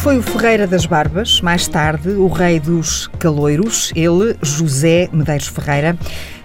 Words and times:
foi 0.00 0.16
o 0.16 0.22
Ferreira 0.22 0.66
das 0.66 0.86
Barbas, 0.86 1.42
mais 1.42 1.68
tarde 1.68 2.08
o 2.08 2.26
rei 2.26 2.58
dos 2.58 3.06
caloiros, 3.18 3.92
ele, 3.94 4.34
José 4.40 5.10
Medeiros 5.12 5.48
Ferreira, 5.48 5.94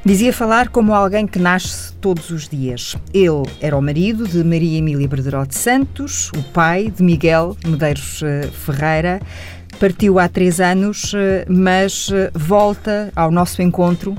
dizia 0.04 0.34
falar 0.34 0.68
como 0.68 0.94
alguém 0.94 1.26
que 1.26 1.40
nasce 1.40 1.94
todos 1.94 2.30
os 2.32 2.50
dias. 2.50 2.98
Ele 3.14 3.44
era 3.62 3.78
o 3.78 3.82
marido 3.82 4.28
de 4.28 4.44
Maria 4.44 4.78
Emília 4.78 5.08
Berderote 5.08 5.56
Santos, 5.56 6.32
o 6.36 6.44
pai 6.52 6.92
de 6.94 7.02
Miguel 7.02 7.56
Medeiros 7.66 8.22
eh, 8.24 8.50
Ferreira. 8.52 9.22
Partiu 9.80 10.20
há 10.20 10.28
três 10.28 10.60
anos, 10.60 11.14
eh, 11.16 11.46
mas 11.48 12.10
eh, 12.12 12.32
volta 12.34 13.10
ao 13.16 13.32
nosso 13.32 13.62
encontro 13.62 14.18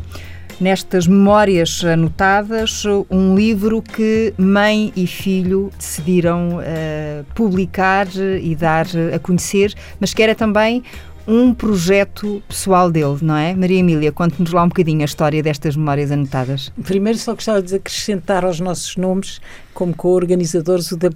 nestas 0.61 1.07
memórias 1.07 1.84
anotadas, 1.84 2.85
um 3.11 3.35
livro 3.35 3.82
que 3.82 4.32
mãe 4.39 4.93
e 4.96 5.07
filho 5.07 5.71
decidiram 5.79 6.58
uh, 6.58 7.25
publicar 7.35 8.07
e 8.17 8.54
dar 8.54 8.86
a 9.14 9.18
conhecer, 9.18 9.75
mas 10.00 10.14
que 10.14 10.22
era 10.22 10.34
também 10.34 10.82
um 11.26 11.53
projeto 11.53 12.40
pessoal 12.48 12.90
dele, 12.90 13.18
não 13.21 13.36
é? 13.36 13.53
Maria 13.54 13.81
Emília, 13.81 14.12
conte-nos 14.12 14.53
lá 14.53 14.62
um 14.62 14.68
bocadinho 14.68 15.03
a 15.03 15.04
história 15.04 15.43
destas 15.43 15.75
memórias 15.75 16.12
anotadas. 16.12 16.73
Primeiro 16.84 17.18
só 17.18 17.34
gostava 17.34 17.61
de 17.61 17.75
acrescentar 17.75 18.45
aos 18.45 18.61
nossos 18.61 18.96
nomes, 18.96 19.40
como 19.75 19.95
co-organizadores, 19.95 20.93
o 20.93 20.96
da 20.96 21.11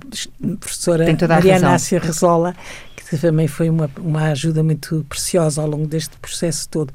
professora 0.59 1.07
Maria 1.29 1.57
Anácia 1.57 2.01
Rezola, 2.01 2.57
que 2.96 3.16
também 3.18 3.46
foi 3.46 3.70
uma, 3.70 3.88
uma 3.98 4.30
ajuda 4.30 4.62
muito 4.62 5.07
preciosa 5.09 5.62
ao 5.62 5.68
longo 5.68 5.87
deste 5.87 6.16
processo 6.18 6.68
todo. 6.68 6.93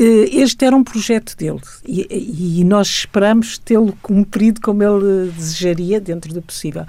Eh, 0.00 0.28
este 0.32 0.64
era 0.64 0.76
um 0.76 0.84
projeto 0.84 1.36
dele 1.36 1.60
e, 1.84 2.60
e 2.60 2.64
nós 2.64 2.86
esperamos 2.86 3.58
tê-lo 3.58 3.92
cumprido 4.00 4.60
como 4.60 4.80
ele 4.80 5.32
desejaria, 5.32 6.00
dentro 6.00 6.32
do 6.32 6.40
possível. 6.40 6.86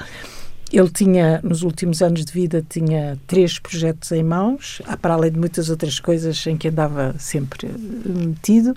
Ele 0.72 0.90
tinha, 0.90 1.42
nos 1.44 1.64
últimos 1.64 2.02
anos 2.02 2.24
de 2.24 2.32
vida, 2.32 2.64
tinha 2.68 3.18
três 3.26 3.58
projetos 3.58 4.12
em 4.12 4.24
mãos, 4.24 4.82
para 5.02 5.16
além 5.16 5.32
de 5.32 5.40
muitas 5.40 5.70
outras 5.70 6.00
coisas 6.00 6.46
em 6.46 6.56
que 6.56 6.68
andava 6.68 7.16
sempre 7.18 7.68
eh, 7.68 7.70
metido, 8.06 8.76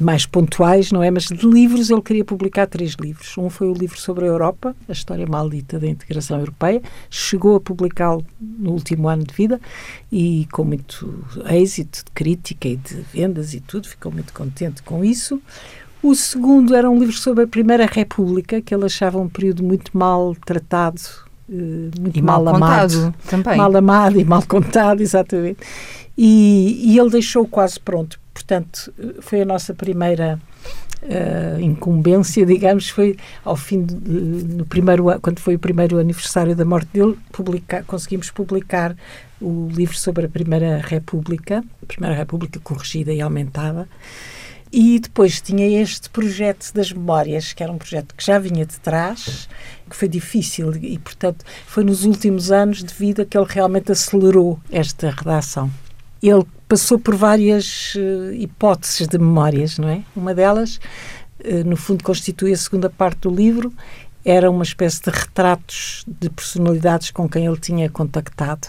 mais 0.00 0.26
pontuais, 0.26 0.90
não 0.90 1.02
é? 1.02 1.10
Mas 1.10 1.24
de 1.24 1.46
livros 1.46 1.90
ele 1.90 2.02
queria 2.02 2.24
publicar 2.24 2.66
três 2.66 2.94
livros. 2.94 3.36
Um 3.38 3.48
foi 3.48 3.68
o 3.68 3.72
livro 3.72 3.98
sobre 4.00 4.24
a 4.24 4.28
Europa, 4.28 4.74
a 4.88 4.92
história 4.92 5.26
maldita 5.26 5.78
da 5.78 5.86
integração 5.86 6.38
europeia. 6.38 6.82
Chegou 7.08 7.56
a 7.56 7.60
publicá-lo 7.60 8.24
no 8.40 8.72
último 8.72 9.08
ano 9.08 9.22
de 9.24 9.34
vida 9.34 9.60
e 10.10 10.48
com 10.50 10.64
muito 10.64 11.24
êxito 11.50 12.04
de 12.04 12.10
crítica 12.12 12.68
e 12.68 12.76
de 12.76 12.96
vendas 13.12 13.54
e 13.54 13.60
tudo, 13.60 13.88
ficou 13.88 14.10
muito 14.10 14.32
contente 14.32 14.82
com 14.82 15.04
isso. 15.04 15.40
O 16.02 16.14
segundo 16.14 16.74
era 16.74 16.90
um 16.90 16.98
livro 16.98 17.14
sobre 17.14 17.44
a 17.44 17.46
Primeira 17.46 17.86
República, 17.86 18.60
que 18.60 18.74
ele 18.74 18.84
achava 18.84 19.18
um 19.18 19.28
período 19.28 19.62
muito 19.62 19.96
mal 19.96 20.34
tratado, 20.44 21.00
eh, 21.48 21.90
muito 22.00 22.18
e 22.18 22.22
mal, 22.22 22.42
mal 22.42 22.56
amado. 22.56 22.94
Contado, 22.94 23.14
também. 23.28 23.56
Mal 23.56 23.76
amado 23.76 24.20
e 24.20 24.24
mal 24.24 24.42
contado, 24.42 25.00
exatamente. 25.02 25.58
E, 26.18 26.92
e 26.92 26.98
ele 26.98 27.10
deixou 27.10 27.46
quase 27.46 27.78
pronto. 27.78 28.18
Portanto, 28.34 28.92
foi 29.20 29.42
a 29.42 29.44
nossa 29.44 29.72
primeira 29.72 30.40
uh, 31.02 31.60
incumbência, 31.60 32.44
digamos, 32.44 32.88
foi 32.88 33.16
ao 33.44 33.56
fim 33.56 33.84
de, 33.84 33.94
no 33.94 34.64
primeiro 34.64 35.04
quando 35.20 35.38
foi 35.38 35.54
o 35.54 35.58
primeiro 35.58 35.98
aniversário 35.98 36.56
da 36.56 36.64
morte 36.64 36.88
dele, 36.92 37.16
publicar, 37.30 37.84
conseguimos 37.84 38.30
publicar 38.30 38.96
o 39.40 39.68
livro 39.72 39.96
sobre 39.96 40.26
a 40.26 40.28
Primeira 40.28 40.78
República, 40.78 41.64
a 41.82 41.86
Primeira 41.86 42.16
República 42.16 42.60
corrigida 42.60 43.12
e 43.12 43.20
aumentada. 43.20 43.88
E 44.72 44.98
depois 44.98 45.38
tinha 45.42 45.82
este 45.82 46.08
projeto 46.08 46.72
das 46.72 46.90
memórias, 46.90 47.52
que 47.52 47.62
era 47.62 47.70
um 47.70 47.76
projeto 47.76 48.14
que 48.14 48.24
já 48.24 48.38
vinha 48.38 48.64
de 48.64 48.80
trás, 48.80 49.46
que 49.88 49.94
foi 49.94 50.08
difícil 50.08 50.74
e, 50.76 50.98
portanto, 50.98 51.44
foi 51.66 51.84
nos 51.84 52.04
últimos 52.04 52.50
anos 52.50 52.82
de 52.82 52.94
vida 52.94 53.26
que 53.26 53.36
ele 53.36 53.46
realmente 53.46 53.92
acelerou 53.92 54.58
esta 54.70 55.10
redação. 55.10 55.70
Ele 56.22 56.46
passou 56.66 56.98
por 56.98 57.14
várias 57.14 57.94
uh, 57.96 58.32
hipóteses 58.32 59.06
de 59.06 59.18
memórias, 59.18 59.76
não 59.76 59.90
é? 59.90 60.02
Uma 60.16 60.34
delas, 60.34 60.76
uh, 61.44 61.68
no 61.68 61.76
fundo, 61.76 62.02
constitui 62.02 62.52
a 62.52 62.56
segunda 62.56 62.88
parte 62.88 63.20
do 63.22 63.30
livro, 63.30 63.70
era 64.24 64.50
uma 64.50 64.62
espécie 64.62 65.02
de 65.02 65.10
retratos 65.10 66.04
de 66.06 66.30
personalidades 66.30 67.10
com 67.10 67.28
quem 67.28 67.44
ele 67.44 67.58
tinha 67.58 67.90
contactado. 67.90 68.68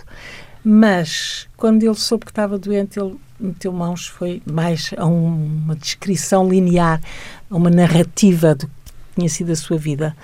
Mas, 0.64 1.48
quando 1.58 1.84
ele 1.84 1.96
soube 1.96 2.26
que 2.26 2.32
estava 2.32 2.58
doente, 2.58 3.00
ele 3.00 3.16
meteu 3.40 3.74
mãos 3.74 4.08
foi 4.08 4.42
mais 4.50 4.92
a 4.98 5.06
uma 5.06 5.76
descrição 5.76 6.48
linear, 6.50 7.02
a 7.50 7.56
uma 7.56 7.70
narrativa 7.70 8.56
do 8.56 8.68
que 8.68 8.74
tinha 9.16 9.30
sido 9.30 9.52
a 9.52 9.56
sua 9.56 9.78
vida. 9.78 10.16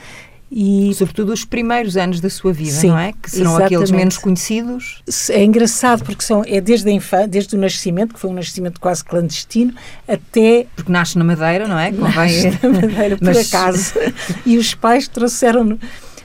E, 0.51 0.91
Sobretudo 0.95 1.31
os 1.31 1.45
primeiros 1.45 1.95
anos 1.95 2.19
da 2.19 2.29
sua 2.29 2.51
vida, 2.51 2.71
sim, 2.71 2.87
não 2.87 2.97
é? 2.97 3.13
Que 3.13 3.29
serão 3.29 3.51
exatamente. 3.51 3.75
aqueles 3.75 3.91
menos 3.91 4.17
conhecidos. 4.17 5.03
É 5.29 5.43
engraçado 5.43 6.03
porque 6.03 6.23
são, 6.23 6.43
é 6.43 6.59
desde, 6.59 6.89
a 6.89 6.91
infância, 6.91 7.27
desde 7.27 7.55
o 7.55 7.59
nascimento, 7.59 8.15
que 8.15 8.19
foi 8.19 8.31
um 8.31 8.33
nascimento 8.33 8.79
quase 8.79 9.03
clandestino, 9.03 9.75
até. 10.07 10.65
Porque 10.75 10.91
nasce 10.91 11.19
na 11.19 11.23
Madeira, 11.23 11.67
não 11.67 11.77
é? 11.77 11.91
Nasce 11.91 12.49
na 12.63 12.69
Madeira, 12.69 13.15
por 13.17 13.25
Mas... 13.31 13.53
acaso. 13.53 13.93
e 14.43 14.57
os 14.57 14.73
pais 14.73 15.07
trouxeram-no 15.07 15.79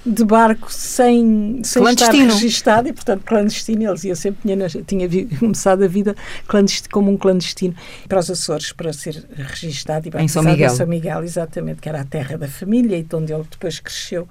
de 0.05 0.25
barco 0.25 0.73
sem, 0.73 1.61
sem 1.65 1.83
estar 1.85 2.13
registado 2.13 2.89
e, 2.89 2.93
portanto, 2.93 3.23
clandestino. 3.25 3.85
Eles 3.85 4.05
eu 4.05 4.17
sempre 4.17 4.43
tinha, 4.43 5.09
tinha 5.09 5.09
começado 5.39 5.83
a 5.83 5.89
vida 5.89 6.15
como 6.91 7.11
um 7.11 7.17
clandestino 7.17 7.75
para 8.09 8.19
os 8.19 8.31
Açores, 8.31 8.73
para 8.73 8.93
ser 8.93 9.25
registado 9.35 10.09
e 10.09 10.23
em 10.23 10.29
São 10.29 10.43
Miguel. 10.43 10.71
São 10.71 10.87
Miguel, 10.87 11.23
exatamente, 11.23 11.81
que 11.81 11.89
era 11.89 12.01
a 12.01 12.05
terra 12.05 12.37
da 12.37 12.49
família 12.49 12.97
e 12.97 13.03
de 13.03 13.17
onde 13.17 13.33
ele 13.33 13.45
depois 13.51 13.81
cresceu 13.81 14.29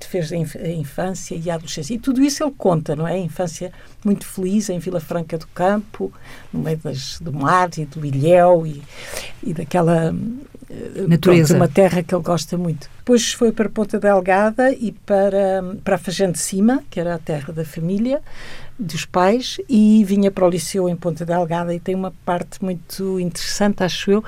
fez 0.00 0.32
a 0.32 0.68
infância 0.68 1.34
e 1.34 1.50
a 1.50 1.54
adolescência. 1.54 1.94
E 1.94 1.98
tudo 1.98 2.22
isso 2.22 2.42
ele 2.42 2.54
conta, 2.56 2.96
não 2.96 3.06
é? 3.06 3.14
A 3.14 3.18
infância 3.18 3.70
muito 4.04 4.26
feliz 4.26 4.70
em 4.70 4.78
Vila 4.78 5.00
Franca 5.00 5.36
do 5.36 5.46
Campo, 5.48 6.12
no 6.52 6.60
meio 6.60 6.78
das, 6.78 7.20
do 7.20 7.32
mar 7.32 7.68
e 7.76 7.84
do 7.84 8.04
ilhéu 8.04 8.66
e, 8.66 8.82
e 9.42 9.52
daquela 9.52 10.14
natureza. 11.08 11.54
Pronto, 11.54 11.60
uma 11.60 11.68
terra 11.68 12.02
que 12.02 12.14
ele 12.14 12.22
gosta 12.22 12.56
muito. 12.56 12.88
Depois 12.98 13.32
foi 13.32 13.52
para 13.52 13.68
Ponta 13.68 13.98
Delgada 13.98 14.72
e 14.72 14.92
para, 14.92 15.62
para 15.82 15.96
a 15.96 15.98
Fajã 15.98 16.30
de 16.30 16.38
Cima, 16.38 16.82
que 16.90 16.98
era 16.98 17.14
a 17.14 17.18
terra 17.18 17.52
da 17.52 17.64
família, 17.64 18.20
dos 18.78 19.04
pais, 19.04 19.58
e 19.68 20.02
vinha 20.04 20.30
para 20.30 20.46
o 20.46 20.50
Liceu 20.50 20.88
em 20.88 20.96
Ponta 20.96 21.24
Delgada 21.24 21.74
e 21.74 21.80
tem 21.80 21.94
uma 21.94 22.12
parte 22.24 22.62
muito 22.64 23.20
interessante, 23.20 23.82
acho 23.82 24.10
eu, 24.10 24.24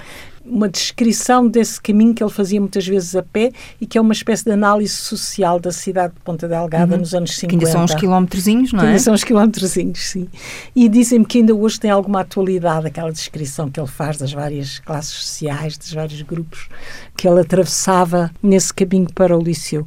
uma 0.48 0.68
descrição 0.68 1.46
desse 1.48 1.80
caminho 1.80 2.14
que 2.14 2.22
ele 2.22 2.30
fazia 2.30 2.60
muitas 2.60 2.86
vezes 2.86 3.14
a 3.16 3.22
pé 3.22 3.52
e 3.80 3.86
que 3.86 3.98
é 3.98 4.00
uma 4.00 4.12
espécie 4.12 4.44
de 4.44 4.52
análise 4.52 4.94
social 4.94 5.58
da 5.58 5.72
cidade 5.72 6.14
de 6.14 6.20
Ponta 6.20 6.48
Delgada 6.48 6.94
uhum. 6.94 7.00
nos 7.00 7.14
anos 7.14 7.34
50. 7.34 7.48
Que 7.48 7.54
ainda 7.54 7.66
são 7.66 7.84
uns 7.84 7.94
quilómetrozinhos, 7.94 8.72
não 8.72 8.84
é? 8.84 8.86
Ainda 8.88 8.98
são 8.98 9.14
uns 9.14 9.24
quilómetrozinhos, 9.24 9.98
sim. 9.98 10.28
E 10.74 10.88
dizem-me 10.88 11.24
que 11.24 11.38
ainda 11.38 11.54
hoje 11.54 11.80
tem 11.80 11.90
alguma 11.90 12.20
atualidade 12.20 12.86
aquela 12.86 13.12
descrição 13.12 13.70
que 13.70 13.80
ele 13.80 13.88
faz 13.88 14.16
das 14.16 14.32
várias 14.32 14.78
classes 14.78 15.12
sociais, 15.12 15.76
dos 15.76 15.92
vários 15.92 16.22
grupos 16.22 16.68
que 17.16 17.26
ele 17.26 17.40
atravessava 17.40 18.30
nesse 18.42 18.72
caminho 18.72 19.08
para 19.12 19.36
o 19.36 19.42
liceu. 19.42 19.86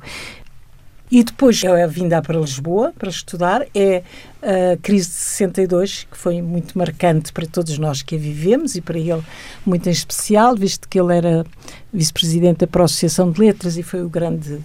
E 1.11 1.23
depois 1.23 1.63
é 1.63 1.83
a 1.83 1.87
vinda 1.87 2.21
para 2.21 2.39
Lisboa 2.39 2.93
para 2.97 3.09
estudar, 3.09 3.65
é 3.73 4.03
a 4.43 4.77
crise 4.77 5.09
de 5.09 5.15
62, 5.15 6.07
que 6.09 6.15
foi 6.15 6.39
muito 6.39 6.77
marcante 6.77 7.33
para 7.33 7.47
todos 7.47 7.79
nós 7.79 8.03
que 8.03 8.15
a 8.15 8.19
vivemos 8.19 8.75
e 8.75 8.81
para 8.81 8.99
ele 8.99 9.23
muito 9.65 9.87
em 9.89 9.91
especial, 9.91 10.55
visto 10.55 10.87
que 10.87 10.99
ele 10.99 11.15
era 11.15 11.43
vice-presidente 11.91 12.63
da 12.63 12.83
Associação 12.83 13.31
de 13.31 13.41
Letras 13.41 13.75
e 13.75 13.81
foi 13.81 14.03
o 14.03 14.09
grande 14.09 14.59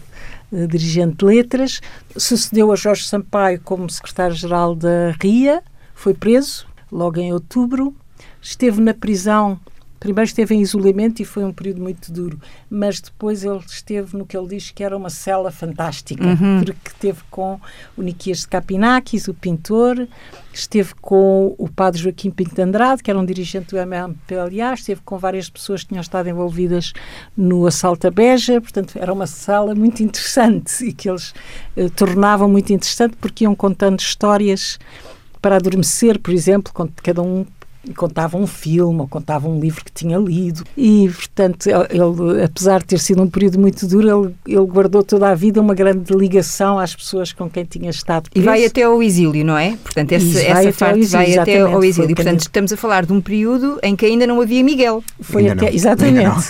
uh, 0.52 0.68
dirigente 0.68 1.16
de 1.16 1.24
letras. 1.24 1.80
Sucedeu 2.14 2.70
a 2.70 2.76
Jorge 2.76 3.04
Sampaio 3.04 3.58
como 3.64 3.88
secretário-geral 3.88 4.74
da 4.74 5.12
RIA, 5.22 5.62
foi 5.94 6.12
preso 6.12 6.66
logo 6.92 7.18
em 7.18 7.32
outubro, 7.32 7.96
esteve 8.42 8.82
na 8.82 8.92
prisão 8.92 9.58
Primeiro 10.04 10.28
esteve 10.28 10.54
em 10.54 10.60
isolamento 10.60 11.22
e 11.22 11.24
foi 11.24 11.42
um 11.42 11.50
período 11.50 11.80
muito 11.80 12.12
duro, 12.12 12.38
mas 12.68 13.00
depois 13.00 13.42
ele 13.42 13.60
esteve 13.66 14.14
no 14.14 14.26
que 14.26 14.36
ele 14.36 14.48
diz 14.48 14.70
que 14.70 14.84
era 14.84 14.94
uma 14.94 15.08
cela 15.08 15.50
fantástica, 15.50 16.22
uhum. 16.22 16.62
porque 16.62 16.90
esteve 16.90 17.20
com 17.30 17.58
o 17.96 18.02
Niquias 18.02 18.40
de 18.40 18.48
Capinakis, 18.48 19.28
o 19.28 19.32
pintor, 19.32 20.06
esteve 20.52 20.92
com 21.00 21.54
o 21.56 21.70
padre 21.70 22.02
Joaquim 22.02 22.30
Pinto 22.30 22.54
de 22.54 22.60
Andrade, 22.60 23.02
que 23.02 23.10
era 23.10 23.18
um 23.18 23.24
dirigente 23.24 23.74
do 23.74 23.78
MPLA, 23.78 24.74
esteve 24.74 25.00
com 25.02 25.16
várias 25.16 25.48
pessoas 25.48 25.80
que 25.80 25.88
tinham 25.88 26.02
estado 26.02 26.28
envolvidas 26.28 26.92
no 27.34 27.66
assalto 27.66 28.06
a 28.06 28.10
Beja, 28.10 28.60
portanto 28.60 28.98
era 28.98 29.10
uma 29.10 29.26
sala 29.26 29.74
muito 29.74 30.02
interessante 30.02 30.84
e 30.84 30.92
que 30.92 31.08
eles 31.08 31.32
eh, 31.78 31.88
tornavam 31.88 32.46
muito 32.46 32.74
interessante 32.74 33.16
porque 33.18 33.44
iam 33.44 33.54
contando 33.54 34.00
histórias 34.00 34.78
para 35.40 35.56
adormecer, 35.56 36.18
por 36.18 36.34
exemplo, 36.34 36.70
cada 37.02 37.22
um 37.22 37.46
contava 37.92 38.36
um 38.36 38.46
filme 38.46 39.00
ou 39.00 39.08
contava 39.08 39.48
um 39.48 39.60
livro 39.60 39.84
que 39.84 39.92
tinha 39.92 40.18
lido. 40.18 40.64
E, 40.76 41.08
portanto, 41.08 41.68
ele, 41.68 42.44
apesar 42.44 42.80
de 42.80 42.86
ter 42.86 42.98
sido 42.98 43.22
um 43.22 43.28
período 43.28 43.58
muito 43.58 43.86
duro, 43.86 44.34
ele, 44.46 44.56
ele 44.56 44.66
guardou 44.66 45.02
toda 45.02 45.28
a 45.28 45.34
vida 45.34 45.60
uma 45.60 45.74
grande 45.74 46.12
ligação 46.14 46.78
às 46.78 46.94
pessoas 46.94 47.32
com 47.32 47.48
quem 47.48 47.64
tinha 47.64 47.90
estado 47.90 48.30
preso. 48.30 48.44
E 48.44 48.46
vai 48.46 48.64
até 48.64 48.82
ao 48.82 49.02
exílio, 49.02 49.44
não 49.44 49.56
é? 49.56 49.76
Portanto, 49.82 50.12
essa, 50.12 50.40
essa 50.40 50.72
parte 50.72 51.00
exílio, 51.00 51.26
vai 51.26 51.38
até 51.38 51.60
ao 51.60 51.84
exílio. 51.84 52.10
E, 52.10 52.14
portanto, 52.14 52.40
estamos 52.40 52.72
a 52.72 52.76
falar 52.76 53.04
de 53.04 53.12
um 53.12 53.20
período 53.20 53.78
em 53.82 53.94
que 53.94 54.06
ainda 54.06 54.26
não 54.26 54.40
havia 54.40 54.62
Miguel. 54.62 55.02
Foi 55.20 55.42
ainda 55.42 55.54
até, 55.54 55.66
não. 55.66 55.74
exatamente. 55.74 56.46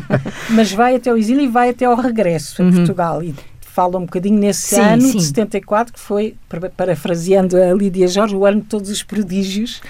Mas 0.50 0.72
vai 0.72 0.96
até 0.96 1.10
ao 1.10 1.16
exílio 1.16 1.42
e 1.42 1.48
vai 1.48 1.70
até 1.70 1.84
ao 1.84 1.96
regresso 1.96 2.62
a 2.62 2.64
uhum. 2.64 2.72
Portugal. 2.72 3.22
E 3.22 3.34
fala 3.76 3.98
um 3.98 4.06
bocadinho 4.06 4.38
nesse 4.38 4.74
Sim, 4.74 4.80
ano 4.80 5.02
sim. 5.02 5.18
de 5.18 5.24
74, 5.24 5.92
que 5.92 6.00
foi, 6.00 6.34
para- 6.48 6.70
parafraseando 6.70 7.58
a 7.58 7.74
Lídia 7.74 8.08
Jorge, 8.08 8.34
o 8.34 8.46
ano 8.46 8.62
de 8.62 8.68
todos 8.68 8.88
os 8.88 9.02
prodígios, 9.02 9.82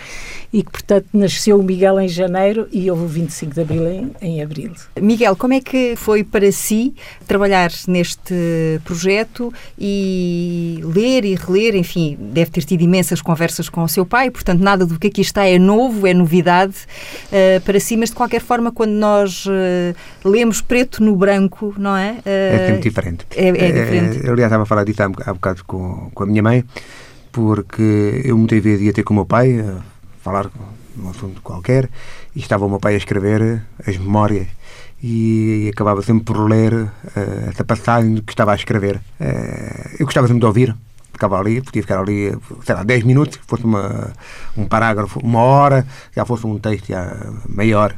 e 0.56 0.62
que, 0.62 0.70
portanto, 0.70 1.06
nasceu 1.12 1.60
o 1.60 1.62
Miguel 1.62 2.00
em 2.00 2.08
janeiro 2.08 2.66
e 2.72 2.90
houve 2.90 3.04
o 3.04 3.06
25 3.08 3.52
de 3.54 3.60
abril 3.60 3.86
em, 3.88 4.10
em 4.22 4.42
abril. 4.42 4.72
Miguel, 4.98 5.36
como 5.36 5.52
é 5.52 5.60
que 5.60 5.94
foi 5.96 6.24
para 6.24 6.50
si 6.50 6.94
trabalhar 7.26 7.70
neste 7.86 8.80
projeto 8.82 9.52
e 9.78 10.80
ler 10.82 11.26
e 11.26 11.34
reler? 11.34 11.74
Enfim, 11.76 12.16
deve 12.32 12.50
ter 12.50 12.64
tido 12.64 12.80
imensas 12.80 13.20
conversas 13.20 13.68
com 13.68 13.82
o 13.82 13.88
seu 13.88 14.06
pai, 14.06 14.30
portanto, 14.30 14.60
nada 14.62 14.86
do 14.86 14.98
que 14.98 15.08
aqui 15.08 15.20
está 15.20 15.44
é 15.44 15.58
novo, 15.58 16.06
é 16.06 16.14
novidade 16.14 16.74
eh, 17.30 17.60
para 17.60 17.78
si, 17.78 17.94
mas 17.94 18.08
de 18.08 18.14
qualquer 18.16 18.40
forma, 18.40 18.72
quando 18.72 18.92
nós 18.92 19.44
eh, 19.50 19.94
lemos 20.24 20.62
preto 20.62 21.02
no 21.02 21.14
branco, 21.16 21.74
não 21.76 21.94
é? 21.94 22.16
É 22.24 22.56
Eh, 22.56 22.66
sempre 22.68 22.82
diferente. 22.88 23.26
é- 23.36 23.48
é 23.48 23.52
diferente. 23.72 24.16
Eh, 24.26 24.30
aliás, 24.30 24.48
estava 24.50 24.62
a 24.62 24.66
falar 24.66 24.84
disso 24.84 25.02
há, 25.02 25.06
há 25.30 25.34
bocado 25.34 25.62
com, 25.66 26.10
com 26.14 26.22
a 26.22 26.26
minha 26.26 26.42
mãe, 26.42 26.64
porque 27.30 28.22
eu 28.24 28.38
muitas 28.38 28.62
vezes 28.62 28.80
ia 28.86 28.92
ter 28.92 29.02
com 29.02 29.12
o 29.12 29.16
meu 29.16 29.26
pai, 29.26 29.62
falar 30.26 30.50
num 30.96 31.08
assunto 31.08 31.40
qualquer, 31.40 31.88
e 32.34 32.40
estava 32.40 32.66
o 32.66 32.68
meu 32.68 32.80
pai 32.80 32.94
a 32.94 32.96
escrever 32.96 33.62
as 33.86 33.96
memórias. 33.96 34.48
E 35.00 35.70
acabava 35.72 36.02
sempre 36.02 36.24
por 36.24 36.38
ler 36.48 36.72
eh, 37.14 37.50
essa 37.50 37.62
passagem 37.62 38.14
do 38.14 38.22
que 38.22 38.32
estava 38.32 38.52
a 38.52 38.56
escrever. 38.56 39.00
Eh, 39.20 39.96
eu 40.00 40.06
gostava 40.06 40.26
sempre 40.26 40.40
de 40.40 40.46
ouvir, 40.46 40.74
ficava 41.12 41.38
ali, 41.38 41.60
podia 41.60 41.82
ficar 41.82 42.00
ali, 42.00 42.36
sei 42.64 42.74
lá, 42.74 42.82
10 42.82 43.04
minutos, 43.04 43.38
fosse 43.46 43.64
uma, 43.64 44.12
um 44.56 44.64
parágrafo, 44.64 45.20
uma 45.22 45.40
hora, 45.40 45.86
já 46.14 46.24
fosse 46.24 46.46
um 46.46 46.58
texto 46.58 46.88
já 46.88 47.14
meia 47.48 47.78
hora. 47.78 47.94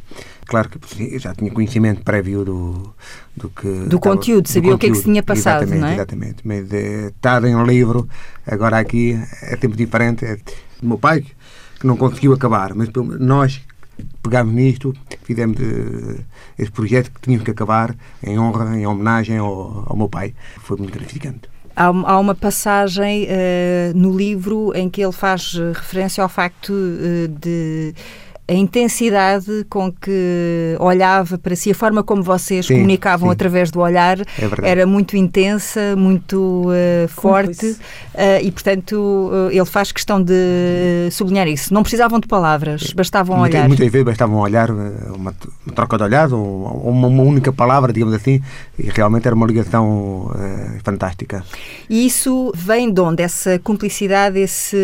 Claro 0.47 0.69
que 0.71 1.19
já 1.19 1.35
tinha 1.35 1.51
conhecimento 1.51 2.03
prévio 2.03 2.45
do, 2.45 2.95
do 3.37 3.49
que. 3.51 3.69
Do 3.87 4.01
conteúdo, 4.01 4.49
sabia 4.49 4.75
o 4.75 4.79
que 4.79 4.87
é 4.87 4.91
que 4.91 4.97
se 4.97 5.05
tinha 5.05 5.23
passado, 5.23 5.63
exatamente, 5.63 5.81
não 5.81 5.89
é? 5.89 5.95
Exatamente, 5.95 6.37
mas 6.45 6.73
eh, 6.73 7.09
estar 7.09 7.45
em 7.45 7.55
um 7.55 7.65
livro, 7.65 8.09
agora 8.47 8.79
aqui 8.79 9.19
é 9.43 9.57
sempre 9.57 9.77
diferente. 9.77 10.25
É, 10.25 10.39
meu 10.83 10.99
pai, 10.99 11.25
que 11.79 11.87
não 11.87 11.97
conseguiu 11.97 12.33
acabar, 12.33 12.75
mas 12.75 12.89
nós 13.21 13.61
pegámos 14.23 14.55
nisto, 14.55 14.95
fizemos 15.23 15.59
eh, 15.61 16.21
esse 16.59 16.71
projeto 16.71 17.11
que 17.11 17.21
tínhamos 17.21 17.45
que 17.45 17.51
acabar 17.51 17.95
em 18.23 18.39
honra, 18.39 18.77
em 18.77 18.87
homenagem 18.87 19.39
ao, 19.39 19.85
ao 19.87 19.97
meu 19.97 20.09
pai. 20.09 20.35
Foi 20.61 20.77
muito 20.77 20.93
gratificante. 20.93 21.49
Há, 21.79 21.87
há 21.87 22.19
uma 22.19 22.35
passagem 22.35 23.27
eh, 23.29 23.93
no 23.95 24.17
livro 24.17 24.73
em 24.75 24.91
que 24.91 25.01
ele 25.01 25.13
faz 25.13 25.55
eh, 25.57 25.73
referência 25.73 26.21
ao 26.21 26.29
facto 26.29 26.73
eh, 26.73 27.29
de 27.29 27.95
a 28.49 28.55
intensidade 28.55 29.67
com 29.69 29.93
que 29.93 30.75
olhava 30.81 31.37
para 31.37 31.55
si, 31.55 31.71
a 31.71 31.75
forma 31.75 32.03
como 32.03 32.23
vocês 32.23 32.65
Sim, 32.65 32.77
comunicavam 32.77 33.29
sim. 33.29 33.33
através 33.35 33.71
do 33.71 33.81
olhar 33.81 34.17
verdade. 34.39 34.67
era 34.67 34.87
muito 34.87 35.19
intensa, 35.19 35.95
muito 35.95 36.65
eh, 36.73 37.07
forte 37.09 37.77
eh, 38.15 38.43
e, 38.43 38.51
portanto, 38.51 39.31
eh, 39.51 39.57
ele 39.57 39.67
faz 39.67 39.93
questão 39.93 40.23
de 40.23 41.09
sublinhar 41.13 41.47
isso. 41.47 41.75
Não 41.75 41.83
precisavam 41.83 42.19
de 42.19 42.27
palavras, 42.27 42.95
bastavam 42.95 43.37
Muitas, 43.37 43.61
olhar. 43.61 43.69
muitas 43.69 43.93
vezes 43.93 44.05
bastava 44.07 44.33
um 44.33 44.39
olhar, 44.39 44.71
uma, 44.71 45.35
uma 45.67 45.75
troca 45.75 45.99
de 45.99 46.05
olhares, 46.05 46.33
ou 46.33 46.49
ou 46.49 46.91
uma, 46.91 47.09
uma 47.09 47.23
única 47.23 47.53
palavra, 47.53 47.93
digamos 47.93 48.15
assim, 48.15 48.41
e 48.79 48.89
realmente 48.89 49.27
era 49.27 49.35
uma 49.35 49.47
ligação 49.47 50.31
fantástica. 50.83 51.45
E 51.89 52.07
isso 52.07 52.51
vem 52.55 52.91
de 52.91 53.01
onde? 53.01 53.23
Essa 53.23 53.59
cumplicidade, 53.59 54.39
esse. 54.39 54.77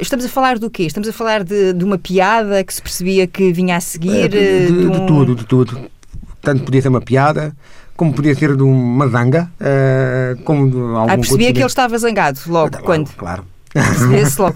Estamos 0.00 0.26
a 0.26 0.28
falar 0.28 0.58
do 0.58 0.68
quê? 0.68 0.84
Estamos 0.84 1.08
a 1.08 1.12
falar 1.12 1.44
de, 1.44 1.72
de 1.72 1.84
uma 1.84 1.96
piada 1.96 2.41
que 2.66 2.74
se 2.74 2.82
percebia 2.82 3.26
que 3.26 3.52
vinha 3.52 3.76
a 3.76 3.80
seguir? 3.80 4.24
Eh, 4.24 4.28
de, 4.28 4.66
de- 4.66 4.72
de 4.72 4.86
um- 4.86 5.06
tudo, 5.06 5.34
de 5.34 5.44
tudo. 5.44 5.78
Tanto 6.40 6.64
podia 6.64 6.82
ser 6.82 6.88
uma 6.88 7.00
piada, 7.00 7.54
como 7.96 8.12
podia 8.12 8.34
ser 8.34 8.56
de 8.56 8.62
uma 8.62 9.06
zanga, 9.08 9.50
eh, 9.60 10.36
como 10.44 10.68
de 10.70 10.76
algum 10.76 10.98
Ah, 11.10 11.16
percebia 11.16 11.52
que 11.52 11.58
ele 11.60 11.66
estava 11.66 11.96
zangado 11.98 12.40
logo, 12.48 12.78
quando? 12.82 13.08
Claro. 13.16 13.44
Percebia-se 13.72 14.40
logo. 14.40 14.54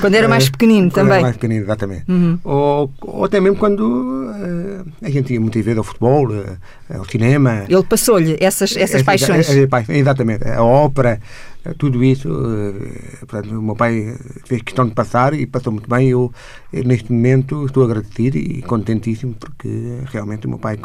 Quando 0.00 0.14
era 0.14 0.28
mais 0.28 0.46
Eh, 0.46 0.50
pequenino 0.50 0.90
quando 0.90 1.06
era 1.06 1.08
também. 1.08 1.22
mais 1.22 1.36
pequenino, 1.36 1.64
exatamente. 1.64 2.04
Uhum. 2.08 2.38
Ou, 2.44 2.92
ou 3.00 3.24
até 3.24 3.40
mesmo 3.40 3.56
quando 3.56 4.30
eh, 4.34 5.06
a 5.06 5.10
gente 5.10 5.32
ia 5.32 5.40
muitas 5.40 5.64
vezes 5.64 5.78
ao 5.78 5.84
futebol, 5.84 6.34
eh, 6.34 6.56
ao 6.96 7.04
cinema. 7.04 7.64
Ele 7.68 7.82
passou-lhe 7.82 8.36
essas, 8.40 8.72
essas 8.76 8.96
Essa- 8.96 9.04
paixões. 9.04 9.48
essa- 9.48 9.76
essa- 9.76 9.92
Exatamente. 9.94 10.46
A 10.48 10.62
ópera, 10.62 11.18
eh, 11.64 11.74
tudo 11.78 12.04
isso. 12.04 12.28
eh, 12.28 13.16
portanto, 13.26 13.58
o 13.58 13.62
meu 13.62 13.74
pai 13.76 14.14
fez 14.44 14.60
questão 14.62 14.86
de 14.86 14.94
passar 14.94 15.32
e 15.34 15.46
passou 15.46 15.72
muito 15.72 15.88
bem. 15.88 16.08
Eu, 16.10 16.30
neste 16.72 17.10
momento, 17.12 17.64
estou 17.64 17.84
agradecido 17.84 18.36
e 18.36 18.60
contentíssimo 18.62 19.34
porque 19.34 19.68
realmente 20.12 20.46
o 20.46 20.50
meu 20.50 20.58
pai 20.58 20.78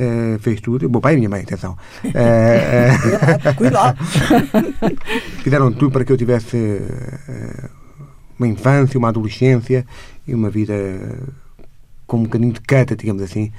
eh, 0.00 0.38
fez 0.40 0.60
tudo. 0.60 0.86
O 0.86 0.90
meu 0.90 1.00
pai 1.00 1.14
e 1.14 1.16
a 1.16 1.18
minha 1.18 1.28
mãe, 1.28 1.42
atenção. 1.42 1.76
Eh, 2.04 2.90
Cuidado! 3.56 3.98
fizeram 5.42 5.72
tudo 5.72 5.90
para 5.90 6.04
que 6.04 6.12
eu 6.12 6.16
tivesse 6.16 6.56
eh, 6.56 7.68
uma 8.38 8.46
infância, 8.46 8.96
uma 8.96 9.08
adolescência 9.08 9.84
e 10.26 10.32
uma 10.34 10.48
vida 10.50 10.74
com 12.06 12.18
um 12.18 12.22
bocadinho 12.22 12.52
de 12.52 12.60
cata, 12.60 12.94
digamos 12.96 13.22
assim, 13.22 13.52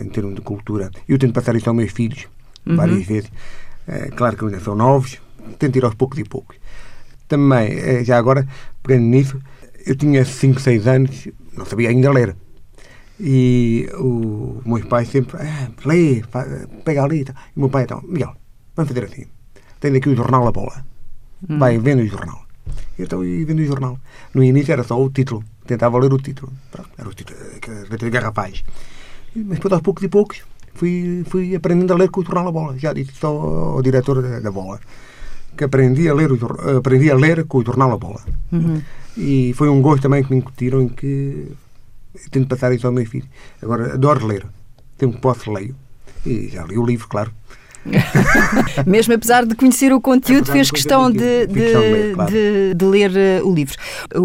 em 0.00 0.08
termos 0.08 0.34
de 0.36 0.40
cultura. 0.40 0.90
Eu 1.08 1.18
tento 1.18 1.34
passar 1.34 1.54
isso 1.56 1.68
aos 1.68 1.76
meus 1.76 1.90
filhos, 1.92 2.26
Uhum. 2.66 2.76
várias 2.76 3.04
vezes. 3.04 3.30
Claro 4.16 4.38
que 4.38 4.44
ainda 4.46 4.58
são 4.60 4.74
novos, 4.74 5.20
tento 5.58 5.76
ir 5.76 5.84
aos 5.84 5.94
poucos 5.94 6.18
e 6.18 6.24
poucos. 6.24 6.56
Também, 7.28 8.02
já 8.02 8.16
agora, 8.16 8.48
pegando 8.82 9.04
nisso, 9.04 9.38
eu 9.84 9.94
tinha 9.94 10.24
5, 10.24 10.58
6 10.60 10.86
anos, 10.86 11.28
não 11.54 11.66
sabia 11.66 11.90
ainda 11.90 12.10
ler. 12.10 12.34
E 13.20 13.88
o 13.98 14.60
meus 14.66 14.84
pais 14.86 15.08
sempre, 15.08 15.36
ah, 15.40 15.68
lê, 15.84 16.22
pega 16.84 17.04
ali. 17.04 17.20
e 17.20 17.30
o 17.56 17.60
meu 17.60 17.68
pai, 17.68 17.84
então, 17.84 18.02
Miguel, 18.06 18.34
vamos 18.74 18.88
fazer 18.92 19.04
assim. 19.04 19.24
Tem 19.78 19.94
aqui 19.96 20.08
o 20.08 20.16
jornal 20.16 20.46
A 20.48 20.52
Bola. 20.52 20.84
Vai, 21.48 21.78
vendo 21.78 22.02
o 22.02 22.06
jornal. 22.06 22.42
Então, 22.98 23.22
e 23.24 23.44
vendo 23.44 23.60
o 23.60 23.64
jornal. 23.66 23.98
No 24.34 24.42
início 24.42 24.72
era 24.72 24.82
só 24.82 25.00
o 25.00 25.10
título. 25.10 25.44
Tentava 25.66 25.98
ler 25.98 26.12
o 26.12 26.18
título. 26.18 26.52
Pronto, 26.70 26.90
era 26.98 27.08
o 27.08 27.12
título, 27.14 27.38
eh, 27.40 27.58
que- 27.60 27.70
as 27.70 27.88
letras 27.88 28.10
garrafais. 28.10 28.64
E- 29.36 29.38
Mas 29.40 29.56
depois, 29.58 29.72
aos 29.72 29.82
poucos 29.82 30.02
e 30.02 30.08
poucos, 30.08 30.42
fui, 30.74 31.22
fui 31.28 31.54
aprendendo 31.54 31.92
a 31.92 31.96
ler 31.96 32.08
com 32.10 32.20
o 32.20 32.24
jornal 32.24 32.48
A 32.48 32.52
Bola. 32.52 32.78
Já 32.78 32.92
disse 32.92 33.12
só 33.12 33.28
ao 33.28 33.82
diretor 33.82 34.22
da, 34.22 34.40
da 34.40 34.50
Bola. 34.50 34.80
Que 35.56 35.64
aprendi 35.64 36.08
a, 36.08 36.14
ler 36.14 36.32
o, 36.32 36.38
aprendi 36.78 37.10
a 37.10 37.14
ler 37.14 37.44
com 37.46 37.58
o 37.58 37.64
jornal 37.64 37.92
A 37.92 37.96
Bola. 37.98 38.20
Uhum. 38.50 38.80
E 39.16 39.52
foi 39.54 39.68
um 39.68 39.80
gosto 39.80 40.02
também 40.02 40.24
que 40.24 40.30
me 40.32 40.38
incutiram 40.38 40.80
em 40.82 40.88
que 40.88 41.52
tento 42.30 42.48
passar 42.48 42.72
isso 42.72 42.86
ao 42.86 42.92
meu 42.92 43.06
filho. 43.06 43.28
Agora, 43.62 43.94
adoro 43.94 44.26
ler. 44.26 44.46
Sempre 44.98 45.16
que 45.16 45.22
posso, 45.22 45.50
leio. 45.52 45.74
E 46.24 46.48
já 46.48 46.64
li 46.64 46.78
o 46.78 46.86
livro, 46.86 47.08
claro. 47.08 47.32
Mesmo 48.86 49.14
apesar 49.14 49.44
de 49.44 49.54
conhecer 49.54 49.92
o 49.92 50.00
conteúdo, 50.00 50.50
fez 50.50 50.70
questão 50.70 51.10
de, 51.10 51.46
de 51.46 51.54
ler, 51.60 52.14
claro. 52.14 52.30
de- 52.32 52.74
de 52.74 52.84
ler 52.84 53.12
eh, 53.16 53.40
o 53.42 53.54
livro. 53.54 53.76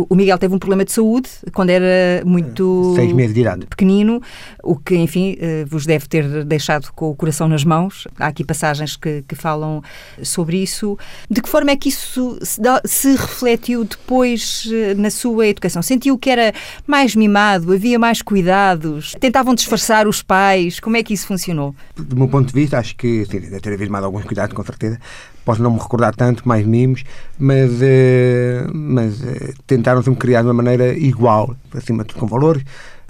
O 0.10 0.16
Miguel 0.16 0.38
teve 0.38 0.54
um 0.56 0.60
problema 0.60 0.86
de 0.86 0.92
saúde 0.92 1.30
quando 1.54 1.70
era 1.70 2.24
muito 2.26 2.94
Seis 2.96 3.12
meses 3.14 3.34
de 3.34 3.42
idade. 3.42 3.66
pequenino, 3.68 4.22
o 4.64 4.76
que, 4.76 4.96
enfim, 4.96 5.36
eh, 5.40 5.66
vos 5.68 5.86
deve 5.86 6.08
ter 6.08 6.44
deixado 6.46 6.90
com 6.94 7.10
o 7.10 7.16
coração 7.16 7.48
nas 7.48 7.64
mãos. 7.64 8.08
Há 8.20 8.28
aqui 8.28 8.44
passagens 8.44 8.96
que, 8.96 9.24
que 9.28 9.36
falam 9.36 9.82
sobre 10.24 10.58
isso. 10.58 10.98
De 11.30 11.42
que 11.42 11.50
forma 11.50 11.72
é 11.72 11.76
que 11.76 11.90
isso 11.90 12.38
se, 12.42 12.60
se 12.86 13.12
refletiu 13.12 13.84
depois 13.84 14.68
eh, 14.72 14.94
na 14.96 15.10
sua 15.10 15.48
educação? 15.48 15.82
Sentiu 15.82 16.18
que 16.18 16.30
era 16.30 16.54
mais 16.88 17.16
mimado, 17.16 17.72
havia 17.74 18.00
mais 18.00 18.22
cuidados, 18.22 19.16
tentavam 19.20 19.54
disfarçar 19.54 20.08
os 20.08 20.22
pais? 20.22 20.80
Como 20.80 20.98
é 20.98 21.04
que 21.04 21.14
isso 21.14 21.28
funcionou? 21.28 21.76
Do 21.96 22.16
meu 22.16 22.28
ponto 22.28 22.48
de 22.48 22.54
vista, 22.54 22.78
acho 22.80 22.96
que 22.96 23.26
deve 23.50 23.62
ter 23.62 23.74
havido 23.74 23.92
mais 23.92 24.04
alguns 24.04 24.24
cuidados, 24.24 24.54
com 24.56 24.64
certeza. 24.64 25.00
Posso 25.44 25.62
não 25.62 25.72
me 25.72 25.80
recordar 25.80 26.16
tanto, 26.16 26.48
mais 26.48 26.66
mimos, 26.66 27.04
mas, 27.38 27.72
eh, 27.82 28.66
mas 28.74 29.24
eh, 29.24 29.54
tentaram 29.66 30.02
sempre 30.04 30.20
criar 30.20 30.42
de 30.42 30.48
uma 30.48 30.54
maneira 30.54 30.94
igual, 30.98 31.56
acima 31.74 32.04
de 32.04 32.10
tudo 32.10 32.20
com 32.20 32.28
valores, 32.28 32.64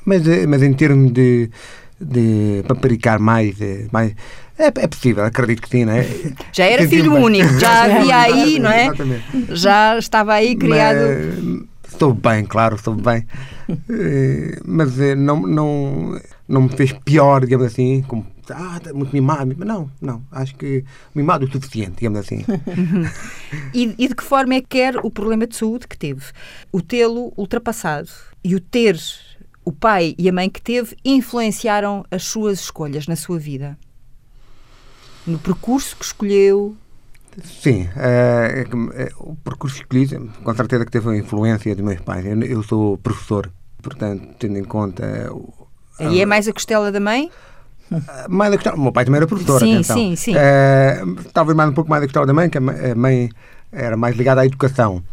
mas, 0.05 0.27
eh, 0.27 0.47
mas 0.47 0.63
em 0.63 0.73
termos 0.73 1.11
de, 1.11 1.49
de 1.99 2.63
paparicar 2.67 3.19
mais, 3.19 3.55
mais 3.91 4.13
é, 4.57 4.67
é 4.67 4.87
possível, 4.87 5.23
acredito 5.23 5.61
que 5.61 5.69
sim, 5.69 5.85
não 5.85 5.93
é? 5.93 6.05
Já 6.51 6.65
era 6.65 6.83
Senti-me 6.83 7.01
filho 7.01 7.13
bem. 7.13 7.23
único, 7.23 7.59
já 7.59 7.83
havia 7.97 8.17
aí, 8.17 8.59
não 8.59 8.69
é? 8.69 8.85
Exatamente. 8.85 9.23
Já 9.51 9.97
estava 9.97 10.33
aí 10.33 10.55
criado. 10.55 10.99
Mas, 10.99 11.93
estou 11.93 12.13
bem, 12.13 12.43
claro, 12.45 12.75
estou 12.75 12.93
bem. 12.93 13.25
Mas 14.65 14.97
não, 15.17 15.41
não, 15.41 16.19
não 16.47 16.61
me 16.63 16.69
fez 16.69 16.91
pior, 16.91 17.41
digamos 17.41 17.67
assim, 17.67 18.03
como 18.07 18.25
ah, 18.55 18.77
está 18.77 18.93
muito 18.93 19.11
mimado. 19.13 19.55
Não, 19.65 19.89
não. 20.01 20.23
Acho 20.31 20.55
que 20.55 20.83
mimado 21.13 21.45
o 21.45 21.51
suficiente, 21.51 21.97
digamos 21.97 22.19
assim. 22.19 22.43
E, 23.73 23.95
e 23.97 24.07
de 24.07 24.15
que 24.15 24.23
forma 24.23 24.53
é 24.55 24.61
que 24.61 24.67
quer 24.67 24.97
o 24.97 25.09
problema 25.11 25.45
de 25.47 25.55
saúde 25.55 25.87
que 25.87 25.97
teve? 25.97 26.23
O 26.71 26.81
tê-lo 26.81 27.33
ultrapassado 27.37 28.09
e 28.43 28.55
o 28.55 28.59
ter 28.59 28.99
o 29.65 29.71
pai 29.71 30.15
e 30.17 30.27
a 30.29 30.33
mãe 30.33 30.49
que 30.49 30.61
teve 30.61 30.95
influenciaram 31.03 32.03
as 32.11 32.23
suas 32.23 32.59
escolhas 32.61 33.07
na 33.07 33.15
sua 33.15 33.37
vida? 33.39 33.77
No 35.25 35.37
percurso 35.39 35.95
que 35.97 36.05
escolheu? 36.05 36.75
Sim, 37.43 37.87
eh, 37.95 38.65
o 39.17 39.35
percurso 39.35 39.77
escolhido, 39.77 40.29
com 40.43 40.55
certeza 40.55 40.85
que 40.85 40.91
teve 40.91 41.09
a 41.09 41.15
influência 41.17 41.75
dos 41.75 41.85
meus 41.85 42.01
pais. 42.01 42.25
Eu, 42.25 42.41
eu 42.41 42.63
sou 42.63 42.97
professor, 42.97 43.51
portanto, 43.81 44.35
tendo 44.39 44.57
em 44.57 44.63
conta. 44.63 45.31
o- 45.31 45.53
Aí 45.99 46.21
é 46.21 46.25
mais 46.25 46.47
a 46.47 46.53
costela 46.53 46.91
da 46.91 46.99
mãe? 46.99 47.29
Mais 48.29 48.51
a 48.53 48.55
gostar. 48.55 48.75
O 48.75 48.81
meu 48.81 48.91
pai 48.91 49.05
também 49.05 49.17
era 49.17 49.27
professor, 49.27 49.59
Sim, 49.59 49.73
atenção. 49.73 49.97
sim, 49.97 50.15
sim. 50.15 50.33
Eh, 50.35 51.03
talvez 51.33 51.55
mais 51.55 51.69
um 51.69 51.73
pouco 51.73 51.89
mais 51.89 52.03
a 52.03 52.05
gostar 52.05 52.25
da 52.25 52.33
mãe, 52.33 52.49
que 52.49 52.57
a 52.57 52.61
mãe 52.95 53.29
era 53.71 53.95
mais 53.97 54.15
ligada 54.15 54.41
à 54.41 54.45
educação. 54.45 55.03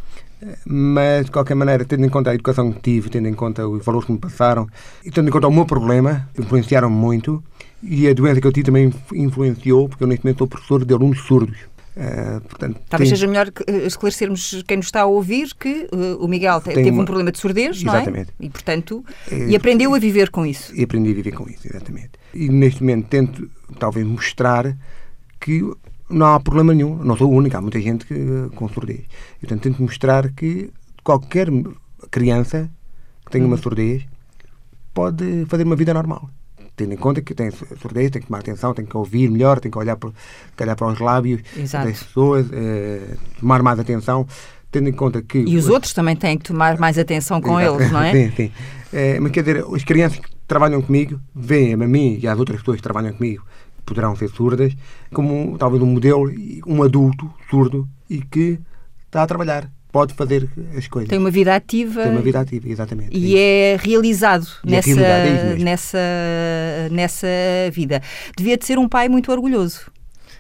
Mas, 0.67 1.25
de 1.27 1.31
qualquer 1.31 1.55
maneira, 1.55 1.85
tendo 1.85 2.05
em 2.05 2.09
conta 2.09 2.31
a 2.31 2.35
educação 2.35 2.71
que 2.71 2.81
tive, 2.81 3.09
tendo 3.09 3.27
em 3.27 3.33
conta 3.35 3.67
os 3.67 3.85
valores 3.85 4.07
que 4.07 4.13
me 4.13 4.19
passaram, 4.19 4.67
e 5.05 5.11
tendo 5.11 5.29
em 5.29 5.33
conta 5.33 5.49
o 5.49 5.53
meu 5.53 5.65
problema, 5.65 6.29
influenciaram 6.39 6.91
muito, 6.91 7.43
e 7.83 8.07
a 8.07 8.13
doença 8.13 8.41
que 8.41 8.47
eu 8.47 8.53
tive 8.53 8.67
também 8.67 8.93
influenciou, 9.15 9.89
porque 9.89 10.05
eu 10.05 10.09
neste 10.09 10.25
momento 10.25 10.39
sou 10.39 10.47
professor 10.47 10.85
de 10.85 10.93
alunos 10.93 11.21
surdos. 11.21 11.57
Eh, 11.99 12.41
portanto, 12.47 12.79
Talvez 12.91 13.09
tem- 13.09 13.17
seja 13.17 13.27
melhor 13.27 13.51
eh, 13.67 13.87
esclarecermos 13.87 14.63
quem 14.69 14.77
nos 14.77 14.87
está 14.87 15.01
a 15.01 15.07
ouvir 15.07 15.49
que 15.59 15.89
eh, 15.91 16.17
o 16.21 16.29
Miguel 16.29 16.61
te- 16.61 16.75
teve 16.75 16.91
um 16.91 16.95
uma- 16.97 17.05
problema 17.07 17.33
de 17.33 17.39
surdez, 17.39 17.83
não 17.83 17.95
é? 17.95 17.97
Exatamente. 17.97 18.29
E, 18.39 18.51
portanto, 18.51 19.03
Eh, 19.33 19.47
e 19.49 19.57
aprendeu 19.57 19.95
a 19.95 19.99
viver 19.99 20.29
com 20.31 20.45
isso. 20.45 20.75
E 20.77 20.85
aprendi 20.85 21.11
a 21.13 21.15
viver 21.15 21.33
com 21.33 21.49
isso, 21.49 21.67
exatamente. 21.67 22.11
E 22.37 22.49
neste 22.49 22.83
momento 22.83 23.09
tento, 23.09 23.51
talvez, 23.79 24.07
mostrar 24.07 24.77
que 25.41 25.63
não 26.09 26.27
há 26.27 26.41
problema 26.41 26.75
nenhum. 26.75 26.97
Não 26.97 27.17
sou 27.17 27.31
o 27.31 27.35
único, 27.35 27.57
há 27.57 27.61
muita 27.61 27.81
gente 27.81 28.05
que, 28.07 28.15
com 28.55 28.69
surdez. 28.69 29.01
E, 29.37 29.41
portanto, 29.41 29.63
tento 29.63 29.83
mostrar 29.83 30.31
que 30.33 30.71
qualquer 31.03 31.49
criança 32.11 32.71
que 33.25 33.33
tenha 33.33 33.45
Uhum. 33.45 33.51
uma 33.51 33.57
surdez 33.57 34.05
pode 34.95 35.45
fazer 35.47 35.65
uma 35.65 35.77
vida 35.77 35.93
normal. 35.93 36.31
Tendo 36.77 36.93
em 36.93 36.97
conta 36.97 37.23
que 37.23 37.35
tem 37.35 37.51
surdez, 37.51 38.11
tem 38.11 38.21
que 38.21 38.29
tomar 38.29 38.41
atenção, 38.41 38.75
tem 38.75 38.85
que 38.85 38.97
ouvir 38.97 39.31
melhor, 39.31 39.59
tem 39.61 39.71
que 39.71 39.79
olhar 39.79 39.97
para, 39.97 40.11
olhar 40.61 40.77
para 40.77 40.87
os 40.89 41.01
lábios 41.01 41.41
Exato. 41.57 41.89
das 41.89 42.03
pessoas, 42.03 42.47
eh, 42.53 43.17
tomar 43.41 43.63
mais 43.63 43.79
atenção, 43.79 44.27
tendo 44.71 44.89
em 44.89 44.93
conta 44.93 45.23
que... 45.23 45.39
E 45.39 45.57
os 45.57 45.69
outros 45.69 45.95
também 45.95 46.15
têm 46.15 46.37
que 46.37 46.45
tomar 46.45 46.79
mais 46.79 46.99
atenção 46.99 47.41
com 47.41 47.59
Exato. 47.59 47.81
eles, 47.81 47.93
não 47.93 48.03
é? 48.03 48.13
Sim, 48.29 48.33
sim. 48.37 48.53
É, 48.93 49.19
mas 49.19 49.33
quer 49.33 49.41
dizer, 49.43 49.65
as 49.75 49.85
crianças 49.85 50.19
que 50.19 50.29
trabalham 50.47 50.81
comigo 50.83 51.21
veem-me 51.35 51.85
a 51.85 51.89
mim 51.89 52.19
e 52.21 52.27
às 52.27 52.39
outras 52.39 52.61
pessoas 52.61 52.77
que 52.77 52.83
trabalham 52.83 53.13
comigo, 53.13 53.45
que 53.77 53.83
poderão 53.83 54.15
ser 54.17 54.29
surdas, 54.29 54.77
como 55.13 55.57
talvez 55.59 55.83
um 55.83 55.87
modelo, 55.87 56.31
um 56.67 56.83
adulto 56.83 57.33
surdo 57.49 57.89
e 58.09 58.21
que 58.21 58.59
está 59.07 59.23
a 59.23 59.27
trabalhar, 59.27 59.71
pode 59.91 60.15
fazer 60.15 60.49
as 60.77 60.87
coisas. 60.89 61.09
Tem 61.09 61.19
uma 61.19 61.31
vida 61.31 61.55
ativa. 61.55 62.03
Tem 62.03 62.13
uma 62.13 62.21
vida 62.21 62.41
ativa, 62.41 62.69
exatamente. 62.69 63.17
E 63.17 63.37
é 63.37 63.79
realizado 63.81 64.47
E 64.65 64.69
é 64.69 64.77
nessa, 64.77 65.01
é 65.01 65.57
nessa, 65.57 65.99
nessa 66.91 67.27
vida. 67.73 68.03
Devia 68.37 68.57
de 68.57 68.67
ser 68.67 68.79
um 68.79 68.89
pai 68.89 69.09
muito 69.09 69.33
orgulhoso. 69.33 69.91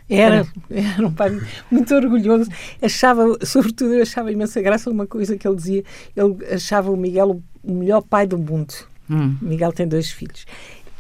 Era, 0.08 0.46
era 0.70 1.06
um 1.06 1.12
pai 1.12 1.40
muito 1.70 1.94
orgulhoso. 1.94 2.50
Achava, 2.80 3.25
sobretudo, 3.42 3.94
eu 3.94 4.02
achava 4.02 4.30
imensa 4.30 4.60
graça 4.60 4.90
uma 4.90 5.06
coisa 5.06 5.36
que 5.36 5.48
ele 5.48 5.56
dizia. 5.56 5.84
Ele 6.14 6.36
achava 6.54 6.90
o 6.90 6.96
Miguel 6.96 7.42
o 7.62 7.72
melhor 7.72 8.02
pai 8.02 8.26
do 8.26 8.38
mundo. 8.38 8.75
Hum. 9.10 9.36
Miguel 9.40 9.72
tem 9.72 9.86
dois 9.86 10.10
filhos. 10.10 10.44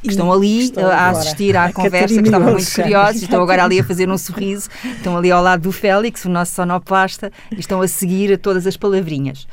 Que 0.02 0.10
estão 0.10 0.32
ali 0.32 0.64
estão 0.64 0.86
a 0.86 0.94
agora. 0.94 1.18
assistir 1.18 1.56
à 1.56 1.72
conversa, 1.72 2.14
Catarina 2.14 2.22
que 2.22 2.28
estavam 2.28 2.52
muito 2.52 2.74
curiosos, 2.74 3.22
e 3.22 3.24
estão 3.24 3.42
agora 3.42 3.64
ali 3.64 3.80
a 3.80 3.84
fazer 3.84 4.08
um 4.08 4.18
sorriso, 4.18 4.68
estão 4.84 5.16
ali 5.16 5.32
ao 5.32 5.42
lado 5.42 5.62
do 5.62 5.72
Félix, 5.72 6.24
o 6.24 6.28
nosso 6.28 6.52
sonoplasta, 6.54 7.32
e 7.50 7.58
estão 7.58 7.80
a 7.80 7.88
seguir 7.88 8.32
a 8.32 8.38
todas 8.38 8.66
as 8.66 8.76
palavrinhas. 8.76 9.48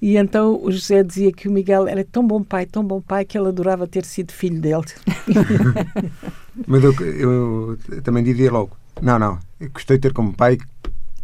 E 0.00 0.16
então 0.16 0.58
o 0.62 0.72
José 0.72 1.02
dizia 1.02 1.30
que 1.32 1.48
o 1.48 1.52
Miguel 1.52 1.86
era 1.86 2.02
tão 2.04 2.26
bom 2.26 2.42
pai, 2.42 2.64
tão 2.64 2.82
bom 2.82 3.02
pai, 3.02 3.24
que 3.26 3.36
ele 3.36 3.48
adorava 3.48 3.86
ter 3.86 4.04
sido 4.06 4.32
filho 4.32 4.60
dele. 4.60 4.84
Mas 6.66 6.82
eu, 6.82 6.94
eu 7.02 7.78
também 8.02 8.24
dizia 8.24 8.50
logo, 8.50 8.76
não, 9.02 9.18
não, 9.18 9.38
eu 9.60 9.68
gostei 9.70 9.98
de 9.98 10.02
ter 10.02 10.12
como 10.14 10.32
pai, 10.32 10.56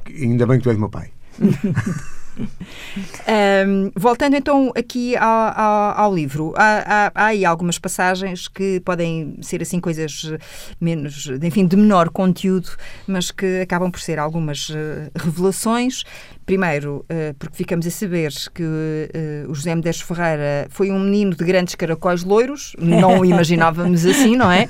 ainda 0.07 0.47
bem 0.47 0.59
que 0.59 0.65
tu 0.65 0.71
és 0.71 0.79
meu 0.79 0.91
pai. 0.91 1.11
Ahm, 3.27 3.91
voltando 3.95 4.37
então 4.37 4.73
aqui 4.77 5.17
ao, 5.17 5.59
ao- 5.59 5.99
ao 5.99 6.15
livro, 6.15 6.53
há, 6.57 7.07
há- 7.07 7.13
há 7.15 7.27
aí 7.27 7.45
algumas 7.45 7.79
passagens 7.79 8.49
que 8.49 8.81
podem 8.81 9.37
ser 9.43 9.63
assim 9.63 9.81
coisas 9.81 10.33
menos, 10.81 11.27
enfim, 11.43 11.67
de 11.67 11.77
menor 11.77 12.09
conteúdo, 12.11 12.71
mas 13.07 13.31
que 13.31 13.61
acabam 13.61 13.91
por 13.91 14.01
ser 14.01 14.19
algumas 14.19 14.71
eh, 14.75 15.11
revelações. 15.17 16.05
Primeiro, 16.47 17.05
eh, 17.09 17.35
porque 17.39 17.57
ficamos 17.57 17.85
a 17.89 17.91
saber 17.91 18.31
que 18.55 18.63
eh, 19.13 19.45
o 19.49 19.55
José 19.55 19.75
Medeiros 19.75 20.01
Ferreira 20.01 20.69
foi 20.71 20.93
um 20.93 21.01
menino 21.01 21.35
de 21.35 21.45
grandes 21.45 21.75
caracóis 21.75 22.23
loiros, 22.23 22.77
não 22.79 23.19
o 23.19 23.25
imaginávamos 23.25 24.07
assim, 24.07 24.37
não 24.37 24.51
é? 24.53 24.69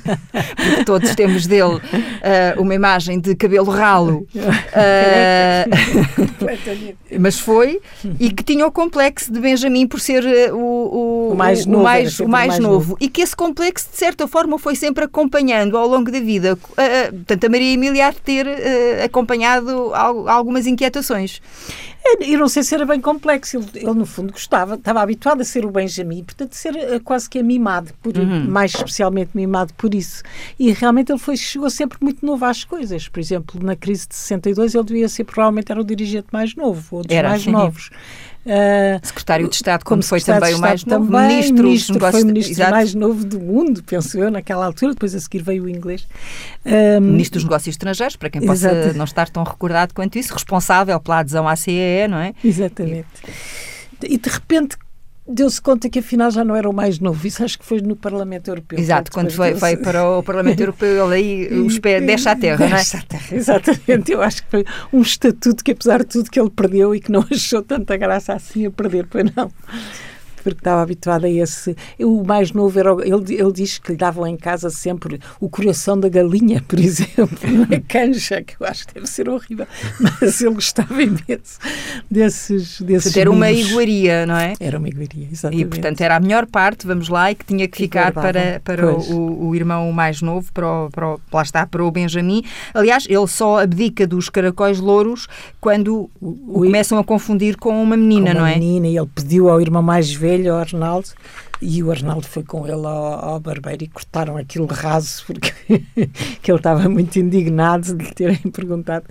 Porque 0.57 0.85
todos 0.87 1.15
temos 1.15 1.47
dele 1.47 1.79
eh, 2.23 2.55
uma 2.57 2.75
imagem 2.75 3.21
de 3.21 3.35
cabelo 3.37 3.71
ralo. 3.71 4.27
mas 7.21 7.39
foi, 7.39 7.81
e 8.19 8.31
que 8.31 8.43
tinha 8.43 8.67
o 8.67 8.73
complexo 8.73 9.31
de 9.33 9.39
Benjamin 9.41 9.87
por 9.87 10.01
ser 10.01 10.25
o, 10.53 10.59
o, 10.59 11.33
O 11.33 11.37
mais 11.37 11.67
o 11.67 11.71
novo, 11.71 11.85
mais, 11.85 12.21
o 12.21 12.29
mais 12.29 12.49
mais 12.49 12.61
novo. 12.61 12.75
novo. 12.75 12.97
E 13.01 13.09
que 13.09 13.21
esse 13.21 13.37
complexo, 13.37 13.89
de 13.91 13.97
certa 13.99 14.27
forma, 14.27 14.59
foi 14.59 14.75
sempre 14.77 15.05
acompanhando 15.05 15.77
ao 15.77 15.87
longo 15.87 16.11
da 16.11 16.21
vida. 16.21 16.57
Portanto, 16.57 17.45
a 17.45 17.49
Maria 17.49 17.75
Emília 17.75 18.07
há 18.07 18.11
de 18.11 18.21
ter 18.21 18.47
acompanhado 19.05 19.95
al- 19.95 20.29
algumas 20.29 20.67
inquietações. 20.67 21.41
Eu 22.21 22.39
não 22.39 22.49
sei 22.49 22.63
se 22.63 22.75
era 22.75 22.87
bem 22.87 23.01
complexo. 23.01 23.57
Ele, 23.59 23.67
ele, 23.75 23.95
no 23.95 24.07
fundo, 24.07 24.33
gostava, 24.33 24.77
estava 24.77 25.01
habituado 25.03 25.41
a 25.41 25.45
ser 25.45 25.65
o 25.65 25.71
Benjamin, 25.71 26.23
portanto, 26.23 26.53
ser 26.55 26.77
eh, 26.77 27.01
quase 27.01 27.29
que 27.29 27.43
mimado, 27.43 27.93
por, 28.01 28.17
Uhum. 28.17 28.49
mais 28.49 28.73
especialmente 28.75 29.31
mimado 29.35 29.75
por 29.75 29.93
isso. 29.95 30.23
E 30.59 30.71
realmente 30.73 31.11
ele 31.11 31.19
foi, 31.19 31.37
chegou 31.37 31.69
sempre 31.69 31.99
muito 32.01 32.25
novo 32.25 32.45
às 32.45 32.65
coisas. 32.65 33.09
Por 33.09 33.19
exemplo, 33.21 33.61
na 33.63 33.75
crise 33.75 34.07
de 34.09 34.15
62, 34.15 34.75
ele 34.75 34.85
devia 34.85 35.09
ser, 35.09 35.25
provavelmente, 35.25 35.71
era 35.73 35.81
o 35.81 35.85
dirigente 35.85 36.29
mais 36.33 36.55
novo, 36.55 36.97
ou 36.99 37.03
dos 37.03 37.15
Era, 37.15 37.31
mais 37.31 37.43
sim. 37.43 37.51
novos. 37.51 37.91
Ah, 38.47 39.01
Secretário 39.03 39.49
de 39.49 39.55
Estado, 39.57 39.85
como, 39.85 40.03
foi 40.03 40.21
secretário 40.21 40.55
também 40.57 40.59
o 40.59 40.61
mais 40.61 40.85
novo, 40.85 41.07
também, 41.07 41.29
ministro, 41.29 41.65
ministro 41.65 41.95
negócios- 41.95 42.21
foi 42.21 42.23
o 42.23 42.27
ministro 42.27 42.53
exato, 42.53 42.71
mais 42.71 42.95
novo 42.95 43.25
do 43.25 43.41
mundo, 43.41 43.83
penso 43.83 44.19
eu, 44.19 44.31
naquela 44.31 44.65
altura. 44.67 44.93
Depois 44.93 45.15
a 45.15 45.21
seguir 45.21 45.43
veio 45.43 45.65
o 45.65 45.69
inglês. 45.69 46.07
Ah, 46.65 47.01
Ministro 47.01 47.39
dos 47.39 47.45
Negócios 47.45 47.75
Estrangeiros, 47.75 48.17
para 48.17 48.31
quem 48.31 48.41
possa 48.47 48.93
não 48.95 49.05
estar 49.05 49.29
tão 49.29 49.43
recordado 49.43 49.93
quanto 49.93 50.17
isso, 50.19 50.33
responsável 50.33 50.99
pela 51.01 51.19
adesão 51.19 51.49
à 51.49 51.57
CEE, 51.57 52.07
não 52.09 52.19
é? 52.19 52.33
Exatamente. 52.45 53.07
E 54.03 54.19
de 54.19 54.29
repente 54.29 54.77
deu-se 55.29 55.61
conta 55.61 55.89
que 55.89 55.99
afinal 55.99 56.31
já 56.31 56.45
não 56.45 56.55
era 56.55 56.69
o 56.69 56.73
mais 56.73 56.99
novo. 56.99 57.27
Isso 57.27 57.43
acho 57.45 57.59
que 57.59 57.65
foi 57.65 57.81
no 57.81 57.97
Parlamento 57.97 58.49
Europeu. 58.49 58.79
Exato, 58.79 59.11
quando 59.11 59.31
foi, 59.31 59.55
foi 59.55 59.77
para 59.77 60.09
o 60.09 60.23
Parlamento 60.23 60.61
Europeu, 60.61 61.13
ele 61.13 61.15
aí 61.15 61.61
os 61.61 61.79
pés 61.79 62.05
deixa 62.05 62.31
a 62.31 62.37
terra, 62.37 62.59
não 62.59 62.67
é? 62.67 62.77
Deixa 62.77 62.99
a 62.99 63.03
terra, 63.03 63.37
exatamente. 63.37 64.13
Eu 64.13 64.23
acho 64.23 64.43
que 64.43 64.51
foi 64.51 64.65
um 64.93 65.01
estatuto 65.01 65.65
que, 65.65 65.73
apesar 65.73 65.99
de 66.01 66.07
tudo, 66.07 66.31
que 66.31 66.39
ele 66.39 66.51
perdeu 66.51 66.95
e 66.95 67.01
que 67.01 67.11
não 67.11 67.25
achou 67.31 67.63
tanta 67.63 67.97
graça 67.97 68.33
assim 68.33 68.67
a 68.67 68.71
perder, 68.71 69.07
pois 69.09 69.25
não. 69.35 69.51
Porque 70.55 70.61
estava 70.61 70.83
habituado 70.83 71.25
a 71.25 71.29
esse. 71.29 71.77
O 71.99 72.23
mais 72.25 72.53
novo 72.53 72.79
era. 72.79 72.91
Ele, 73.03 73.35
ele 73.35 73.53
diz 73.53 73.79
que 73.79 73.91
lhe 73.93 73.99
davam 73.99 74.27
em 74.27 74.37
casa 74.37 74.71
sempre 74.71 75.19
o 75.41 75.49
coração 75.49 75.99
da 75.99 76.09
galinha, 76.09 76.63
por 76.69 76.79
exemplo, 76.81 77.37
é 77.71 77.81
canja, 77.81 78.43
que 78.43 78.55
eu 78.61 78.67
acho 78.67 78.87
que 78.87 78.95
deve 78.95 79.07
ser 79.09 79.29
horrível. 79.29 79.67
Mas 80.21 80.41
ele 80.41 80.55
gostava 80.55 81.03
imenso 81.03 81.59
desses. 82.11 82.81
desses 82.81 83.05
Portanto, 83.13 83.21
era 83.21 83.31
uma 83.31 83.51
iguaria, 83.51 84.27
não 84.27 84.37
é? 84.37 84.55
Era 84.61 84.79
uma 84.79 84.89
iguaria, 84.89 85.29
exatamente. 85.31 85.63
E, 85.63 85.67
portanto, 85.67 86.01
era 86.01 86.17
a 86.17 86.21
melhor 86.21 86.47
parte, 86.47 86.87
vamos 86.87 87.09
lá, 87.09 87.31
e 87.31 87.35
que 87.35 87.45
tinha 87.45 87.67
que 87.69 87.77
ficar 87.77 88.13
para, 88.13 88.61
para 88.65 88.93
o, 88.95 89.49
o 89.49 89.55
irmão 89.55 89.91
mais 89.93 90.23
novo, 90.23 90.53
para 90.53 90.67
o, 90.87 90.91
para 90.91 91.15
o- 91.15 91.21
lá 91.33 91.43
está, 91.43 91.67
para 91.67 91.85
o 91.85 91.91
Benjamin. 91.91 92.43
Aliás, 92.73 93.07
ele 93.09 93.27
só 93.27 93.59
abdica 93.61 94.07
dos 94.07 94.29
caracóis 94.29 94.79
louros 94.79 95.27
quando 95.61 96.09
O- 96.21 96.35
começam 96.61 96.99
a 96.99 97.05
confundir 97.05 97.57
com 97.57 97.83
uma 97.83 97.97
menina, 97.97 98.27
com 98.33 98.39
uma 98.39 98.41
não 98.41 98.47
é? 98.47 98.55
menina, 98.59 98.87
e 98.87 98.97
ele 98.97 99.09
pediu 99.15 99.49
ao 99.49 99.61
irmão 99.61 99.83
mais 99.83 100.13
velho, 100.13 100.36
ao 100.49 100.59
Arnaldo, 100.59 101.09
e 101.61 101.83
o 101.83 101.91
Arnaldo 101.91 102.27
foi 102.27 102.43
com 102.43 102.67
ele 102.67 102.87
ao, 102.87 103.25
ao 103.25 103.41
barbeiro 103.41 103.85
e 103.85 103.89
cortaram 103.89 104.37
aquilo 104.37 104.67
raso, 104.67 105.25
porque 105.27 105.53
que 106.43 106.51
ele 106.51 106.59
estava 106.59 106.89
muito 106.89 107.19
indignado 107.19 107.95
de 107.95 108.05
lhe 108.05 108.15
terem 108.15 108.39
perguntado 108.51 109.07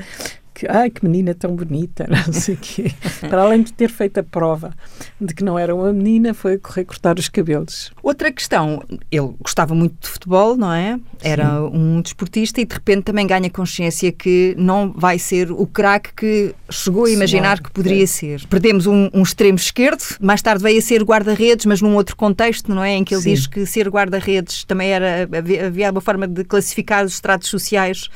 que, 0.56 0.66
ai, 0.70 0.90
que 0.90 1.04
menina 1.04 1.36
tão 1.36 1.54
bonita, 1.54 2.08
não 2.10 2.34
sei 2.34 2.56
quê. 2.56 2.92
Para 3.30 3.44
além 3.44 3.62
de 3.62 3.74
ter 3.74 3.90
feito 3.90 4.20
a 4.20 4.24
prova 4.24 4.74
de 5.20 5.36
que 5.36 5.44
não 5.44 5.60
era 5.60 5.76
uma 5.76 5.92
menina, 5.92 6.34
foi 6.34 6.58
correr 6.58 6.86
cortar 6.86 7.20
os 7.20 7.28
cabelos. 7.28 7.92
Outra 8.06 8.32
questão, 8.32 8.84
ele 9.12 9.32
gostava 9.42 9.74
muito 9.74 9.96
de 10.00 10.08
futebol, 10.08 10.56
não 10.56 10.72
é? 10.72 11.00
Era 11.24 11.64
um 11.64 12.02
desportista 12.02 12.62
e 12.62 12.66
de 12.66 12.72
repente 12.76 13.02
também 13.02 13.26
ganha 13.26 13.50
consciência 13.50 14.12
que 14.12 14.54
não 14.60 14.94
vai 14.96 15.18
ser 15.18 15.52
o 15.52 15.66
craque 15.66 16.12
que 16.16 16.54
chegou 16.70 17.06
a 17.06 17.10
imaginar 17.10 17.58
Sim, 17.58 17.64
que 17.64 17.72
poderia 17.72 18.04
é. 18.04 18.06
ser. 18.06 18.46
Perdemos 18.48 18.86
um, 18.86 19.10
um 19.12 19.24
extremo 19.24 19.58
esquerdo, 19.58 20.04
mais 20.22 20.40
tarde 20.40 20.62
veio 20.62 20.78
a 20.78 20.82
ser 20.84 21.02
guarda-redes, 21.04 21.66
mas 21.66 21.82
num 21.82 21.96
outro 21.96 22.16
contexto, 22.16 22.72
não 22.72 22.84
é? 22.84 22.92
Em 22.94 23.04
que 23.04 23.16
ele 23.16 23.24
Sim. 23.24 23.34
diz 23.34 23.48
que 23.48 23.66
ser 23.66 23.90
guarda-redes 23.90 24.64
também 24.66 24.90
era. 24.92 25.28
Havia, 25.66 25.90
uma 25.90 26.02
forma 26.02 26.28
de 26.28 26.44
classificar 26.44 27.04
os 27.04 27.14
estratos 27.14 27.50
sociais, 27.50 28.08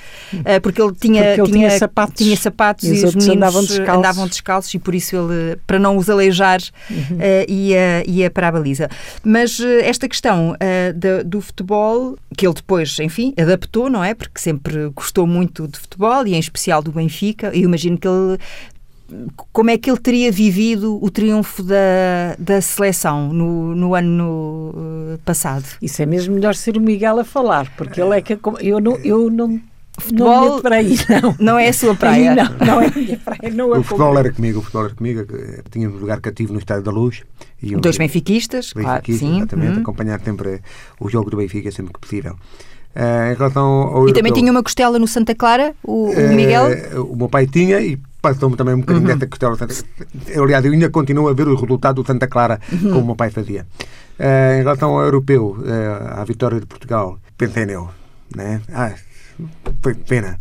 eh, 0.45 0.59
porque 0.59 0.79
ele 0.79 0.93
tinha, 0.93 1.23
Porque 1.23 1.41
ele 1.41 1.51
tinha 1.51 1.71
sapatos. 1.79 2.15
tinha 2.23 2.37
sapatos 2.37 2.83
E 2.87 2.89
e, 2.93 3.05
os 3.05 3.15
meninos 3.15 3.35
andavam 3.37 3.61
descalços. 3.63 3.97
andavam 3.97 4.27
descalços 4.27 4.73
e 4.75 4.77
por 4.77 4.93
isso 4.93 5.15
ele, 5.15 5.57
para 5.65 5.79
não 5.79 5.97
os 5.97 6.11
aleijar, 6.11 6.59
Uhum. 6.91 7.17
eh, 7.19 7.45
ia, 7.49 8.03
ia 8.07 8.29
para 8.29 8.49
a 8.49 8.51
baliza. 8.51 8.87
Mas 9.23 9.59
eh, 9.59 9.78
esta 9.79 10.07
questão 10.07 10.55
eh, 10.59 10.93
da- 10.93 11.23
do 11.23 11.41
futebol, 11.41 12.17
que 12.37 12.45
ele 12.45 12.53
depois, 12.53 12.97
enfim, 12.99 13.33
adaptou, 13.37 13.89
não 13.89 14.03
é? 14.03 14.13
Porque 14.13 14.39
sempre 14.39 14.89
gostou 14.89 15.25
muito 15.27 15.67
de 15.67 15.77
futebol 15.79 16.25
e 16.27 16.35
em 16.35 16.39
especial 16.39 16.81
do 16.81 16.91
Benfica. 16.91 17.47
Eu 17.47 17.63
imagino 17.63 17.97
que 17.97 18.07
ele 18.07 18.37
como 19.51 19.69
é 19.69 19.77
que 19.77 19.89
ele 19.89 19.99
teria 19.99 20.31
vivido 20.31 21.03
o 21.03 21.09
triunfo 21.09 21.63
da, 21.63 22.35
da 22.37 22.61
seleção 22.61 23.33
no, 23.33 23.75
no 23.75 23.95
ano 23.95 24.71
uh, 24.75 25.17
passado. 25.25 25.65
Isso 25.81 26.01
é 26.01 26.05
mesmo 26.05 26.35
melhor 26.35 26.55
ser 26.55 26.77
o 26.77 26.81
Miguel 26.81 27.19
a 27.19 27.23
falar, 27.23 27.71
porque 27.75 28.01
ele 28.01 28.17
é 28.17 28.21
que 28.21 28.37
eu 28.61 28.79
não, 28.79 28.97
eu 28.97 29.29
não 29.29 29.59
futebol 29.97 30.49
não, 30.49 30.61
para 30.61 30.75
aí, 30.77 30.95
não. 31.21 31.35
não 31.39 31.59
é 31.59 31.69
a 31.69 31.73
sua 31.73 31.95
praia. 31.95 32.35
Não, 32.35 32.67
não 32.67 32.81
é 32.81 32.87
a 32.87 32.91
minha 32.91 33.17
praia. 33.17 33.53
Não 33.53 33.71
o 33.71 33.83
futebol 33.83 34.17
era 34.17 34.31
comigo, 34.31 34.59
o 34.59 34.61
futebol 34.61 34.85
era 34.85 34.95
comigo. 34.95 35.25
Tínhamos 35.71 35.97
um 35.97 36.01
lugar 36.01 36.21
cativo 36.21 36.53
no 36.53 36.59
Estádio 36.59 36.83
da 36.83 36.91
Luz. 36.91 37.23
E 37.61 37.75
Dois 37.75 37.97
benfiquistas, 37.97 38.71
claro, 38.71 39.03
sim. 39.05 39.37
Exatamente, 39.37 39.75
uhum. 39.75 39.81
acompanhar 39.81 40.19
sempre 40.21 40.61
o 40.99 41.09
jogo 41.09 41.29
do 41.29 41.37
Benfica 41.37 41.71
sempre 41.71 41.93
que 41.93 41.99
possível. 41.99 42.35
Uh, 42.95 43.31
em 43.31 43.35
relação 43.35 43.65
ao 43.65 44.09
e 44.09 44.13
também 44.13 44.33
tinha 44.33 44.51
uma 44.51 44.63
costela 44.63 44.97
no 44.97 45.07
Santa 45.07 45.35
Clara, 45.35 45.75
o, 45.83 46.09
o 46.09 46.33
Miguel? 46.33 46.65
Uh, 46.95 47.13
o 47.13 47.15
meu 47.15 47.29
pai 47.29 47.45
tinha 47.45 47.79
e 47.81 47.99
passou-me 48.21 48.55
também 48.55 48.75
um 48.75 48.79
bocadinho 48.79 49.05
uhum. 49.05 49.17
desta 49.17 49.27
costela. 49.27 49.57
Eu, 50.27 50.43
aliás, 50.43 50.65
eu 50.65 50.71
ainda 50.71 50.89
continuo 50.89 51.27
a 51.27 51.33
ver 51.33 51.47
o 51.47 51.55
resultado 51.55 52.01
do 52.01 52.07
Santa 52.07 52.27
Clara, 52.27 52.59
uhum. 52.71 52.79
como 52.79 52.99
o 52.99 53.05
meu 53.07 53.15
pai 53.15 53.29
fazia. 53.29 53.67
Uh, 54.17 54.55
em 54.55 54.57
relação 54.59 54.91
ao 54.91 55.03
europeu, 55.03 55.57
à 56.11 56.23
vitória 56.23 56.59
de 56.59 56.65
Portugal, 56.65 57.19
pensei 57.37 57.65
nele. 57.65 57.87
Né? 58.35 58.61
Ah, 58.73 58.93
foi 59.81 59.93
pena. 59.93 60.39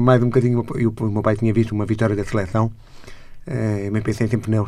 Mais 0.00 0.22
um 0.22 0.26
bocadinho, 0.26 0.66
eu, 0.74 0.92
o 0.98 1.10
meu 1.10 1.22
pai 1.22 1.36
tinha 1.36 1.52
visto 1.52 1.72
uma 1.72 1.86
vitória 1.86 2.14
da 2.14 2.24
seleção, 2.24 2.70
é, 3.46 3.84
eu 3.86 3.92
me 3.92 4.00
pensei 4.00 4.26
sempre 4.26 4.50
nele, 4.50 4.66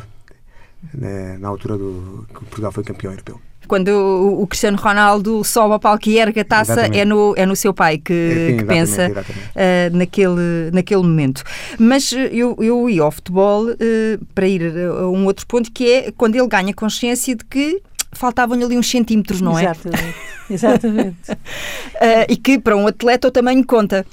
na, 0.94 1.38
na 1.38 1.48
altura 1.48 1.76
do 1.76 2.26
que 2.28 2.44
Portugal 2.44 2.72
foi 2.72 2.84
campeão 2.84 3.12
europeu 3.12 3.40
quando 3.68 3.88
o, 3.88 4.46
Cristiano 4.46 4.78
Ronaldo 4.78 5.44
sobe 5.44 5.74
ao 5.74 5.78
palco 5.78 6.08
e 6.08 6.18
ergue 6.18 6.40
a 6.40 6.44
taça, 6.44 6.86
é 6.86 7.04
no, 7.04 7.34
é 7.36 7.44
no 7.44 7.54
seu 7.54 7.72
pai 7.74 7.98
que, 7.98 8.12
é, 8.12 8.50
sim, 8.50 8.56
que 8.56 8.64
pensa 8.64 9.04
exatamente. 9.04 9.48
Uh, 9.50 9.96
naquele, 9.96 10.70
naquele 10.72 11.02
momento. 11.02 11.44
Mas 11.78 12.10
eu, 12.10 12.56
eu 12.58 12.88
ia 12.88 13.02
ao 13.02 13.12
futebol 13.12 13.66
uh, 13.66 14.24
para 14.34 14.48
ir 14.48 14.62
a 14.74 15.06
um 15.08 15.26
outro 15.26 15.46
ponto, 15.46 15.70
que 15.70 15.92
é 15.92 16.12
quando 16.12 16.34
ele 16.34 16.48
ganha 16.48 16.72
consciência 16.72 17.36
de 17.36 17.44
que 17.44 17.80
faltavam-lhe 18.12 18.64
ali 18.64 18.78
uns 18.78 18.90
centímetros, 18.90 19.42
não 19.42 19.56
é? 19.58 19.64
Exatamente. 19.64 20.14
Exatamente. 20.50 21.30
uh, 21.30 21.36
e 22.26 22.36
que 22.36 22.58
para 22.58 22.74
um 22.74 22.86
atleta 22.86 23.28
o 23.28 23.30
tamanho 23.30 23.64
conta. 23.64 24.06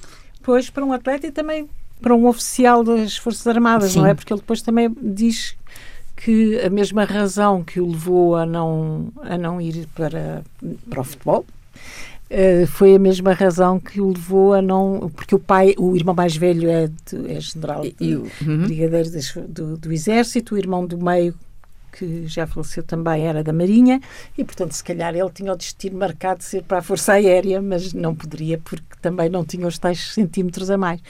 Pois, 0.43 0.69
para 0.69 0.83
um 0.83 0.91
atleta 0.91 1.27
e 1.27 1.31
também 1.31 1.67
para 2.01 2.13
um 2.13 2.27
oficial 2.27 2.83
das 2.83 3.15
Forças 3.15 3.47
Armadas, 3.47 3.93
Sim. 3.93 3.99
não 3.99 4.05
é? 4.05 4.13
Porque 4.13 4.31
ele 4.33 4.41
depois 4.41 4.61
também 4.61 4.93
diz 5.01 5.55
que 6.15 6.59
a 6.61 6.69
mesma 6.69 7.03
razão 7.03 7.63
que 7.63 7.79
o 7.79 7.87
levou 7.87 8.35
a 8.35 8.45
não, 8.45 9.11
a 9.21 9.37
não 9.37 9.59
ir 9.59 9.87
para, 9.95 10.43
para 10.89 11.01
o 11.01 11.03
futebol 11.03 11.45
Uh, 12.25 12.65
foi 12.65 12.95
a 12.95 12.99
mesma 12.99 13.33
razão 13.33 13.79
que 13.79 14.01
o 14.01 14.09
levou 14.09 14.55
a 14.55 14.61
não. 14.61 15.11
Porque 15.15 15.35
o 15.35 15.39
pai, 15.39 15.75
o 15.77 15.95
irmão 15.95 16.15
mais 16.15 16.35
velho 16.35 16.69
é, 16.69 16.87
de, 16.87 17.31
é 17.31 17.39
general, 17.39 17.85
e, 17.85 17.95
e, 17.99 18.15
uhum. 18.15 18.63
brigadeiro 18.63 19.09
do, 19.47 19.77
do, 19.77 19.93
Exército, 19.93 20.55
o 20.55 20.57
irmão 20.57 20.87
do 20.87 20.97
meio, 20.97 21.35
que 21.97 22.27
já 22.27 22.45
faleceu 22.45 22.83
também, 22.83 23.25
era 23.25 23.43
da 23.43 23.53
Marinha 23.53 24.01
e, 24.37 24.43
portanto, 24.43 24.73
se 24.73 24.83
calhar 24.83 25.15
ele 25.15 25.29
tinha 25.29 25.53
o 25.53 25.55
destino 25.55 25.97
marcado 25.97 26.39
de 26.39 26.45
ser 26.45 26.63
para 26.63 26.79
a 26.79 26.81
Força 26.81 27.13
Aérea, 27.13 27.61
mas 27.61 27.93
não 27.93 28.13
poderia 28.13 28.57
porque 28.57 28.83
também 29.01 29.29
não 29.29 29.45
tinha 29.45 29.65
os 29.65 29.79
tais 29.79 30.13
centímetros 30.13 30.69
a 30.69 30.77
mais. 30.77 31.01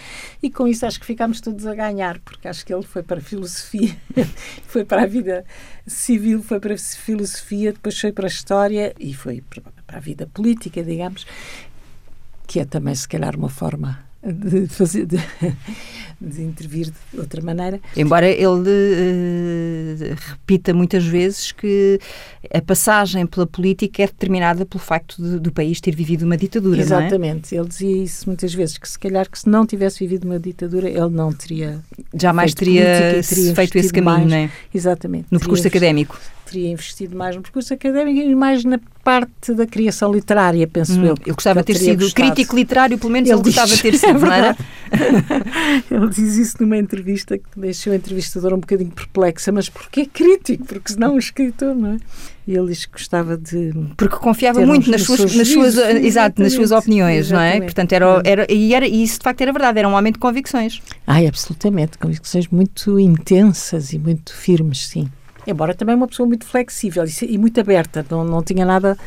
E 0.41 0.49
com 0.49 0.67
isso 0.67 0.85
acho 0.85 0.99
que 0.99 1.05
ficámos 1.05 1.41
todos 1.41 1.65
a 1.65 1.73
ganhar, 1.73 2.19
porque 2.19 2.47
acho 2.47 2.65
que 2.65 2.73
ele 2.73 2.83
foi 2.83 3.01
para 3.01 3.17
a 3.17 3.23
filosofia, 3.23 3.95
foi 4.67 4.85
para 4.85 5.03
a 5.03 5.07
vida 5.07 5.43
civil, 5.87 6.43
foi 6.43 6.59
para 6.59 6.75
a 6.75 6.77
filosofia, 6.77 7.73
depois 7.73 7.99
foi 7.99 8.11
para 8.11 8.25
a 8.25 8.27
história 8.27 8.93
e 8.99 9.13
foi 9.13 9.41
para 9.41 9.97
a 9.97 9.99
vida 9.99 10.27
política, 10.27 10.83
digamos, 10.83 11.25
que 12.45 12.59
é 12.59 12.65
também, 12.65 12.93
se 12.93 13.07
calhar, 13.07 13.35
uma 13.35 13.49
forma 13.49 14.04
de 14.31 14.67
fazer 14.67 15.05
de, 15.05 15.17
de, 16.19 16.41
intervir 16.41 16.91
de 17.13 17.19
outra 17.19 17.41
maneira. 17.41 17.79
Embora 17.95 18.27
ele 18.27 18.45
uh, 18.45 20.15
repita 20.29 20.73
muitas 20.73 21.05
vezes 21.05 21.51
que 21.51 21.99
a 22.53 22.61
passagem 22.61 23.25
pela 23.25 23.45
política 23.45 24.03
é 24.03 24.07
determinada 24.07 24.65
pelo 24.65 24.83
facto 24.83 25.21
de, 25.21 25.39
do 25.39 25.51
país 25.51 25.79
ter 25.79 25.95
vivido 25.95 26.23
uma 26.23 26.37
ditadura, 26.37 26.81
Exatamente. 26.81 27.55
É? 27.55 27.59
Ele 27.59 27.67
dizia 27.67 28.03
isso 28.03 28.27
muitas 28.27 28.53
vezes, 28.53 28.77
que 28.77 28.89
se 28.89 28.97
calhar 28.97 29.29
que 29.29 29.37
se 29.37 29.47
não 29.47 29.65
tivesse 29.65 29.99
vivido 29.99 30.25
uma 30.25 30.39
ditadura, 30.39 30.89
ele 30.89 31.09
não 31.09 31.31
teria 31.31 31.81
jamais 32.13 32.53
teria, 32.53 33.21
teria 33.27 33.55
feito 33.55 33.77
esse 33.77 33.93
caminho, 33.93 34.13
mais, 34.13 34.29
não 34.29 34.37
é? 34.37 34.49
Exatamente. 34.73 35.27
No 35.29 35.39
percurso 35.39 35.67
académico 35.67 36.19
teria 36.45 36.69
investido 36.69 37.15
mais 37.15 37.35
no 37.35 37.41
percurso 37.41 37.73
académico 37.73 38.19
e 38.19 38.35
mais 38.35 38.63
na 38.63 38.79
parte 39.03 39.53
da 39.53 39.67
criação 39.67 40.11
literária, 40.11 40.67
penso 40.67 40.99
hum, 40.99 41.05
eu. 41.05 41.15
Eu 41.25 41.35
gostava 41.35 41.59
de 41.59 41.67
ter 41.67 41.75
sido 41.77 42.03
gostado. 42.03 42.33
crítico 42.33 42.55
literário, 42.55 42.97
pelo 42.97 43.11
menos 43.11 43.29
ele, 43.29 43.37
ele 43.37 43.43
gostava 43.43 43.75
de 43.75 43.81
ter 43.81 43.93
sido, 43.97 44.09
é 44.09 44.19
não 44.19 44.33
era? 44.33 44.57
ele 45.91 46.09
diz 46.09 46.37
isso 46.37 46.57
numa 46.59 46.77
entrevista 46.77 47.37
que 47.37 47.59
deixou 47.59 47.93
a 47.93 47.95
entrevistadora 47.95 48.55
um 48.55 48.59
bocadinho 48.59 48.91
perplexa, 48.91 49.51
mas 49.51 49.69
porquê 49.69 50.05
crítico? 50.05 50.65
Porque 50.65 50.93
senão 50.93 51.15
um 51.15 51.19
escritor, 51.19 51.75
não 51.75 51.93
é? 51.93 51.97
E 52.47 52.55
ele 52.55 52.67
disse 52.67 52.87
que 52.87 52.93
gostava 52.93 53.35
de. 53.37 53.71
Porque 53.97 54.17
confiava 54.17 54.63
muito 54.65 54.89
nas 54.89 55.01
suas, 55.01 55.35
nas 55.35 55.47
suas, 55.47 55.77
exato, 55.77 56.41
nas 56.41 56.53
suas 56.53 56.71
opiniões, 56.71 57.31
não 57.31 57.39
é? 57.39 57.59
Portanto, 57.59 57.91
era, 57.93 58.21
era, 58.23 58.51
e, 58.51 58.73
era, 58.73 58.87
e 58.87 59.03
isso 59.03 59.17
de 59.17 59.23
facto 59.23 59.41
era 59.41 59.51
verdade, 59.51 59.79
era 59.79 59.87
um 59.87 59.93
homem 59.93 60.13
de 60.13 60.19
convicções. 60.19 60.79
Ai, 61.07 61.25
absolutamente, 61.25 61.97
convicções 61.97 62.47
muito 62.47 62.99
intensas 62.99 63.93
e 63.93 63.99
muito 63.99 64.33
firmes, 64.35 64.87
sim. 64.87 65.09
Embora 65.47 65.73
também 65.73 65.95
uma 65.95 66.07
pessoa 66.07 66.27
muito 66.27 66.45
flexível 66.45 67.03
e, 67.21 67.37
muito 67.37 67.59
aberta, 67.59 68.05
não, 68.09 68.23
não 68.23 68.43
tinha 68.43 68.65
nada 68.65 68.97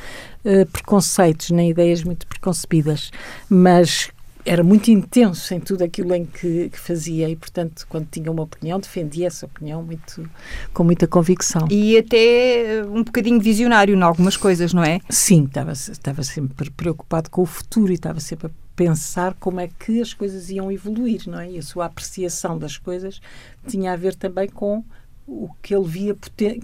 uh, 0.45 0.67
preconceitos 0.67 1.51
nem 1.51 1.71
ideias 1.71 2.03
muito 2.03 2.27
preconcebidas, 2.27 3.11
mas 3.49 4.11
era 4.49 4.65
muito 4.65 4.91
intenso 4.91 5.53
em 5.53 5.61
tudo 5.61 5.85
aquilo 5.85 6.15
em 6.15 6.25
que, 6.25 6.71
que, 6.71 6.79
fazia 6.79 7.29
e, 7.29 7.37
portanto, 7.37 7.87
quando 7.89 8.07
tinha 8.11 8.31
uma 8.31 8.43
opinião, 8.43 8.81
defendia 8.81 9.27
essa 9.27 9.45
opinião 9.45 9.83
muito, 9.83 10.29
com 10.73 10.85
muita 10.85 11.07
convicção. 11.07 11.67
E 11.71 11.99
até 11.99 12.83
um 12.89 13.03
bocadinho 13.05 13.41
visionário 13.41 13.95
em 13.95 14.03
algumas 14.03 14.37
coisas, 14.37 14.73
não 14.73 14.83
é? 14.83 15.01
Sim, 15.11 15.45
estava, 15.45 15.73
estava 15.73 16.23
sempre 16.23 16.71
preocupado 16.71 17.29
com 17.29 17.43
o 17.43 17.47
futuro 17.47 17.91
e 17.91 17.95
estava 17.95 18.21
sempre 18.21 18.47
a 18.47 18.51
pensar 18.75 19.35
como 19.35 19.61
é 19.61 19.69
que 19.69 20.01
as 20.01 20.15
coisas 20.15 20.49
iam 20.49 20.73
evoluir, 20.73 21.23
não 21.27 21.41
é? 21.41 21.51
E 21.51 21.59
a 21.59 21.63
sua 21.63 21.87
apreciação 21.87 22.57
das 22.57 22.79
coisas 22.79 23.21
tinha 23.67 23.93
a 23.93 23.97
ver 23.97 24.15
também 24.15 24.49
com 24.49 24.83
o 25.29 25.51
que 25.63 25.75
ele 25.75 25.87
via 25.87 26.17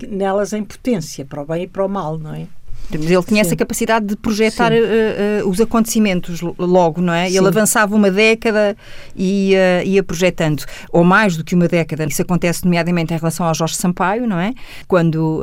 nelas 0.08 0.54
em 0.54 0.64
potência, 0.64 1.24
para 1.24 1.42
o 1.42 1.44
bem 1.44 1.64
e 1.64 1.66
para 1.66 1.84
o 1.84 1.88
mal, 1.88 2.18
não 2.18 2.34
é? 2.34 2.46
Ele 2.92 3.06
tinha 3.06 3.22
Sim. 3.22 3.40
essa 3.40 3.56
capacidade 3.56 4.06
de 4.06 4.16
projetar 4.16 4.70
uh, 4.72 5.44
uh, 5.44 5.48
os 5.48 5.60
acontecimentos 5.60 6.40
logo, 6.58 7.00
não 7.00 7.14
é? 7.14 7.28
Sim. 7.30 7.38
Ele 7.38 7.48
avançava 7.48 7.96
uma 7.96 8.10
década 8.10 8.76
e 9.16 9.54
uh, 9.54 9.86
ia 9.86 10.02
projetando, 10.02 10.64
ou 10.92 11.02
mais 11.02 11.36
do 11.36 11.42
que 11.42 11.54
uma 11.54 11.66
década. 11.66 12.04
Isso 12.04 12.20
acontece 12.20 12.64
nomeadamente 12.64 13.14
em 13.14 13.16
relação 13.16 13.46
ao 13.46 13.54
Jorge 13.54 13.76
Sampaio, 13.76 14.26
não 14.26 14.38
é? 14.38 14.52
Quando 14.86 15.42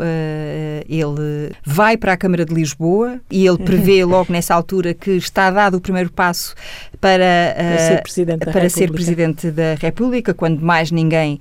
ele 0.88 1.52
vai 1.64 1.98
para 1.98 2.14
a 2.14 2.18
Câmara 2.18 2.46
de 2.46 2.54
Lisboa 2.54 3.20
e 3.30 3.46
ele 3.46 3.58
prevê 3.58 4.04
logo 4.06 4.32
nessa 4.32 4.54
altura 4.54 4.94
que 4.94 5.12
está 5.12 5.50
dado 5.50 5.78
o 5.78 5.82
primeiro 5.82 6.12
passo 6.12 6.54
para, 7.02 7.56
para, 7.58 7.78
ser, 7.80 8.04
presidente 8.04 8.46
para 8.46 8.70
ser 8.70 8.92
Presidente 8.92 9.52
da 9.52 9.74
República, 9.74 10.34
quando 10.34 10.62
mais 10.62 10.92
ninguém 10.92 11.40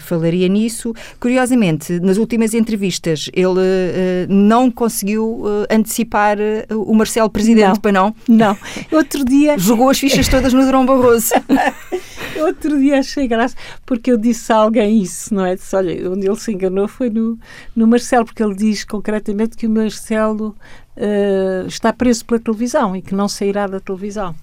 falaria 0.00 0.48
nisso. 0.48 0.94
Curiosamente, 1.20 2.00
nas 2.00 2.16
últimas 2.16 2.54
entrevistas, 2.54 3.28
ele 3.34 4.26
não 4.28 4.70
conseguiu 4.70 5.42
uh, 5.42 5.66
antecipar 5.70 6.38
uh, 6.38 6.82
o 6.82 6.94
Marcelo 6.94 7.28
Presidente, 7.28 7.68
não, 7.68 7.76
para 7.76 7.92
não? 7.92 8.14
Não. 8.28 8.56
Outro 8.92 9.24
dia... 9.24 9.58
Jogou 9.58 9.90
as 9.90 9.98
fichas 9.98 10.28
todas 10.28 10.52
no 10.52 10.64
Durão 10.64 10.86
Barroso. 10.86 11.34
Outro 12.40 12.78
dia 12.78 13.00
achei 13.00 13.26
graça, 13.26 13.56
porque 13.84 14.12
eu 14.12 14.16
disse 14.16 14.52
a 14.52 14.56
alguém 14.56 15.02
isso, 15.02 15.34
não 15.34 15.44
é? 15.44 15.56
Disse, 15.56 15.74
olha, 15.74 16.10
onde 16.10 16.26
ele 16.26 16.36
se 16.36 16.52
enganou 16.52 16.86
foi 16.86 17.10
no, 17.10 17.38
no 17.74 17.86
Marcelo, 17.86 18.24
porque 18.24 18.42
ele 18.42 18.54
diz 18.54 18.84
concretamente 18.84 19.56
que 19.56 19.66
o 19.66 19.70
Marcelo 19.70 20.56
uh, 20.96 21.66
está 21.66 21.92
preso 21.92 22.24
pela 22.24 22.40
televisão 22.40 22.94
e 22.94 23.02
que 23.02 23.14
não 23.14 23.28
sairá 23.28 23.66
da 23.66 23.80
televisão. 23.80 24.34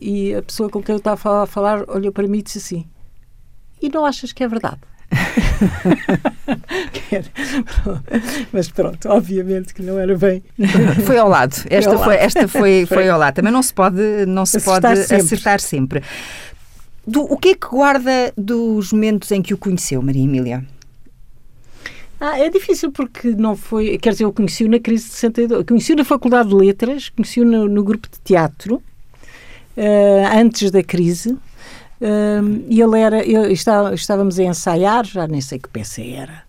E 0.00 0.34
a 0.34 0.42
pessoa 0.42 0.70
com 0.70 0.82
quem 0.82 0.94
eu 0.94 0.98
estava 0.98 1.42
a 1.42 1.46
falar 1.46 1.84
olhou 1.88 2.12
para 2.12 2.26
mim 2.26 2.38
e 2.38 2.42
disse 2.42 2.58
assim: 2.58 2.86
E 3.80 3.88
não 3.88 4.04
achas 4.04 4.32
que 4.32 4.42
é 4.42 4.48
verdade? 4.48 4.80
Mas 8.52 8.68
pronto, 8.68 9.08
obviamente 9.08 9.74
que 9.74 9.82
não 9.82 9.98
era 9.98 10.16
bem. 10.16 10.42
Foi 11.04 11.18
ao 11.18 11.28
lado. 11.28 11.56
Esta 11.68 11.98
foi, 11.98 12.14
esta 12.14 12.46
foi, 12.48 12.86
foi 12.86 13.08
ao 13.08 13.18
lado. 13.18 13.34
Também 13.34 13.52
não 13.52 13.62
se 13.62 13.74
pode, 13.74 14.24
não 14.26 14.46
se 14.46 14.58
acertar 14.58 14.94
pode 14.94 15.04
sempre. 15.04 15.24
acertar 15.24 15.60
sempre. 15.60 16.02
Do, 17.06 17.22
o 17.22 17.36
que 17.36 17.50
é 17.50 17.54
que 17.54 17.66
guarda 17.66 18.32
dos 18.36 18.92
momentos 18.92 19.30
em 19.32 19.42
que 19.42 19.52
o 19.52 19.58
conheceu, 19.58 20.00
Maria 20.00 20.22
Emília? 20.22 20.64
Ah, 22.20 22.38
é 22.38 22.50
difícil 22.50 22.92
porque 22.92 23.30
não 23.30 23.56
foi. 23.56 23.96
Quer 23.96 24.10
dizer, 24.10 24.24
eu 24.24 24.32
conheci-o 24.32 24.68
na 24.68 24.78
crise 24.78 25.06
de 25.06 25.12
62. 25.12 25.64
Conheci-o 25.66 25.96
na 25.96 26.04
Faculdade 26.04 26.50
de 26.50 26.54
Letras, 26.54 27.08
conheci-o 27.08 27.46
no, 27.46 27.66
no, 27.66 27.82
grupo 27.82 28.06
de 28.10 28.20
teatro, 28.20 28.82
antes 30.32 30.70
da 30.70 30.82
crise. 30.82 31.36
Um, 32.00 32.64
e 32.66 32.80
ele 32.80 32.98
era, 32.98 33.22
eu, 33.22 33.50
está, 33.50 33.92
estávamos 33.92 34.38
a 34.38 34.44
ensaiar, 34.44 35.04
já 35.04 35.28
nem 35.28 35.42
sei 35.42 35.58
que 35.58 35.68
peça 35.68 36.00
era, 36.00 36.44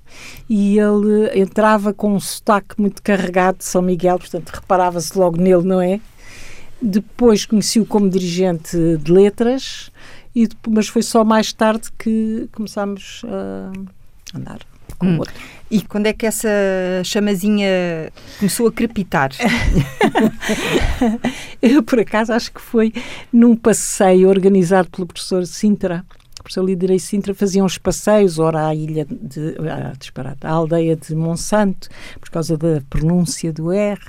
e 0.49 0.79
ele 0.79 1.29
entrava 1.37 1.93
com 1.93 2.13
um 2.13 2.21
sotaque 2.21 2.79
muito 2.79 3.03
carregado 3.03 3.57
de 3.57 3.65
São 3.65 3.81
Miguel, 3.81 4.17
portanto 4.17 4.49
reparava-se 4.49 5.17
logo 5.17 5.35
nele, 5.35 5.63
não 5.63 5.81
é? 5.81 5.99
Depois 6.81 7.45
conheci-o 7.45 7.85
como 7.85 8.09
dirigente 8.09 8.77
de 8.97 9.11
letras, 9.11 9.91
e, 10.33 10.47
mas 10.69 10.87
foi 10.87 11.01
só 11.01 11.25
mais 11.25 11.51
tarde 11.51 11.89
que 11.99 12.47
começámos 12.53 13.21
a 13.25 14.37
andar 14.37 14.70
com 15.01 15.07
hum. 15.07 15.19
outro. 15.19 15.33
E 15.71 15.81
quando 15.81 16.07
é 16.07 16.13
que 16.13 16.25
essa 16.25 16.49
chamazinha 17.03 18.11
começou 18.37 18.67
a 18.67 18.71
crepitar? 18.71 19.31
Eu, 21.61 21.81
por 21.81 21.99
acaso, 21.99 22.33
acho 22.33 22.51
que 22.51 22.59
foi 22.59 22.93
num 23.31 23.55
passeio 23.55 24.27
organizado 24.27 24.89
pelo 24.89 25.07
professor 25.07 25.45
Sintra. 25.45 26.05
O 26.39 26.43
professor 26.43 26.65
Liderei 26.65 26.99
Sintra 26.99 27.33
fazia 27.33 27.63
uns 27.63 27.77
passeios, 27.77 28.37
ora 28.37 28.67
à 28.67 28.75
ilha 28.75 29.07
de. 29.09 29.55
Ah, 29.59 29.93
disparate, 29.97 30.45
à 30.45 30.51
aldeia 30.51 30.95
de 30.95 31.15
Monsanto, 31.15 31.87
por 32.19 32.29
causa 32.29 32.57
da 32.57 32.81
pronúncia 32.89 33.53
do 33.53 33.71
R, 33.71 34.01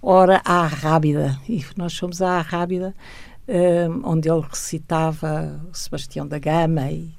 ora 0.00 0.40
à 0.44 0.66
Rábida. 0.66 1.38
E 1.46 1.62
nós 1.76 1.94
fomos 1.94 2.22
à 2.22 2.40
Rábida, 2.40 2.94
um, 3.46 4.00
onde 4.04 4.30
ele 4.30 4.44
recitava 4.48 5.60
Sebastião 5.74 6.26
da 6.26 6.38
Gama 6.38 6.90
e. 6.90 7.10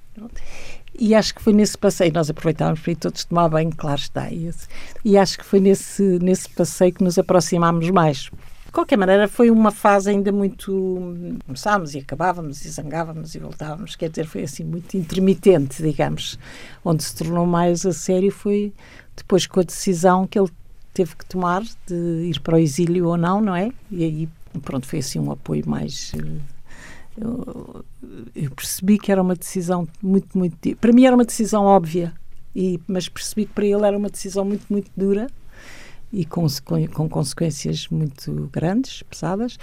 E 0.98 1.16
acho 1.16 1.34
que 1.34 1.42
foi 1.42 1.54
nesse 1.54 1.78
passeio, 1.78 2.14
nós 2.14 2.30
aproveitávamos 2.30 2.80
para 2.80 2.92
ir 2.92 2.96
todos 2.96 3.26
tomar 3.26 3.50
banho, 3.50 3.72
claro 3.76 4.00
está. 4.00 4.32
E, 4.32 4.52
e 5.04 5.18
acho 5.18 5.38
que 5.38 5.46
foi 5.46 5.60
nesse, 5.60 6.20
nesse 6.20 6.50
passeio 6.50 6.94
que 6.94 7.04
nos 7.04 7.18
aproximámos 7.18 7.90
mais. 7.90 8.30
De 8.66 8.72
qualquer 8.72 8.98
maneira, 8.98 9.28
foi 9.28 9.50
uma 9.50 9.72
fase 9.72 10.10
ainda 10.10 10.32
muito. 10.32 11.16
Começámos 11.46 11.94
e 11.96 12.00
acabávamos 12.00 12.64
e 12.66 12.70
zangávamos 12.70 13.36
e 13.36 13.40
voltávamos, 13.40 13.96
quer 13.96 14.10
dizer, 14.10 14.26
foi 14.26 14.44
assim 14.44 14.64
muito 14.64 14.96
intermitente, 14.96 15.82
digamos. 15.82 16.40
Onde 16.84 17.04
se 17.04 17.16
tornou 17.16 17.46
mais 17.46 17.86
a 17.86 17.94
sério 17.94 18.32
foi 18.32 18.74
depois 19.16 19.46
com 19.46 19.60
a 19.60 19.64
decisão 19.64 20.26
que 20.28 20.40
ele 20.40 20.50
teve 20.94 21.16
que 21.16 21.26
tomar 21.26 21.64
de 21.88 21.96
ir 22.30 22.40
para 22.40 22.56
o 22.56 22.60
exílio 22.60 23.08
ou 23.08 23.18
não, 23.18 23.42
não 23.42 23.56
é? 23.56 23.72
E 23.92 24.04
aí, 24.04 24.30
pronto, 24.62 24.88
foi 24.88 25.00
assim 25.00 25.20
um 25.20 25.32
apoio 25.32 25.68
mais 25.68 26.12
eu, 27.20 27.86
eu, 28.36 28.52
percebi 28.52 28.98
que 28.98 29.12
era 29.12 29.22
uma 29.22 29.36
decisão 29.36 29.88
muito, 30.02 30.38
muito. 30.38 30.76
Para 30.78 30.92
mim 30.92 31.06
era 31.06 31.16
uma 31.16 31.26
decisão 31.26 31.64
óbvia, 31.64 32.14
e, 32.56 32.80
mas 32.88 33.08
percebi 33.10 33.46
que 33.46 33.54
para 33.54 33.66
ele 33.66 33.86
era 33.86 33.98
uma 33.98 34.10
decisão 34.10 34.46
muito, 34.46 34.66
muito 34.70 34.92
dura 34.96 35.28
e 36.14 36.26
com, 36.26 36.46
com, 36.94 37.10
consequências 37.10 37.88
muito 37.90 38.48
grandes, 38.54 39.02
pesadas, 39.02 39.58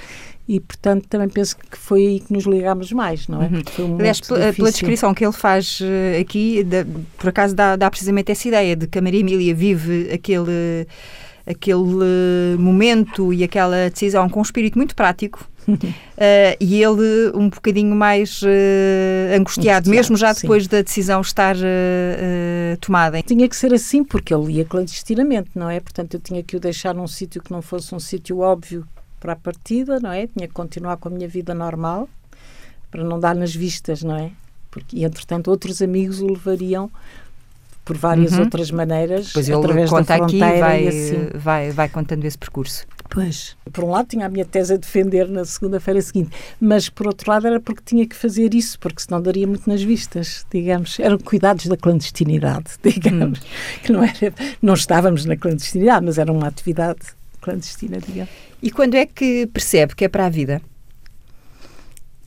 e 0.49 0.59
portanto 0.59 1.07
também 1.09 1.29
penso 1.29 1.57
que 1.57 1.79
foi 1.79 2.05
aí 2.05 2.21
que 2.21 2.33
nos 2.33 2.45
ligámos 2.45 2.91
mais, 2.91 3.29
não 3.29 3.41
é? 3.41 3.47
Uhum. 3.47 3.63
Foi 3.65 3.85
um 3.85 3.95
Aliás, 3.95 4.21
pela, 4.21 4.53
pela, 4.53 4.73
descrição 4.73 5.15
que 5.15 5.25
ele 5.25 5.33
faz 5.33 5.79
eh, 5.81 6.19
aqui, 6.19 6.65
de, 6.65 6.85
por 7.17 7.29
acaso 7.29 7.55
dá, 7.55 7.77
dá 7.77 7.89
precisamente 7.89 8.33
essa 8.33 8.49
ideia 8.49 8.75
de 8.75 8.89
que 8.89 8.99
a 8.99 9.03
Maria 9.03 9.21
Emília 9.21 9.55
vive 9.55 10.11
aquele 10.13 10.89
aquele 11.47 12.57
momento 12.59 13.33
e 13.33 13.45
aquela 13.45 13.91
decisão 13.91 14.29
com 14.29 14.41
um 14.41 14.43
espírito 14.43 14.77
muito 14.77 14.95
prático, 14.95 15.49
Uh, 15.69 16.57
e 16.59 16.83
ele 16.83 17.31
um 17.35 17.49
bocadinho 17.49 17.95
mais 17.95 18.43
uh, 18.43 18.47
angustiado, 19.37 19.41
angustiado, 19.41 19.91
mesmo 19.91 20.17
já 20.17 20.33
depois 20.33 20.65
sim. 20.65 20.71
da 20.71 20.83
decisão 20.83 21.21
estar 21.21 21.57
uh, 21.57 22.77
tomada. 22.81 23.23
Tinha 23.23 23.49
que 23.49 23.55
ser 23.55 23.73
assim 23.75 24.03
porque 24.03 24.35
ele 24.35 24.55
ia 24.55 24.65
clandestinamente, 24.65 25.51
não 25.55 25.69
é? 25.69 25.79
Portanto, 25.81 26.15
eu 26.15 26.21
tinha 26.21 26.43
que 26.43 26.57
o 26.57 26.61
deixar 26.61 26.95
num 26.95 27.07
sítio 27.07 27.43
que 27.43 27.53
não 27.53 27.63
fosse 27.63 27.95
um 27.95 28.01
sítio 28.01 28.39
óbvio 28.39 28.87
para 29.21 29.35
a 29.35 29.37
partida, 29.37 30.01
não 30.01 30.11
é? 30.11 30.27
Tinha 30.27 30.49
que 30.49 30.55
continuar 30.55 30.97
com 30.97 31.09
a 31.09 31.13
minha 31.13 31.29
vida 31.29 31.55
normal 31.55 32.09
para 32.91 33.05
não 33.05 33.21
dar 33.21 33.35
nas 33.35 33.55
vistas, 33.55 34.03
não 34.03 34.17
é? 34.17 34.33
Porque, 34.71 35.05
entretanto, 35.05 35.51
outros 35.51 35.83
amigos 35.83 36.21
o 36.21 36.27
levariam 36.27 36.91
por 37.91 37.97
várias 37.97 38.35
uhum. 38.35 38.43
outras 38.43 38.71
maneiras, 38.71 39.33
pois 39.33 39.51
através 39.51 39.91
da 39.91 39.97
fronteira 39.97 40.25
aqui, 40.25 40.39
vai, 40.39 40.87
assim. 40.87 41.29
vai, 41.35 41.71
vai 41.73 41.89
contando 41.89 42.25
esse 42.25 42.39
percurso. 42.39 42.87
Pois, 43.09 43.57
por 43.73 43.83
um 43.83 43.91
lado 43.91 44.07
tinha 44.07 44.27
a 44.27 44.29
minha 44.29 44.45
tese 44.45 44.75
a 44.75 44.77
defender 44.77 45.29
na 45.29 45.45
segunda-feira 45.45 46.01
seguinte, 46.01 46.31
mas 46.61 46.89
por 46.89 47.09
outro 47.09 47.29
lado 47.29 47.49
era 47.49 47.59
porque 47.59 47.83
tinha 47.85 48.07
que 48.07 48.15
fazer 48.15 48.55
isso, 48.55 48.79
porque 48.79 49.03
senão 49.03 49.21
daria 49.21 49.45
muito 49.45 49.69
nas 49.69 49.83
vistas, 49.83 50.47
digamos. 50.53 51.01
Eram 51.01 51.19
cuidados 51.19 51.67
da 51.67 51.77
clandestinidade, 51.77 52.71
digamos. 52.81 53.41
Hum. 53.41 53.81
Que 53.83 53.93
não, 53.93 54.05
era, 54.05 54.35
não 54.63 54.75
estávamos 54.75 55.25
na 55.25 55.37
clandestinidade, 55.37 56.07
mas 56.07 56.17
era 56.17 56.31
uma 56.31 56.47
atividade 56.47 57.01
clandestina, 57.41 57.99
digamos. 57.99 58.31
E 58.63 58.71
quando 58.71 58.95
é 58.95 59.05
que 59.05 59.49
percebe 59.49 59.97
que 59.97 60.05
é 60.05 60.09
para 60.09 60.27
a 60.27 60.31
vida? 60.31 60.63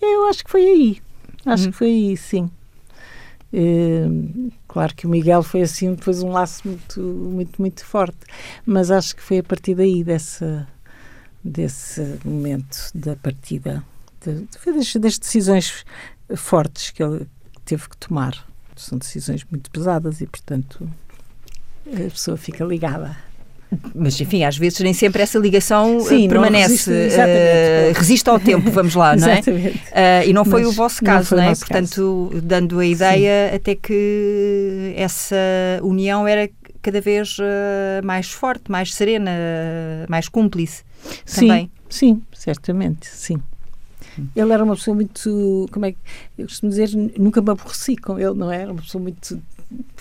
Eu 0.01 0.27
acho 0.27 0.43
que 0.43 0.51
foi 0.51 0.65
aí. 0.65 0.97
Acho 1.45 1.69
hum. 1.69 1.71
que 1.71 1.77
foi 1.77 1.87
aí, 1.87 2.17
sim. 2.17 2.51
Uh, 3.53 4.51
claro 4.67 4.95
que 4.95 5.05
o 5.05 5.09
Miguel 5.09 5.43
foi 5.43 5.61
assim 5.61 5.93
depois 5.93 6.23
um 6.23 6.31
laço 6.31 6.67
muito 6.67 6.99
muito 6.99 7.61
muito 7.61 7.85
forte 7.85 8.17
mas 8.65 8.89
acho 8.89 9.15
que 9.15 9.21
foi 9.21 9.37
a 9.37 9.43
partir 9.43 9.75
daí 9.75 10.03
dessa 10.03 10.67
desse 11.43 12.19
momento 12.25 12.89
da 12.95 13.15
partida 13.15 13.83
de, 14.21 14.47
das, 14.65 14.93
das 14.95 15.19
decisões 15.19 15.85
fortes 16.35 16.89
que 16.89 17.03
ele 17.03 17.27
teve 17.65 17.89
que 17.89 17.97
tomar. 17.97 18.47
São 18.75 18.97
decisões 18.97 19.45
muito 19.51 19.69
pesadas 19.69 20.21
e 20.21 20.25
portanto 20.25 20.89
a 21.87 22.09
pessoa 22.09 22.37
fica 22.37 22.63
ligada 22.63 23.15
mas, 23.95 24.19
enfim, 24.19 24.43
às 24.43 24.57
vezes 24.57 24.79
nem 24.79 24.93
sempre 24.93 25.21
essa 25.21 25.37
ligação 25.39 25.97
eh, 25.97 26.01
Sim, 26.01 26.27
permanece. 26.27 26.91
Resiste, 26.91 27.19
uh, 27.19 27.99
resiste, 27.99 28.29
ao 28.29 28.39
tempo, 28.39 28.69
vamos 28.71 28.95
lá, 28.95 29.15
não 29.15 29.27
é? 29.27 29.39
Uh, 29.39 30.29
e 30.29 30.33
não 30.33 30.45
foi 30.45 30.63
mas 30.63 30.71
o 30.71 30.75
vosso 30.75 31.03
caso, 31.03 31.35
não, 31.35 31.43
não 31.43 31.49
é? 31.49 31.55
Portanto, 31.55 32.29
caso. 32.31 32.41
dando 32.41 32.79
a 32.79 32.85
ideia 32.85 33.49
Sim. 33.49 33.55
até 33.55 33.75
que 33.75 34.93
essa 34.95 35.35
união 35.81 36.27
era 36.27 36.49
cada 36.81 36.99
vez 36.99 37.37
uh, 37.39 38.05
mais 38.05 38.31
forte, 38.31 38.69
mais 38.69 38.93
serena, 38.93 39.31
mais 40.09 40.27
cúmplice 40.27 40.83
sim, 41.25 41.47
também. 41.47 41.71
Sim, 41.89 42.21
certamente, 42.33 43.07
sim. 43.07 43.37
Ele 44.35 44.53
era 44.53 44.63
uma 44.63 44.75
pessoa 44.75 44.93
muito, 44.93 45.67
como 45.71 45.85
é 45.85 45.93
que 45.93 45.97
eu 46.37 46.45
costumo 46.45 46.69
dizer, 46.69 46.89
nunca 47.17 47.41
me 47.41 47.49
aborreci 47.49 47.95
com 47.95 48.19
ele, 48.19 48.33
não 48.35 48.51
é? 48.51 48.61
Era 48.61 48.71
uma 48.71 48.81
pessoa 48.81 49.01
muito 49.01 49.41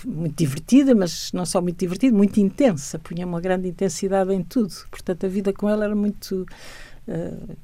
muito 0.04 0.36
divertida, 0.36 0.94
mas 0.94 1.32
não 1.32 1.44
só 1.44 1.60
muito 1.60 1.78
divertida, 1.78 2.16
muito 2.16 2.38
intensa, 2.40 2.98
punha 2.98 3.26
uma 3.26 3.40
grande 3.40 3.68
intensidade 3.68 4.32
em 4.32 4.42
tudo. 4.42 4.72
Portanto, 4.90 5.26
a 5.26 5.28
vida 5.28 5.52
com 5.52 5.68
ela 5.68 5.84
era 5.84 5.94
muito 5.94 6.46
uh, 7.08 7.56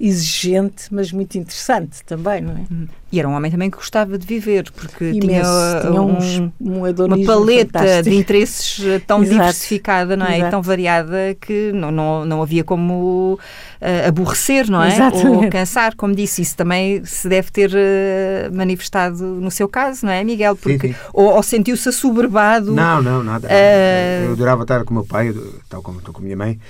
exigente, 0.00 0.86
mas 0.92 1.10
muito 1.10 1.36
interessante 1.36 2.04
também, 2.04 2.40
não 2.40 2.52
é? 2.52 2.62
Hum. 2.70 2.86
E 3.10 3.18
era 3.18 3.26
um 3.26 3.32
homem 3.32 3.50
também 3.50 3.70
que 3.70 3.78
gostava 3.78 4.18
de 4.18 4.26
viver, 4.26 4.70
porque 4.70 5.12
Imenso. 5.12 5.50
tinha, 5.50 5.80
tinha 5.80 6.02
um, 6.02 6.52
um 6.60 6.84
uma 6.84 7.24
paleta 7.24 7.78
fantástico. 7.78 8.10
de 8.10 8.16
interesses 8.16 8.86
eh, 8.86 8.98
tão 8.98 9.22
Exato. 9.22 9.38
diversificada, 9.38 10.14
não 10.14 10.26
é? 10.26 10.36
Exato. 10.36 10.48
E 10.48 10.50
tão 10.50 10.62
variada 10.62 11.16
que 11.40 11.72
não, 11.72 11.90
não, 11.90 12.24
não 12.26 12.42
havia 12.42 12.62
como 12.62 13.38
uh, 13.80 14.08
aborrecer, 14.08 14.70
não 14.70 14.82
é? 14.82 14.88
Exatamente. 14.88 15.26
Ou 15.26 15.48
cansar, 15.48 15.96
como 15.96 16.14
disse, 16.14 16.42
isso 16.42 16.54
também 16.54 17.02
se 17.02 17.26
deve 17.30 17.50
ter 17.50 17.70
uh, 17.70 18.54
manifestado 18.54 19.24
no 19.24 19.50
seu 19.50 19.68
caso, 19.68 20.04
não 20.04 20.12
é, 20.12 20.22
Miguel? 20.22 20.54
Porque, 20.54 20.88
sim, 20.88 20.92
sim. 20.92 21.00
Ou, 21.14 21.34
ou 21.34 21.42
sentiu-se 21.42 21.88
assoberbado? 21.88 22.74
Não, 22.74 23.00
não, 23.00 23.24
nada. 23.24 23.48
Uh... 23.48 24.26
Eu 24.26 24.32
adorava 24.32 24.62
estar 24.62 24.84
com 24.84 24.90
o 24.90 24.94
meu 24.94 25.04
pai, 25.06 25.34
tal 25.70 25.80
como 25.80 25.98
estou 25.98 26.12
com 26.12 26.20
a 26.20 26.24
minha 26.24 26.36
mãe. 26.36 26.60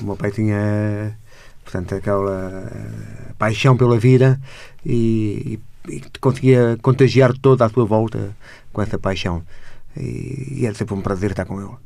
o 0.00 0.06
meu 0.06 0.16
pai 0.16 0.30
tinha 0.30 1.14
portanto, 1.70 1.94
aquela 1.94 2.68
eh, 2.72 3.32
paixão 3.38 3.76
pela 3.76 3.98
vida 3.98 4.40
e, 4.84 5.60
e, 5.88 5.96
e 5.96 6.02
conseguia 6.20 6.76
contagiar 6.82 7.32
toda 7.38 7.64
a 7.64 7.70
tua 7.70 7.84
volta 7.84 8.36
com 8.72 8.82
essa 8.82 8.98
paixão. 8.98 9.42
E, 9.96 10.58
e 10.60 10.66
era 10.66 10.74
sempre 10.74 10.94
um 10.94 11.00
prazer 11.00 11.30
estar 11.30 11.44
com 11.44 11.60
ele. 11.60 11.76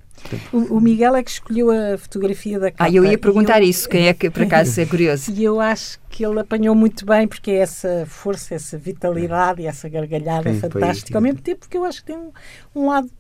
O, 0.53 0.77
o, 0.77 0.81
Miguel 0.81 1.17
é 1.17 1.23
que 1.23 1.31
escolheu 1.31 1.71
a 1.71 1.99
fotografia 1.99 2.59
da 2.59 2.71
capa. 2.71 2.85
Ah, 2.85 2.91
eu 2.91 3.05
ia 3.05 3.19
perguntar 3.19 3.61
eu, 3.61 3.69
isso, 3.69 3.87
quem 3.87 4.09
é 4.09 4.15
que, 4.15 4.31
por 4.31 4.43
acaso, 4.45 4.81
é 4.81 4.87
curioso. 4.87 5.31
E 5.31 5.45
eu 5.45 5.61
acho 5.61 5.99
que 6.09 6.25
ele 6.25 6.41
apanhou 6.41 6.75
muito 6.75 7.05
bem, 7.05 7.29
porque 7.29 7.51
é 7.51 7.57
essa 7.57 8.07
força, 8.07 8.55
essa 8.55 8.79
vitalidade 8.79 9.61
e 9.61 9.67
essa 9.67 9.87
gargalhada 9.87 10.51
Sim, 10.51 10.57
é 10.57 10.61
fantástica, 10.61 11.19
ao 11.19 11.23
mesmo 11.23 11.41
tempo 11.41 11.69
que 11.69 11.77
eu 11.77 11.85
acho 11.85 12.01
que 12.01 12.07
tem 12.07 12.17
um, 12.17 12.33
um 12.75 12.89
lado 12.89 13.11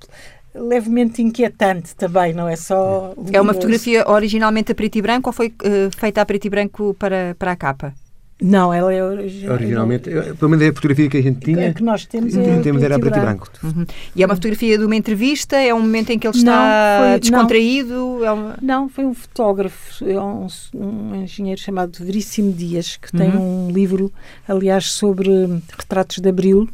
levemente 0.55 1.21
inquietante 1.21 1.95
também, 1.97 2.33
não 2.33 2.49
é 2.49 2.57
só. 2.57 3.15
É 3.33 3.41
uma 3.41 3.55
fotografia 3.55 4.09
originalmente 4.09 4.73
a 4.73 4.75
preto 4.75 4.97
e 4.97 5.03
branco 5.03 5.29
ou 5.29 5.33
foi 5.33 5.49
uh, 5.49 5.91
feita 5.97 6.21
a 6.21 6.27
preto 6.27 6.47
e 6.47 6.51
branco 6.51 6.95
para, 6.95 7.35
para 7.39 7.53
a 7.53 7.57
capa? 7.57 7.93
Não, 8.43 8.75
ela 8.75 8.93
é 8.93 9.03
original. 9.03 9.55
Originalmente, 9.55 10.11
pelo 10.11 10.51
menos 10.51 10.65
é 10.65 10.69
a 10.69 10.75
fotografia 10.75 11.09
que 11.09 11.17
a 11.17 11.23
gente 11.23 11.41
tinha. 11.41 11.73
Que 11.73 11.83
nós 11.83 12.05
temos, 12.05 12.37
é 12.37 12.61
temos 12.61 12.83
era 12.83 12.99
preto 12.99 13.17
e 13.17 13.21
branco. 13.21 13.49
Uhum. 13.63 13.87
E 14.15 14.23
é 14.23 14.27
uma 14.27 14.35
fotografia 14.35 14.77
de 14.77 14.85
uma 14.85 14.97
entrevista? 14.97 15.57
É 15.57 15.73
um 15.73 15.81
momento 15.81 16.11
em 16.11 16.19
que 16.19 16.27
ele 16.27 16.37
está 16.37 17.01
não, 17.01 17.11
foi, 17.11 17.21
descontraído? 17.21 17.95
Não, 17.95 18.25
é 18.25 18.33
uma... 18.33 18.59
não, 18.61 18.89
foi 18.89 19.05
um 19.05 19.15
fotógrafo, 19.15 20.05
é 20.05 20.21
um, 20.21 20.49
um, 20.75 21.15
engenheiro 21.23 21.61
chamado 21.61 22.05
Veríssimo 22.05 22.53
Dias, 22.53 22.97
que 22.97 23.13
tem 23.13 23.31
uhum. 23.31 23.69
um 23.69 23.71
livro, 23.71 24.13
aliás, 24.49 24.91
sobre 24.91 25.29
retratos 25.79 26.19
de 26.19 26.29
Abril, 26.29 26.69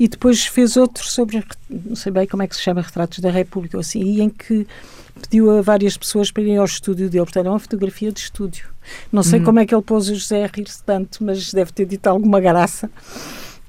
e 0.00 0.08
depois 0.08 0.44
fez 0.44 0.76
outro 0.76 1.06
sobre, 1.06 1.44
não 1.70 1.94
sei 1.94 2.10
bem 2.10 2.26
como 2.26 2.42
é 2.42 2.46
que 2.48 2.56
se 2.56 2.62
chama, 2.62 2.82
Retratos 2.82 3.20
da 3.20 3.30
República, 3.30 3.78
assim, 3.78 4.02
e 4.02 4.20
em 4.20 4.28
que 4.28 4.66
pediu 5.20 5.50
a 5.50 5.62
várias 5.62 5.96
pessoas 5.96 6.30
para 6.30 6.42
irem 6.42 6.56
ao 6.56 6.64
estúdio 6.64 7.08
dele. 7.10 7.24
Portanto, 7.24 7.46
é 7.46 7.50
uma 7.50 7.58
fotografia 7.58 8.12
de 8.12 8.20
estúdio. 8.20 8.68
Não 9.10 9.22
sei 9.22 9.40
hum. 9.40 9.44
como 9.44 9.58
é 9.60 9.66
que 9.66 9.74
ele 9.74 9.82
pôs 9.82 10.08
o 10.08 10.14
José 10.14 10.44
a 10.44 10.46
rir-se 10.46 10.82
tanto, 10.82 11.24
mas 11.24 11.52
deve 11.52 11.72
ter 11.72 11.86
dito 11.86 12.06
alguma 12.06 12.40
graça 12.40 12.90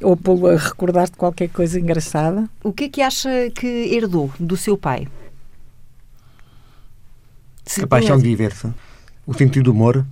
ou 0.02 0.18
pô-lo 0.18 0.48
a 0.48 0.58
recordar 0.58 1.06
de 1.06 1.18
qualquer 1.18 1.50
coisa 1.50 1.80
engraçada. 1.80 2.50
O 2.64 2.74
que 2.74 2.86
é 2.86 2.90
que 2.90 3.02
acha 3.02 3.30
que 3.52 3.68
herdou 3.68 4.32
do 4.40 4.58
seu 4.58 4.78
pai? 4.78 5.08
a 7.82 7.88
paixão 7.88 8.18
diversa, 8.18 8.76
o 9.26 9.34
sentido 9.34 9.66
do 9.66 9.72
humor, 9.72 10.06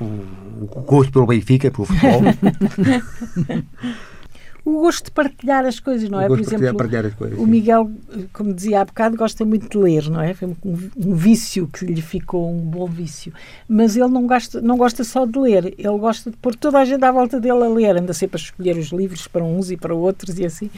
o, 0.00 0.04
o 0.04 0.82
gosto 0.84 1.12
pelo 1.12 1.26
Benfica, 1.26 1.70
pelo 1.70 1.86
futebol. 1.86 2.22
o 4.64 4.80
gosto 4.80 5.06
de 5.06 5.10
partilhar 5.10 5.66
as 5.66 5.78
coisas, 5.78 6.08
não 6.08 6.20
é? 6.20 6.26
Por 6.26 6.40
exemplo, 6.40 6.74
partilhar 6.74 7.04
as 7.04 7.14
coisas, 7.14 7.38
o 7.38 7.46
Miguel, 7.46 7.90
como 8.32 8.52
dizia 8.52 8.80
há 8.80 8.84
bocado, 8.84 9.16
gosta 9.16 9.44
muito 9.44 9.68
de 9.68 9.76
ler, 9.76 10.08
não 10.08 10.20
é? 10.20 10.32
Foi 10.32 10.48
um, 10.48 10.56
um, 10.64 11.14
vício 11.14 11.68
que 11.68 11.84
lhe 11.84 12.00
ficou, 12.00 12.50
um 12.50 12.60
bom 12.60 12.86
vício. 12.86 13.32
Mas 13.68 13.94
ele 13.94 14.08
não 14.08 14.26
gosta, 14.26 14.62
não 14.62 14.78
gosta 14.78 15.04
só 15.04 15.26
de 15.26 15.38
ler, 15.38 15.74
ele 15.76 15.98
gosta 15.98 16.30
de 16.30 16.36
pôr 16.38 16.54
toda 16.54 16.78
a 16.78 16.84
gente 16.84 17.04
à 17.04 17.12
volta 17.12 17.38
dele 17.38 17.62
a 17.62 17.68
ler, 17.68 17.96
anda 17.98 18.14
sempre 18.14 18.40
a 18.40 18.42
escolher 18.42 18.78
os 18.78 18.88
livros 18.88 19.28
para 19.28 19.44
uns 19.44 19.70
e 19.70 19.76
para 19.76 19.94
outros 19.94 20.38
e 20.38 20.46
assim. 20.46 20.70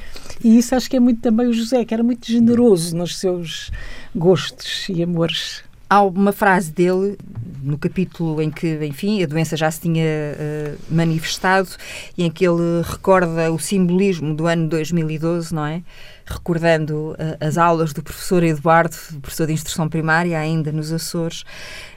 E 0.42 0.58
isso 0.58 0.74
acho 0.74 0.90
que 0.90 0.96
é 0.96 1.00
muito 1.00 1.20
também 1.20 1.46
o 1.46 1.52
José, 1.52 1.84
que 1.84 1.94
era 1.94 2.02
muito 2.02 2.26
generoso 2.26 2.96
nos 2.96 3.18
seus 3.18 3.70
gostos 4.14 4.88
e 4.88 5.02
amores 5.02 5.62
Há 5.88 6.02
uma 6.02 6.32
frase 6.32 6.72
dele 6.72 7.16
no 7.62 7.78
capítulo 7.78 8.40
em 8.40 8.50
que, 8.50 8.84
enfim, 8.84 9.22
a 9.22 9.26
doença 9.26 9.56
já 9.56 9.70
se 9.70 9.80
tinha 9.80 10.04
uh, 10.04 10.78
manifestado 10.88 11.68
e 12.16 12.24
em 12.24 12.30
que 12.30 12.46
ele 12.46 12.82
recorda 12.84 13.52
o 13.52 13.58
simbolismo 13.58 14.34
do 14.34 14.46
ano 14.46 14.68
2012, 14.68 15.54
não 15.54 15.66
é? 15.66 15.82
recordando 16.26 17.12
uh, 17.12 17.36
as 17.40 17.56
aulas 17.56 17.92
do 17.92 18.02
professor 18.02 18.42
Eduardo, 18.42 18.96
professor 19.22 19.46
de 19.46 19.52
instrução 19.52 19.88
primária, 19.88 20.38
ainda 20.38 20.72
nos 20.72 20.92
Açores, 20.92 21.44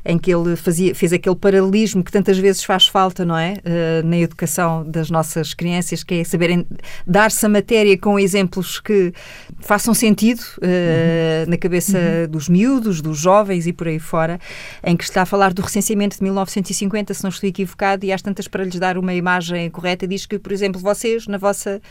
em 0.05 0.17
que 0.17 0.33
ele 0.33 0.55
fazia, 0.55 0.93
fez 0.95 1.13
aquele 1.13 1.35
paralelismo 1.35 2.03
que 2.03 2.12
tantas 2.12 2.38
vezes 2.38 2.63
faz 2.63 2.88
falta, 2.88 3.25
não 3.25 3.38
é? 3.38 3.53
Uh, 3.53 4.07
na 4.07 4.17
educação 4.17 4.83
das 4.89 5.09
nossas 5.09 5.53
crianças, 5.53 6.03
que 6.03 6.15
é 6.15 6.23
saberem 6.23 6.65
dar-se 7.05 7.45
a 7.45 7.49
matéria 7.49 7.97
com 7.97 8.19
exemplos 8.19 8.79
que 8.79 9.13
façam 9.59 9.93
sentido 9.93 10.39
uh, 10.39 10.65
uhum. 10.65 11.49
na 11.49 11.57
cabeça 11.57 11.97
uhum. 11.97 12.31
dos 12.31 12.49
miúdos, 12.49 13.01
dos 13.01 13.17
jovens 13.17 13.67
e 13.67 13.73
por 13.73 13.88
aí 13.88 13.99
fora, 13.99 14.39
em 14.83 14.95
que 14.95 15.03
está 15.03 15.23
a 15.23 15.25
falar 15.25 15.53
do 15.53 15.62
recenseamento 15.62 16.17
de 16.17 16.23
1950, 16.23 17.13
se 17.13 17.23
não 17.23 17.29
estou 17.29 17.49
equivocado, 17.49 18.05
e 18.05 18.12
às 18.12 18.21
tantas 18.21 18.47
para 18.47 18.63
lhes 18.63 18.79
dar 18.79 18.97
uma 18.97 19.13
imagem 19.13 19.69
correta, 19.69 20.07
diz 20.07 20.25
que, 20.25 20.39
por 20.39 20.51
exemplo, 20.51 20.79
vocês, 20.79 21.27
na 21.27 21.38
vossa, 21.38 21.81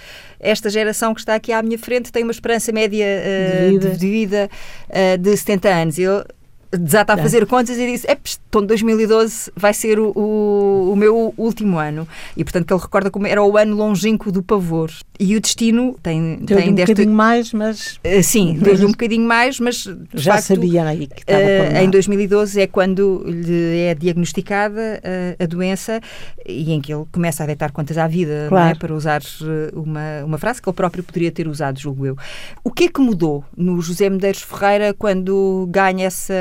esta 0.40 0.71
geração 0.71 1.14
que 1.14 1.21
está 1.21 1.35
aqui 1.35 1.53
à 1.53 1.62
minha 1.62 1.79
frente, 1.79 2.11
tem 2.11 2.23
uma 2.23 2.33
esperança 2.33 2.73
média 2.73 3.05
uh, 3.05 3.79
de 3.79 3.88
vida 3.88 3.99
de, 3.99 4.11
vida, 4.11 4.51
de 5.18 5.37
70 5.37 5.68
anos. 5.68 5.99
Eu 5.99 6.25
desata 6.71 7.15
a 7.15 7.17
tá. 7.17 7.23
fazer 7.23 7.47
contas 7.47 7.79
e 7.79 7.87
disse: 7.87 8.07
então 8.49 8.65
2012 8.65 9.53
vai 9.57 9.73
ser 9.73 9.99
o, 9.99 10.13
o, 10.15 10.93
o, 10.93 10.97
meu 10.97 11.33
último 11.37 11.79
ano. 11.79 12.07
E 12.37 12.45
portanto 12.45 12.73
ele 12.73 12.81
recorda 12.81 13.11
como 13.11 13.27
era 13.27 13.43
o 13.43 13.57
ano 13.57 13.77
longínquo 13.77 14.31
do 14.31 14.43
pavor. 14.43 14.91
E 15.21 15.35
o 15.35 15.41
destino 15.41 15.97
tem, 16.01 16.39
tem 16.47 16.71
um 16.71 16.75
desta... 16.75 16.93
bocadinho 16.93 17.17
mais, 17.17 17.53
mas. 17.53 17.97
Uh, 17.97 18.23
sim, 18.23 18.55
deu-lhe 18.55 18.85
um 18.85 18.93
bocadinho 18.93 19.27
mais, 19.27 19.59
mas. 19.59 19.85
Já 20.15 20.35
facto, 20.35 20.47
sabia 20.47 20.85
aí 20.85 21.09
que 21.09 21.23
estava 21.23 21.43
uh, 21.43 21.85
Em 21.85 21.91
2012 21.91 22.61
é 22.61 22.67
quando 22.69 23.25
lhe 23.27 23.81
é 23.81 23.95
diagnosticada 23.97 25.01
uh, 25.03 25.43
a 25.43 25.47
doença 25.47 26.01
e 26.47 26.73
em 26.73 26.81
que 26.81 26.95
ele 26.95 27.05
começa 27.11 27.43
a 27.43 27.47
deitar 27.47 27.73
contas 27.73 27.99
à 27.99 28.07
vida, 28.07 28.45
é? 28.47 28.49
claro. 28.49 28.71
é? 28.71 28.79
para 28.79 28.95
usar 28.95 29.21
uma, 29.75 30.25
uma 30.25 30.39
frase 30.39 30.63
que 30.63 30.69
ele 30.69 30.77
próprio 30.77 31.03
poderia 31.03 31.33
ter 31.33 31.49
usado, 31.49 31.81
julgo 31.81 32.07
eu. 32.07 32.17
O 32.63 32.71
que 32.71 32.85
é 32.85 32.89
que 32.89 33.01
mudou 33.01 33.45
no 33.57 33.81
José 33.81 34.09
Medeiros 34.09 34.43
Ferreira 34.43 34.95
quando 34.95 35.67
ganha 35.69 36.07
essa 36.07 36.35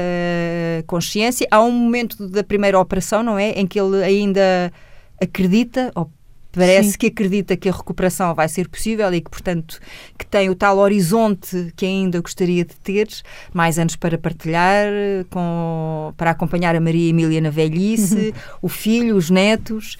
consciência? 0.86 1.48
Há 1.50 1.62
um 1.62 1.72
momento 1.72 2.28
da 2.28 2.44
primeira 2.44 2.80
operação, 2.80 3.24
não 3.24 3.40
é? 3.40 3.52
Em 3.52 3.66
que 3.66 3.80
ele 3.80 4.04
ainda 4.04 4.72
acredita, 5.20 5.92
ou 5.96 6.12
parece 6.51 6.91
Sim. 6.91 6.97
que 6.97 7.07
acredita 7.07 7.55
que 7.55 7.69
a 7.69 7.71
recuperação 7.71 8.33
vai 8.33 8.47
ser 8.49 8.67
possível 8.67 9.13
e 9.13 9.21
que, 9.21 9.29
portanto, 9.29 9.79
que 10.17 10.25
tem 10.25 10.49
o 10.49 10.55
tal 10.55 10.77
horizonte 10.77 11.71
que 11.75 11.86
ainda 11.86 12.19
gostaria 12.19 12.65
de 12.65 12.75
ter, 12.75 13.07
mais 13.53 13.77
anos 13.77 13.95
para 13.95 14.17
partilhar, 14.17 14.88
com, 15.29 16.13
para 16.17 16.31
acompanhar 16.31 16.75
a 16.75 16.79
Maria 16.79 17.10
Emília 17.10 17.41
na 17.41 17.49
velhice, 17.49 18.29
uhum. 18.29 18.57
o 18.63 18.69
filho, 18.69 19.15
os 19.15 19.29
netos. 19.29 19.97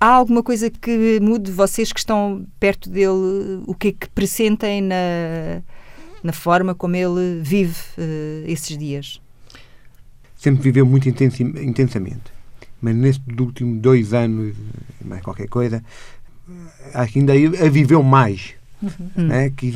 Há 0.00 0.08
alguma 0.08 0.42
coisa 0.42 0.70
que 0.70 1.18
mude 1.20 1.50
vocês 1.50 1.92
que 1.92 1.98
estão 1.98 2.44
perto 2.60 2.90
dele? 2.90 3.62
O 3.66 3.74
que 3.74 3.88
é 3.88 3.92
que 3.92 4.08
pressentem 4.10 4.82
na, 4.82 5.62
na 6.22 6.32
forma 6.32 6.74
como 6.74 6.96
ele 6.96 7.40
vive 7.40 7.76
uh, 7.96 8.44
esses 8.46 8.76
dias? 8.76 9.20
Sempre 10.36 10.64
viveu 10.64 10.84
muito 10.84 11.08
intensamente 11.08 12.35
mas 12.86 12.94
nestes 12.94 13.36
últimos 13.40 13.80
dois 13.80 14.14
anos, 14.14 14.54
mais 15.04 15.20
qualquer 15.20 15.48
coisa, 15.48 15.82
acho 16.94 17.12
que 17.12 17.18
ainda 17.18 17.32
a 17.32 17.68
viveu 17.68 18.00
mais. 18.00 18.54
Uhum. 18.80 19.26
Né? 19.26 19.50
Quis, 19.50 19.74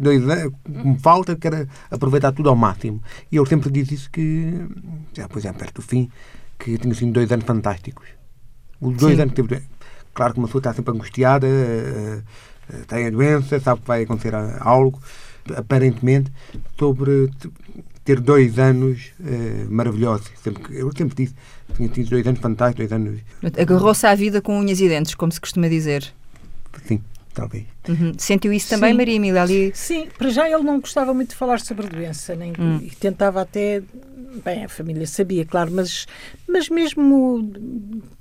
dois 0.00 0.28
anos, 0.28 0.52
me 0.66 0.98
falta, 0.98 1.36
quero 1.36 1.68
aproveitar 1.88 2.32
tudo 2.32 2.48
ao 2.48 2.56
máximo. 2.56 3.00
E 3.30 3.36
ele 3.36 3.46
sempre 3.46 3.70
diz 3.70 3.92
isso 3.92 4.10
que, 4.10 4.66
já, 5.12 5.28
pois 5.28 5.44
é, 5.44 5.52
perto 5.52 5.76
do 5.76 5.82
fim, 5.82 6.10
que 6.58 6.76
tinha 6.78 6.92
sido 6.94 7.12
dois 7.12 7.30
anos 7.30 7.44
fantásticos. 7.44 8.08
Os 8.80 8.96
dois 8.96 9.14
Sim. 9.14 9.22
anos 9.22 9.34
que 9.34 9.42
teve. 9.44 9.62
Claro 10.12 10.32
que 10.32 10.40
uma 10.40 10.48
pessoa 10.48 10.58
está 10.58 10.74
sempre 10.74 10.92
angustiada, 10.92 11.46
uh, 11.46 12.84
tem 12.88 13.06
a 13.06 13.10
doença, 13.10 13.60
sabe 13.60 13.82
que 13.82 13.86
vai 13.86 14.02
acontecer 14.02 14.34
algo, 14.34 15.00
aparentemente, 15.54 16.32
sobre 16.76 17.30
ter 18.02 18.18
dois 18.18 18.58
anos 18.58 19.12
uh, 19.20 19.70
maravilhosos. 19.70 20.28
Sempre, 20.42 20.76
eu 20.76 20.90
sempre 20.96 21.14
disse, 21.14 21.36
tinha 21.74 21.88
tido 21.88 22.10
dois 22.10 22.26
anos 22.26 22.40
fantásticos, 22.40 22.88
dois 22.88 22.92
anos. 22.92 23.20
Agarrou-se 23.58 24.06
à 24.06 24.14
vida 24.14 24.40
com 24.40 24.58
unhas 24.58 24.80
e 24.80 24.88
dentes, 24.88 25.14
como 25.14 25.32
se 25.32 25.40
costuma 25.40 25.68
dizer. 25.68 26.12
Sim, 26.84 27.00
talvez. 27.34 27.64
Uhum. 27.88 28.12
Sentiu 28.18 28.52
isso 28.52 28.68
também, 28.68 28.92
Sim. 28.92 28.96
Maria 28.96 29.14
Emília? 29.14 29.42
Ali... 29.42 29.72
Sim, 29.74 30.08
para 30.16 30.30
já 30.30 30.48
ele 30.48 30.62
não 30.62 30.80
gostava 30.80 31.12
muito 31.14 31.30
de 31.30 31.36
falar 31.36 31.60
sobre 31.60 31.86
a 31.86 31.88
doença, 31.88 32.34
nem, 32.34 32.52
hum. 32.58 32.78
e 32.82 32.90
tentava 32.90 33.40
até. 33.42 33.82
Bem, 34.44 34.64
a 34.64 34.68
família 34.68 35.06
sabia, 35.06 35.44
claro, 35.44 35.70
mas, 35.72 36.06
mas 36.46 36.68
mesmo 36.68 37.50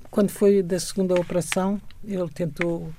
quando 0.10 0.30
foi 0.30 0.64
da 0.64 0.80
segunda 0.80 1.14
operação, 1.14 1.80
ele 2.04 2.30
tentou 2.30 2.92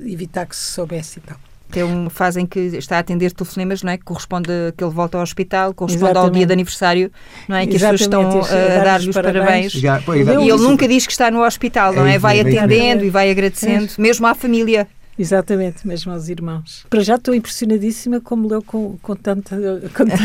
evitar 0.00 0.46
que 0.46 0.54
se 0.54 0.72
soubesse 0.72 1.18
e 1.18 1.22
tal. 1.22 1.38
Tem 1.70 1.82
uma 1.82 2.10
fase 2.10 2.40
em 2.40 2.46
que 2.46 2.58
está 2.58 2.96
a 2.96 3.00
atender 3.00 3.32
telefonemas, 3.32 3.82
não 3.82 3.92
é? 3.92 3.98
Que 3.98 4.04
corresponde 4.04 4.50
a 4.50 4.72
que 4.72 4.82
ele 4.82 4.92
volta 4.92 5.18
ao 5.18 5.22
hospital, 5.22 5.74
corresponde 5.74 6.04
Exatamente. 6.04 6.26
ao 6.26 6.30
dia 6.30 6.46
de 6.46 6.52
aniversário, 6.52 7.12
não 7.46 7.56
é? 7.56 7.66
Que 7.66 7.76
as 7.76 7.82
pessoas 7.82 8.00
estão 8.00 8.22
a, 8.22 8.80
a 8.80 8.84
dar-lhe 8.84 9.10
os 9.10 9.14
parabéns. 9.14 9.72
Já, 9.72 10.00
e 10.16 10.48
ele 10.48 10.62
nunca 10.62 10.88
diz 10.88 11.06
que 11.06 11.12
está 11.12 11.30
no 11.30 11.44
hospital, 11.44 11.92
não 11.92 12.06
é? 12.06 12.14
é 12.14 12.18
vai 12.18 12.40
atendendo 12.40 13.04
e 13.04 13.10
vai 13.10 13.30
agradecendo, 13.30 13.92
é. 13.98 14.00
mesmo 14.00 14.26
à 14.26 14.34
família. 14.34 14.88
Exatamente, 15.18 15.86
mesmo 15.86 16.12
aos 16.12 16.28
irmãos. 16.28 16.86
Para 16.88 17.00
já 17.00 17.16
estou 17.16 17.34
impressionadíssima 17.34 18.20
como 18.20 18.48
leu 18.48 18.62
com, 18.62 18.96
com, 19.02 19.16
tanta, 19.16 19.56
com 19.92 20.06
tanta 20.06 20.22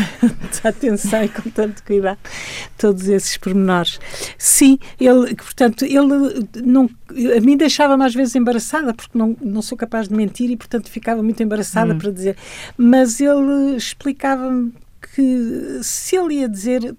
atenção 0.68 1.24
e 1.24 1.28
com 1.28 1.50
tanto 1.50 1.82
cuidado 1.82 2.18
todos 2.78 3.08
esses 3.08 3.36
pormenores. 3.36 3.98
Sim, 4.38 4.78
ele, 5.00 5.34
portanto, 5.34 5.84
ele 5.84 6.46
não, 6.64 6.88
a 7.36 7.40
mim 7.40 7.56
deixava-me 7.56 8.04
às 8.04 8.14
vezes 8.14 8.36
embaraçada, 8.36 8.94
porque 8.94 9.18
não, 9.18 9.36
não 9.40 9.62
sou 9.62 9.76
capaz 9.76 10.08
de 10.08 10.14
mentir 10.14 10.50
e, 10.50 10.56
portanto, 10.56 10.88
ficava 10.88 11.22
muito 11.22 11.42
embaraçada 11.42 11.92
hum. 11.92 11.98
para 11.98 12.12
dizer. 12.12 12.36
Mas 12.76 13.20
ele 13.20 13.76
explicava-me 13.76 14.72
que 15.14 15.80
se 15.82 16.16
ele 16.16 16.36
ia 16.36 16.48
dizer, 16.48 16.96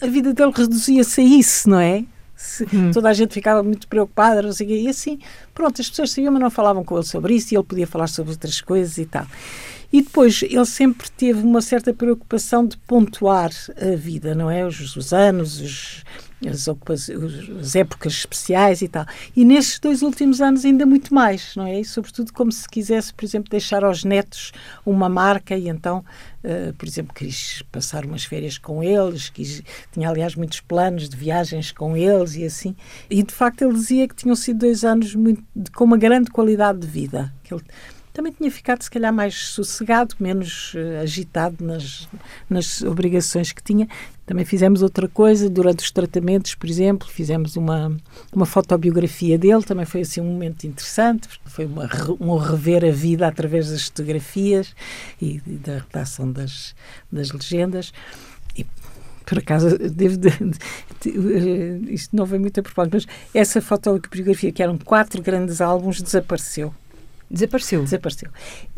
a 0.00 0.06
vida 0.06 0.32
dele 0.32 0.52
reduzia-se 0.54 1.20
a 1.20 1.24
isso, 1.24 1.68
não 1.68 1.78
é? 1.78 2.04
Hum. 2.72 2.90
Toda 2.92 3.08
a 3.08 3.12
gente 3.12 3.34
ficava 3.34 3.62
muito 3.62 3.86
preocupada, 3.88 4.42
não 4.42 4.52
sei 4.52 4.66
o 4.66 4.70
quê. 4.70 4.80
E 4.82 4.88
assim, 4.88 5.18
pronto, 5.54 5.80
as 5.80 5.88
pessoas 5.88 6.10
sabiam, 6.10 6.32
mas 6.32 6.42
não 6.42 6.50
falavam 6.50 6.84
com 6.84 6.96
ele 6.96 7.06
sobre 7.06 7.34
isso 7.34 7.52
e 7.52 7.56
ele 7.56 7.64
podia 7.64 7.86
falar 7.86 8.06
sobre 8.06 8.32
outras 8.32 8.60
coisas 8.60 8.98
e 8.98 9.06
tal. 9.06 9.26
E 9.92 10.00
depois, 10.00 10.42
ele 10.42 10.64
sempre 10.64 11.10
teve 11.10 11.42
uma 11.42 11.60
certa 11.60 11.92
preocupação 11.92 12.66
de 12.66 12.78
pontuar 12.78 13.50
a 13.76 13.94
vida, 13.94 14.34
não 14.34 14.50
é? 14.50 14.66
Os, 14.66 14.96
os 14.96 15.12
anos, 15.12 15.60
os, 15.60 16.04
as, 16.48 16.68
as, 16.68 17.76
épocas 17.76 18.12
especiais 18.12 18.82
e 18.82 18.88
tal. 18.88 19.06
E 19.36 19.44
nestes 19.44 19.78
dois 19.78 20.02
últimos 20.02 20.40
anos 20.40 20.64
ainda 20.64 20.84
muito 20.84 21.14
mais, 21.14 21.54
não 21.56 21.66
é? 21.66 21.80
E 21.80 21.84
sobretudo 21.84 22.32
como 22.32 22.50
se 22.50 22.68
quisesse, 22.68 23.12
por 23.14 23.24
exemplo, 23.24 23.50
deixar 23.50 23.84
aos 23.84 24.04
netos 24.04 24.52
uma 24.84 25.08
marca 25.08 25.56
e 25.56 25.68
então, 25.68 26.04
uh, 26.44 26.72
por 26.74 26.86
exemplo, 26.86 27.14
quis 27.14 27.62
passar 27.70 28.04
umas 28.04 28.24
férias 28.24 28.58
com 28.58 28.82
eles, 28.82 29.28
quis, 29.28 29.62
tinha 29.92 30.08
aliás 30.08 30.34
muitos 30.34 30.60
planos 30.60 31.08
de 31.08 31.16
viagens 31.16 31.70
com 31.70 31.96
eles 31.96 32.34
e 32.34 32.44
assim. 32.44 32.76
E 33.08 33.22
de 33.22 33.32
facto 33.32 33.62
ele 33.62 33.74
dizia 33.74 34.08
que 34.08 34.14
tinham 34.14 34.36
sido 34.36 34.60
dois 34.60 34.84
anos 34.84 35.14
muito, 35.14 35.42
com 35.74 35.84
uma 35.84 35.96
grande 35.96 36.30
qualidade 36.30 36.80
de 36.80 36.86
vida. 36.86 37.32
Que 37.42 37.54
ele, 37.54 37.62
também 38.12 38.32
tinha 38.32 38.50
ficado, 38.50 38.82
se 38.82 38.90
calhar, 38.90 39.12
mais 39.12 39.48
sossegado, 39.48 40.14
menos 40.20 40.74
uh, 40.74 41.02
agitado 41.02 41.64
nas, 41.64 42.08
nas 42.48 42.82
obrigações 42.82 43.52
que 43.52 43.62
tinha. 43.62 43.88
Também 44.26 44.44
fizemos 44.44 44.82
outra 44.82 45.08
coisa 45.08 45.48
durante 45.48 45.80
os 45.80 45.90
tratamentos, 45.90 46.54
por 46.54 46.68
exemplo, 46.68 47.08
fizemos 47.08 47.56
uma, 47.56 47.96
uma 48.32 48.46
fotobiografia 48.46 49.38
dele, 49.38 49.62
também 49.62 49.84
foi 49.86 50.02
assim 50.02 50.20
um 50.20 50.24
momento 50.24 50.66
interessante, 50.66 51.28
foi 51.46 51.64
uma, 51.64 51.88
um 52.20 52.36
rever 52.36 52.84
a 52.84 52.90
vida 52.90 53.26
através 53.26 53.70
das 53.70 53.84
fotografias 53.84 54.74
e, 55.20 55.42
e 55.46 55.52
da 55.52 55.78
redação 55.78 56.30
das, 56.30 56.74
das 57.10 57.32
legendas. 57.32 57.92
E, 58.56 58.66
por 59.24 59.38
acaso, 59.38 59.78
devo 59.78 60.18
de, 60.18 60.30
de, 60.30 61.12
de, 61.12 61.94
isto 61.94 62.14
não 62.14 62.26
vem 62.26 62.38
muito 62.38 62.60
a 62.60 62.62
propósito, 62.62 62.94
mas 62.94 63.06
essa 63.34 63.62
fotobiografia, 63.62 64.52
que 64.52 64.62
eram 64.62 64.76
quatro 64.76 65.22
grandes 65.22 65.60
álbuns, 65.60 66.02
desapareceu 66.02 66.74
Desapareceu. 67.32 67.82
Desapareceu. 67.82 68.28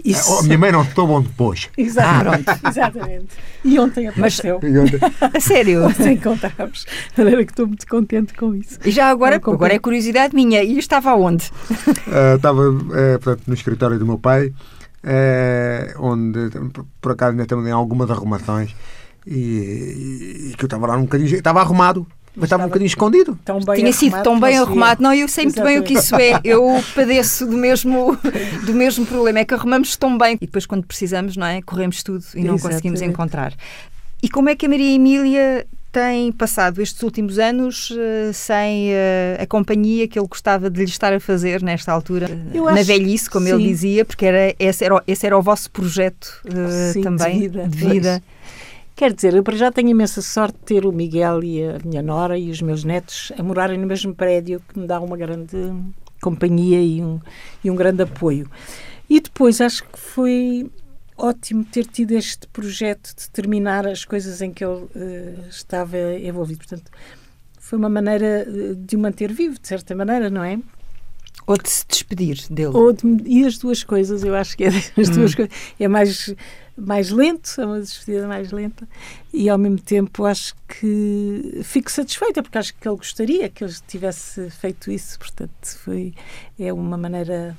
Isso... 0.04 0.38
A 0.38 0.42
minha 0.44 0.56
mãe 0.56 0.70
não 0.70 0.82
estou 0.82 1.08
bom 1.08 1.20
depois. 1.20 1.68
Exatamente. 1.76 2.44
Ah, 2.48 2.70
exatamente. 2.70 3.28
E 3.64 3.78
ontem 3.80 4.06
apareceu. 4.06 4.60
Mas, 4.62 5.34
a 5.34 5.40
sério? 5.40 5.84
Ontem 5.88 6.14
encontramos. 6.14 6.86
Maneira 7.18 7.44
que 7.44 7.50
estou 7.50 7.66
muito 7.66 7.86
contente 7.86 8.32
com 8.34 8.54
isso. 8.54 8.78
E 8.84 8.92
já 8.92 9.08
agora, 9.08 9.36
agora 9.36 9.74
é 9.74 9.78
curiosidade 9.80 10.36
minha. 10.36 10.62
E 10.62 10.78
estava 10.78 11.14
onde? 11.14 11.50
Uh, 12.06 12.36
estava 12.36 12.70
uh, 12.70 13.18
portanto, 13.20 13.42
no 13.48 13.54
escritório 13.54 13.98
do 13.98 14.06
meu 14.06 14.18
pai, 14.18 14.46
uh, 14.46 15.98
onde 15.98 16.50
por 17.00 17.12
acaso 17.12 17.32
ainda 17.32 17.46
também 17.46 17.72
algumas 17.72 18.08
arrumações 18.08 18.74
e, 19.26 20.50
e, 20.50 20.54
que 20.56 20.64
eu 20.64 20.66
estava 20.66 20.86
lá 20.86 20.96
um 20.96 21.02
bocadinho. 21.02 21.34
Estava 21.34 21.60
arrumado 21.60 22.06
mas 22.36 22.44
estava 22.44 22.64
um 22.64 22.66
bocadinho 22.66 22.88
escondido. 22.88 23.38
Tinha 23.76 23.92
sido 23.92 24.22
tão 24.22 24.38
bem 24.40 24.58
arrumado. 24.58 25.02
Não, 25.02 25.14
eu 25.14 25.28
sei 25.28 25.44
muito 25.44 25.56
Exatamente. 25.56 25.82
bem 25.82 25.82
o 25.82 25.86
que 25.86 25.94
isso 25.94 26.16
é. 26.16 26.40
Eu 26.42 26.82
padeço 26.94 27.46
do 27.46 27.56
mesmo, 27.56 28.18
do 28.66 28.74
mesmo 28.74 29.06
problema. 29.06 29.38
É 29.38 29.44
que 29.44 29.54
arrumamos 29.54 29.96
tão 29.96 30.18
bem 30.18 30.36
e 30.40 30.46
depois, 30.46 30.66
quando 30.66 30.84
precisamos, 30.84 31.36
não 31.36 31.46
é? 31.46 31.62
Corremos 31.62 32.02
tudo 32.02 32.24
e 32.34 32.38
não 32.38 32.54
Exatamente. 32.54 32.62
conseguimos 32.62 33.02
encontrar. 33.02 33.54
E 34.22 34.28
como 34.28 34.48
é 34.48 34.56
que 34.56 34.66
a 34.66 34.68
Maria 34.68 34.94
Emília 34.94 35.66
tem 35.94 36.32
passado 36.32 36.82
estes 36.82 37.00
últimos 37.04 37.38
anos 37.38 37.90
uh, 37.90 38.32
sem 38.32 38.90
uh, 38.90 39.42
a 39.42 39.46
companhia 39.46 40.08
que 40.08 40.18
ele 40.18 40.26
gostava 40.26 40.68
de 40.68 40.80
lhe 40.80 40.90
estar 40.90 41.12
a 41.12 41.20
fazer 41.20 41.62
nesta 41.62 41.92
altura, 41.92 42.28
eu 42.52 42.64
na 42.64 42.82
velhice, 42.82 43.30
como 43.30 43.46
sim. 43.46 43.52
ele 43.52 43.68
dizia, 43.68 44.04
porque 44.04 44.26
era, 44.26 44.52
esse, 44.58 44.84
era, 44.84 45.00
esse 45.06 45.24
era 45.24 45.38
o 45.38 45.40
vosso 45.40 45.70
projeto 45.70 46.42
uh, 46.46 46.92
sim, 46.92 47.00
também 47.00 47.34
de 47.34 47.48
vida. 47.48 47.68
De 47.68 47.76
vida. 47.76 48.22
Quer 48.96 49.12
dizer, 49.12 49.34
eu 49.34 49.42
para 49.42 49.56
já 49.56 49.72
tenho 49.72 49.88
imensa 49.88 50.22
sorte 50.22 50.56
de 50.56 50.64
ter 50.64 50.86
o 50.86 50.92
Miguel 50.92 51.42
e 51.42 51.64
a 51.64 51.78
minha 51.84 52.00
nora 52.00 52.38
e 52.38 52.48
os 52.48 52.62
meus 52.62 52.84
netos 52.84 53.32
a 53.36 53.42
morarem 53.42 53.76
no 53.76 53.88
mesmo 53.88 54.14
prédio, 54.14 54.62
que 54.68 54.78
me 54.78 54.86
dá 54.86 55.00
uma 55.00 55.16
grande 55.16 55.56
companhia 56.22 56.80
e 56.80 57.02
um, 57.02 57.20
e 57.64 57.70
um 57.70 57.74
grande 57.74 58.04
apoio. 58.04 58.48
E 59.10 59.20
depois 59.20 59.60
acho 59.60 59.82
que 59.84 59.98
foi 59.98 60.70
ótimo 61.16 61.64
ter 61.64 61.86
tido 61.86 62.12
este 62.12 62.46
projeto 62.46 63.14
de 63.16 63.28
terminar 63.30 63.84
as 63.84 64.04
coisas 64.04 64.40
em 64.40 64.52
que 64.52 64.64
ele 64.64 64.84
uh, 64.84 65.48
estava 65.50 65.98
envolvido. 66.14 66.58
Portanto, 66.58 66.90
foi 67.58 67.78
uma 67.78 67.88
maneira 67.88 68.46
eh, 68.46 68.74
de 68.76 68.94
o 68.94 68.98
manter 68.98 69.32
vivo, 69.32 69.58
de 69.58 69.66
certa 69.66 69.94
maneira, 69.94 70.28
não 70.30 70.44
é? 70.44 70.58
Ou 71.46 71.58
de 71.58 71.68
se 71.68 71.86
despedir 71.86 72.38
dele. 72.48 72.72
Ou 72.74 72.92
de, 72.92 73.02
e 73.26 73.44
as 73.44 73.58
duas 73.58 73.84
coisas, 73.84 74.24
eu 74.24 74.34
acho 74.34 74.56
que 74.56 74.64
é 74.64 74.68
as 74.96 75.10
duas 75.10 75.32
hum. 75.32 75.36
coisas. 75.36 75.50
É 75.78 75.88
mais 75.88 76.34
mais 76.76 77.10
lento, 77.10 77.60
é 77.60 77.66
uma 77.66 77.80
despedida 77.80 78.26
mais 78.26 78.50
lenta, 78.50 78.88
e 79.32 79.48
ao 79.48 79.56
mesmo 79.56 79.80
tempo 79.80 80.24
acho 80.24 80.54
que 80.66 81.60
fico 81.62 81.90
satisfeita, 81.90 82.42
porque 82.42 82.58
acho 82.58 82.74
que 82.74 82.88
ele 82.88 82.96
gostaria 82.96 83.48
que 83.48 83.62
ele 83.62 83.72
tivesse 83.86 84.50
feito 84.50 84.90
isso, 84.90 85.18
portanto, 85.18 85.78
foi, 85.78 86.14
é 86.58 86.72
uma 86.72 86.96
maneira. 86.96 87.56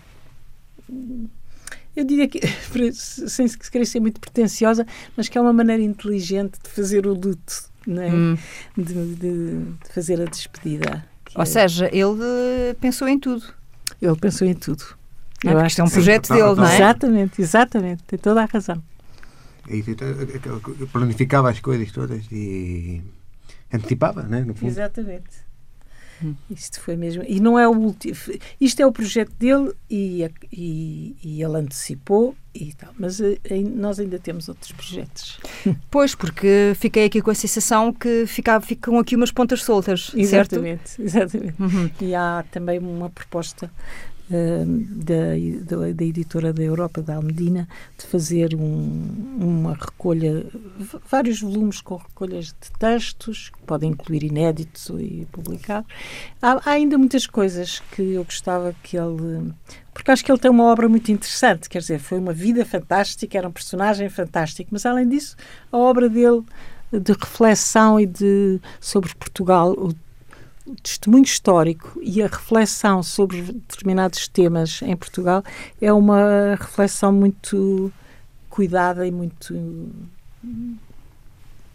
Eu 1.96 2.04
diria 2.04 2.28
que, 2.28 2.42
sem 2.94 3.48
querer 3.48 3.86
ser 3.86 4.02
muito 4.02 4.20
pretenciosa, 4.20 4.86
mas 5.16 5.30
que 5.30 5.38
é 5.38 5.42
uma 5.42 5.54
maneira 5.54 5.82
inteligente 5.82 6.60
de 6.62 6.70
fazer 6.70 7.08
o 7.08 7.14
luto, 7.14 7.70
é? 7.88 8.12
hum. 8.12 8.38
de, 8.76 9.16
de, 9.16 9.16
de, 9.16 9.94
fazer 9.94 10.22
a 10.22 10.26
despedida. 10.26 11.06
Ou 11.34 11.44
é... 11.44 11.46
seja, 11.46 11.90
ele 11.94 12.74
pensou 12.82 13.08
em 13.08 13.18
tudo. 13.18 13.46
Ele 14.02 14.16
pensou 14.16 14.48
em 14.48 14.54
tudo. 14.54 14.84
Não, 15.44 15.54
eu 15.54 15.60
acho 15.60 15.76
que 15.76 15.82
é 15.82 15.84
um 15.84 15.90
projeto 15.90 16.34
dele, 16.34 16.56
não 16.56 16.66
é? 16.66 16.76
Exatamente, 16.76 17.42
exatamente, 17.42 18.04
tem 18.04 18.18
toda 18.20 18.44
a 18.44 18.46
razão. 18.46 18.82
Eu 19.68 20.88
planificava 20.88 21.50
as 21.50 21.60
coisas 21.60 21.92
todas 21.92 22.26
e 22.32 23.02
antecipava, 23.74 24.24
né? 24.24 24.42
No 24.42 24.54
fundo. 24.54 24.70
Exatamente. 24.70 25.45
Hum. 26.24 26.36
Isto 26.50 26.80
foi 26.80 26.96
mesmo. 26.96 27.24
E 27.28 27.40
não 27.40 27.58
é 27.60 27.68
o 27.68 27.72
último. 27.72 28.16
Isto 28.60 28.82
é 28.82 28.86
o 28.86 28.92
projeto 28.92 29.32
dele 29.38 29.74
e, 29.90 30.30
e, 30.52 31.16
e 31.24 31.44
ele 31.44 31.58
antecipou 31.58 32.36
e 32.54 32.74
tal. 32.74 32.94
Mas 32.98 33.20
eh, 33.20 33.38
nós 33.76 34.00
ainda 34.00 34.18
temos 34.18 34.48
outros 34.48 34.72
projetos. 34.72 35.40
Pois, 35.90 36.14
porque 36.14 36.74
fiquei 36.76 37.06
aqui 37.06 37.22
com 37.22 37.32
a 37.32 37.36
sensação 37.36 37.92
que 37.92 38.26
ficava, 38.28 38.66
ficam 38.66 39.00
aqui 39.00 39.16
umas 39.16 39.32
pontas 39.32 39.64
soltas. 39.64 40.12
Exatamente, 40.16 40.90
certo? 40.90 41.02
exatamente. 41.04 41.62
Uhum. 41.62 41.90
E 42.02 42.14
há 42.14 42.44
também 42.52 42.80
uma 42.80 43.10
proposta 43.10 43.72
da, 44.30 45.36
da, 45.66 45.94
da, 45.94 46.04
editora 46.04 46.52
da 46.52 46.64
Europa, 46.64 47.02
da 47.02 47.16
Almedina, 47.16 47.68
de 47.98 48.06
fazer 48.06 48.56
um, 48.56 49.38
uma 49.40 49.74
recolha, 49.74 50.46
vários 51.10 51.42
volumes 51.42 51.82
com 51.82 51.96
recolhas 51.96 52.48
de 52.48 52.72
textos, 52.80 53.50
que 53.50 53.60
podem 53.66 53.92
incluir 53.92 54.24
inéditos 54.24 54.90
e 55.00 55.28
publicar. 55.32 55.86
Há, 56.42 56.54
há, 56.66 56.72
ainda 56.72 56.98
muitas 56.98 57.28
coisas 57.28 57.82
que 57.92 58.02
eu 58.02 58.24
gostava 58.24 58.76
que 58.82 58.98
ele. 58.98 59.54
Porque 59.94 60.12
acho 60.12 60.26
que 60.26 60.32
ele 60.32 60.40
tem 60.40 60.52
uma 60.52 60.66
obra 60.66 60.90
muito 60.90 61.10
interessante, 61.12 61.70
quer 61.70 61.80
dizer, 61.80 62.00
foi 62.00 62.20
uma 62.20 62.34
vida 62.34 62.66
fantástica, 62.66 63.38
era 63.38 63.48
um 63.48 63.52
personagem 63.52 64.10
fantástico, 64.10 64.70
mas 64.74 64.86
além 64.86 65.08
disso, 65.08 65.38
a 65.72 65.78
obra 65.78 66.10
dele 66.10 66.44
de 66.92 67.14
reflexão 67.14 68.00
e 68.00 68.06
de 68.06 68.60
sobre 68.80 69.14
Portugal, 69.16 69.72
o 69.72 69.94
testemunho 70.82 71.24
histórico 71.24 72.00
e 72.02 72.22
a 72.22 72.28
reflexão 72.28 73.04
sobre 73.04 73.42
determinados 73.42 74.28
temas 74.28 74.82
em 74.82 74.96
Portugal 74.96 75.44
é 75.82 75.92
uma 75.94 76.56
reflexão 76.60 77.12
muito 77.12 77.92
cuidada 78.50 79.06
e 79.06 79.12
muito 79.12 79.90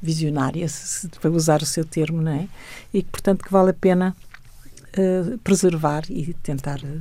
visionária, 0.03 0.67
se, 0.69 1.09
para 1.09 1.31
usar 1.31 1.63
o 1.63 1.67
seu 1.67 1.85
termo, 1.85 2.23
não 2.23 2.33
é? 2.33 2.49
E 2.93 3.03
que, 3.03 3.11
portanto, 3.11 3.45
que 3.45 3.53
vale 3.53 3.71
a 3.71 3.75
pena 3.75 4.17
uh, 4.97 5.39
preservar 5.39 6.05
e 6.09 6.33
tentar 6.43 6.81
uh, 6.83 7.01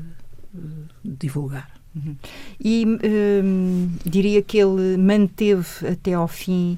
divulgar. 1.04 1.70
Uhum. 1.96 2.16
E 2.60 2.86
um, 2.86 3.90
diria 4.06 4.42
que 4.42 4.58
ele 4.58 4.98
manteve 4.98 5.88
até 5.88 6.14
ao 6.14 6.28
fim 6.28 6.78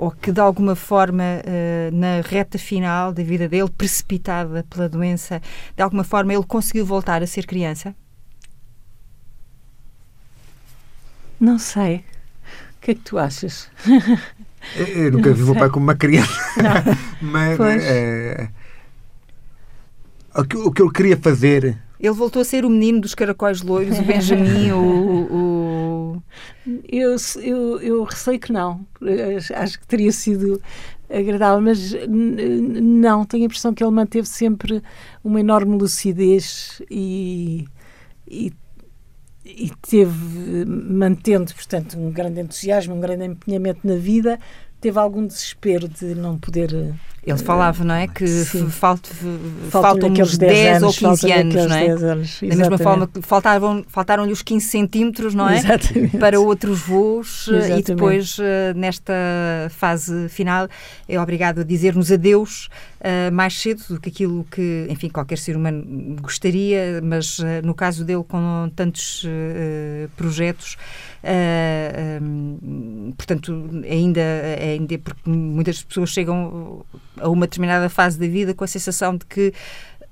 ou 0.00 0.10
que 0.10 0.32
de 0.32 0.40
alguma 0.40 0.74
forma 0.74 1.22
uh, 1.22 1.94
na 1.94 2.22
reta 2.22 2.56
final 2.56 3.12
da 3.12 3.22
vida 3.22 3.46
dele, 3.46 3.68
precipitada 3.68 4.64
pela 4.70 4.88
doença, 4.88 5.42
de 5.76 5.82
alguma 5.82 6.02
forma 6.02 6.32
ele 6.32 6.42
conseguiu 6.42 6.86
voltar 6.86 7.22
a 7.22 7.26
ser 7.26 7.44
criança? 7.44 7.94
Não 11.38 11.58
sei. 11.58 11.96
O 11.96 12.80
que 12.80 12.92
é 12.92 12.94
que 12.94 13.02
tu 13.02 13.18
achas? 13.18 13.70
Eu 14.74 15.12
nunca 15.12 15.28
não 15.28 15.36
vi 15.36 15.42
o 15.42 15.46
meu 15.46 15.54
pai 15.54 15.68
como 15.68 15.84
uma 15.84 15.94
criança. 15.94 16.32
Mas 17.20 17.60
é, 17.60 18.48
o, 20.34 20.44
que, 20.44 20.56
o 20.56 20.72
que 20.72 20.80
ele 20.80 20.92
queria 20.92 21.16
fazer. 21.18 21.76
Ele 22.00 22.14
voltou 22.14 22.40
a 22.40 22.44
ser 22.46 22.64
o 22.64 22.70
menino 22.70 23.02
dos 23.02 23.14
caracóis 23.14 23.60
loiros, 23.60 23.98
o 23.98 24.02
Benjamin, 24.02 24.72
o, 24.72 24.78
o, 24.80 25.36
eu, 26.88 27.16
eu, 27.42 27.80
eu 27.80 28.02
receio 28.04 28.38
que 28.38 28.52
não. 28.52 28.86
Acho 29.54 29.78
que 29.80 29.86
teria 29.86 30.12
sido 30.12 30.60
agradável, 31.08 31.60
mas 31.60 31.94
não. 32.08 33.24
Tenho 33.24 33.44
a 33.44 33.46
impressão 33.46 33.74
que 33.74 33.82
ele 33.82 33.90
manteve 33.90 34.28
sempre 34.28 34.82
uma 35.24 35.40
enorme 35.40 35.76
lucidez 35.76 36.80
e, 36.90 37.66
e, 38.26 38.52
e 39.44 39.70
teve, 39.82 40.64
mantendo, 40.66 41.52
portanto, 41.54 41.98
um 41.98 42.10
grande 42.10 42.40
entusiasmo, 42.40 42.94
um 42.94 43.00
grande 43.00 43.24
empenhamento 43.24 43.86
na 43.86 43.96
vida, 43.96 44.38
teve 44.80 44.98
algum 44.98 45.26
desespero 45.26 45.88
de 45.88 46.14
não 46.14 46.38
poder 46.38 46.94
ele 47.24 47.38
falava, 47.38 47.84
não 47.84 47.94
é? 47.94 48.06
Que 48.06 48.26
falt, 48.70 49.06
faltam 49.70 50.10
uns 50.10 50.38
10 50.38 50.82
anos, 50.82 51.02
ou 51.02 51.10
15 51.10 51.32
anos, 51.32 51.54
não 51.54 51.76
é? 51.76 51.86
Anos, 51.88 52.40
da 52.40 52.56
mesma 52.56 52.78
forma 52.78 53.06
que 53.06 53.20
faltaram-lhe 53.22 54.32
os 54.32 54.42
15 54.42 54.66
centímetros, 54.66 55.34
não 55.34 55.48
é? 55.48 55.58
Exatamente. 55.58 56.16
Para 56.16 56.40
outros 56.40 56.80
voos 56.80 57.48
Exatamente. 57.48 57.80
e 57.80 57.94
depois, 57.94 58.36
eh, 58.40 58.72
nesta 58.74 59.12
fase 59.70 60.28
final, 60.28 60.68
é 61.08 61.20
obrigado 61.20 61.60
a 61.60 61.64
dizer-nos 61.64 62.10
adeus 62.10 62.68
uh, 63.00 63.32
mais 63.32 63.58
cedo 63.58 63.82
do 63.88 64.00
que 64.00 64.08
aquilo 64.08 64.46
que, 64.50 64.86
enfim, 64.88 65.08
qualquer 65.08 65.38
ser 65.38 65.56
humano 65.56 66.16
gostaria, 66.20 67.00
mas 67.02 67.38
uh, 67.38 67.44
no 67.64 67.74
caso 67.74 68.04
dele, 68.04 68.24
com 68.24 68.70
tantos 68.74 69.24
uh, 69.24 70.08
projetos, 70.16 70.76
um, 72.22 73.12
portanto, 73.16 73.68
ainda, 73.88 74.22
ainda 74.58 74.98
porque 74.98 75.28
muitas 75.28 75.82
pessoas 75.82 76.10
chegam 76.10 76.84
a 77.20 77.28
uma 77.28 77.46
determinada 77.46 77.88
fase 77.88 78.18
da 78.18 78.26
vida 78.26 78.54
com 78.54 78.64
a 78.64 78.66
sensação 78.66 79.16
de 79.16 79.24
que 79.26 79.52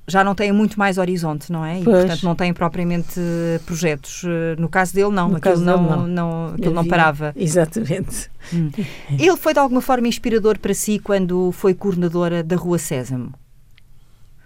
já 0.08 0.24
não 0.24 0.34
têm 0.34 0.50
muito 0.50 0.78
mais 0.78 0.96
horizonte, 0.96 1.52
não 1.52 1.64
é? 1.64 1.80
E, 1.80 1.84
pois. 1.84 1.98
portanto, 1.98 2.22
não 2.24 2.34
têm 2.34 2.52
propriamente 2.54 3.20
projetos. 3.66 4.22
No 4.56 4.68
caso 4.68 4.94
dele, 4.94 5.10
não. 5.10 5.28
No 5.28 5.36
aquilo 5.36 5.58
não, 5.58 5.82
não. 5.82 6.06
não, 6.06 6.54
aquilo 6.54 6.74
não 6.74 6.86
parava. 6.86 7.32
Exatamente. 7.36 8.30
Hum. 8.52 8.70
Ele 9.18 9.36
foi, 9.36 9.52
de 9.52 9.60
alguma 9.60 9.82
forma, 9.82 10.08
inspirador 10.08 10.58
para 10.58 10.72
si 10.72 10.98
quando 10.98 11.52
foi 11.52 11.74
coordenadora 11.74 12.42
da 12.42 12.56
Rua 12.56 12.78
Sésamo? 12.78 13.34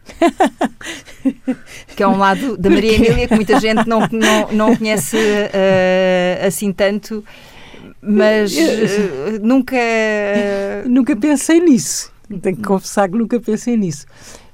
que 1.95 2.03
é 2.03 2.09
um 2.09 2.19
lado 2.19 2.57
da 2.57 2.69
Maria 2.69 2.97
Emília 2.97 3.29
que 3.29 3.35
muita 3.37 3.61
gente 3.61 3.89
não, 3.89 4.01
não, 4.11 4.53
não 4.53 4.77
conhece 4.77 5.17
uh, 5.17 6.45
assim 6.47 6.73
tanto, 6.73 7.25
mas 8.03 8.53
uh, 8.53 9.39
nunca... 9.41 9.77
nunca 10.87 11.15
pensei 11.15 11.61
nisso. 11.61 12.12
Tenho 12.41 12.57
que 12.57 12.63
confessar 12.63 13.09
que 13.09 13.17
nunca 13.17 13.41
pensei 13.41 13.77
nisso. 13.77 14.07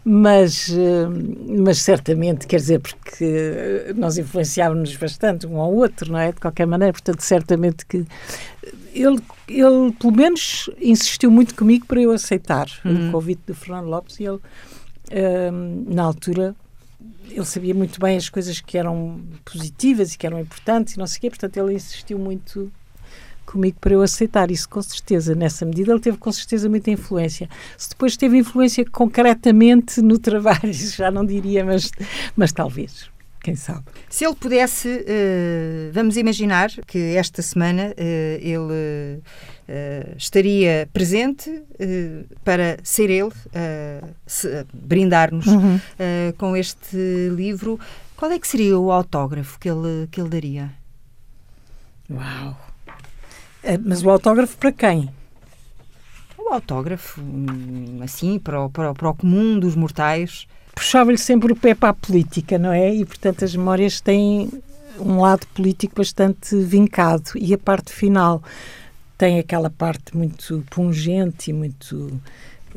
mas, 0.05 0.71
mas 1.47 1.79
certamente, 1.83 2.47
quer 2.47 2.57
dizer, 2.57 2.81
porque 2.81 3.93
nós 3.95 4.17
influenciávamos 4.17 4.97
bastante 4.97 5.47
um 5.47 5.61
ao 5.61 5.73
outro, 5.75 6.11
não 6.11 6.19
é? 6.19 6.33
De 6.33 6.41
qualquer 6.41 6.67
maneira, 6.67 6.93
portanto, 6.93 7.21
certamente 7.21 7.85
que 7.85 8.07
ele, 8.95 9.21
ele 9.47 9.93
pelo 9.93 10.13
menos 10.15 10.71
insistiu 10.81 11.31
muito 11.31 11.55
comigo 11.55 11.87
para 11.87 12.01
eu 12.01 12.11
aceitar 12.11 12.67
uhum. 12.85 13.09
o 13.09 13.13
convite 13.13 13.43
do 13.47 13.55
Fernando 13.55 13.87
Lopes 13.87 14.19
e 14.19 14.25
ele, 14.25 14.41
na 15.87 16.05
altura, 16.05 16.55
ele 17.31 17.45
sabia 17.45 17.75
muito 17.75 18.01
bem 18.01 18.17
as 18.17 18.29
coisas 18.29 18.61
que 18.61 18.79
eram 18.79 19.21
positivas 19.45 20.15
e 20.15 20.19
que 20.19 20.27
eram 20.27 20.41
importantes 20.41 20.95
e 20.95 20.99
não 20.99 21.07
sei 21.07 21.19
o 21.19 21.21
quê, 21.21 21.31
portanto 21.31 21.57
ele 21.57 21.75
insistiu 21.75 22.19
muito 22.19 22.73
comigo 23.53 23.79
para 23.81 23.95
eu 23.95 24.03
aceitar 24.03 24.51
isso, 24.51 24.69
com 24.69 24.83
certeza. 24.83 25.35
Nessa 25.35 25.65
medida, 25.65 25.91
ele 25.93 26.01
teve 26.01 26.19
com 26.19 26.31
certeza 26.31 26.69
muita 26.69 26.91
influência. 26.91 27.49
Se 27.77 27.91
depois 27.91 28.17
teve 28.17 28.37
influência 28.37 28.85
concretamente 28.85 30.01
no 30.03 30.19
trabalho, 30.19 30.73
já 30.73 31.11
não 31.11 31.25
diria, 31.25 31.65
mas, 31.65 31.91
mas 32.37 32.53
talvez. 32.53 33.11
Quem 33.41 33.55
sabe? 33.55 33.85
Se 34.11 34.27
ele 34.27 34.35
pudesse, 34.35 34.89
uh, 34.89 35.93
vamos 35.93 36.17
imaginar 36.17 36.71
que 36.87 36.99
esta 37.17 37.41
semana 37.41 37.95
uh, 37.97 38.39
ele 38.41 39.23
uh, 39.23 40.17
estaria 40.17 40.89
presente 40.93 41.63
para 42.45 42.79
ser 42.83 43.11
ele, 43.11 43.31
brindar-nos 44.75 45.47
uhum. 45.47 45.81
com 46.37 46.57
este 46.57 46.97
livro. 47.35 47.79
Qual 48.17 48.31
é 48.31 48.39
que 48.39 48.49
seria 48.49 48.79
o 48.79 48.91
autógrafo 48.91 49.59
que 49.59 49.71
ele, 49.71 50.09
que 50.11 50.21
ele 50.21 50.29
daria? 50.29 50.71
Uau! 52.11 52.68
Mas 53.85 54.03
o 54.03 54.11
autógrafo 54.11 54.57
para 54.57 54.73
quem? 54.73 55.11
O 56.39 56.53
autógrafo, 56.53 57.21
hum, 57.21 58.01
assim, 58.03 58.39
para 58.39 58.63
o, 58.63 58.71
para, 58.71 58.91
o, 58.91 58.95
para 58.95 59.11
o 59.11 59.15
comum 59.15 59.59
dos 59.59 59.75
mortais 59.75 60.47
puxava-lhe 60.79 61.19
sempre 61.19 61.53
o 61.53 61.57
pé 61.57 61.75
para 61.75 61.89
a 61.89 61.93
política, 61.93 62.57
não 62.57 62.73
é? 62.73 62.95
E, 62.95 63.05
portanto, 63.05 63.45
as 63.45 63.55
memórias 63.55 64.01
têm 64.01 64.49
um 65.01 65.21
lado 65.21 65.47
político 65.49 65.97
bastante 65.97 66.57
vincado. 66.57 67.33
E 67.35 67.53
a 67.53 67.59
parte 67.59 67.93
final 67.93 68.43
tem 69.17 69.41
aquela 69.41 69.69
parte 69.69 70.17
muito 70.17 70.65
pungente 70.71 71.51
e 71.51 71.53
muito 71.53 72.21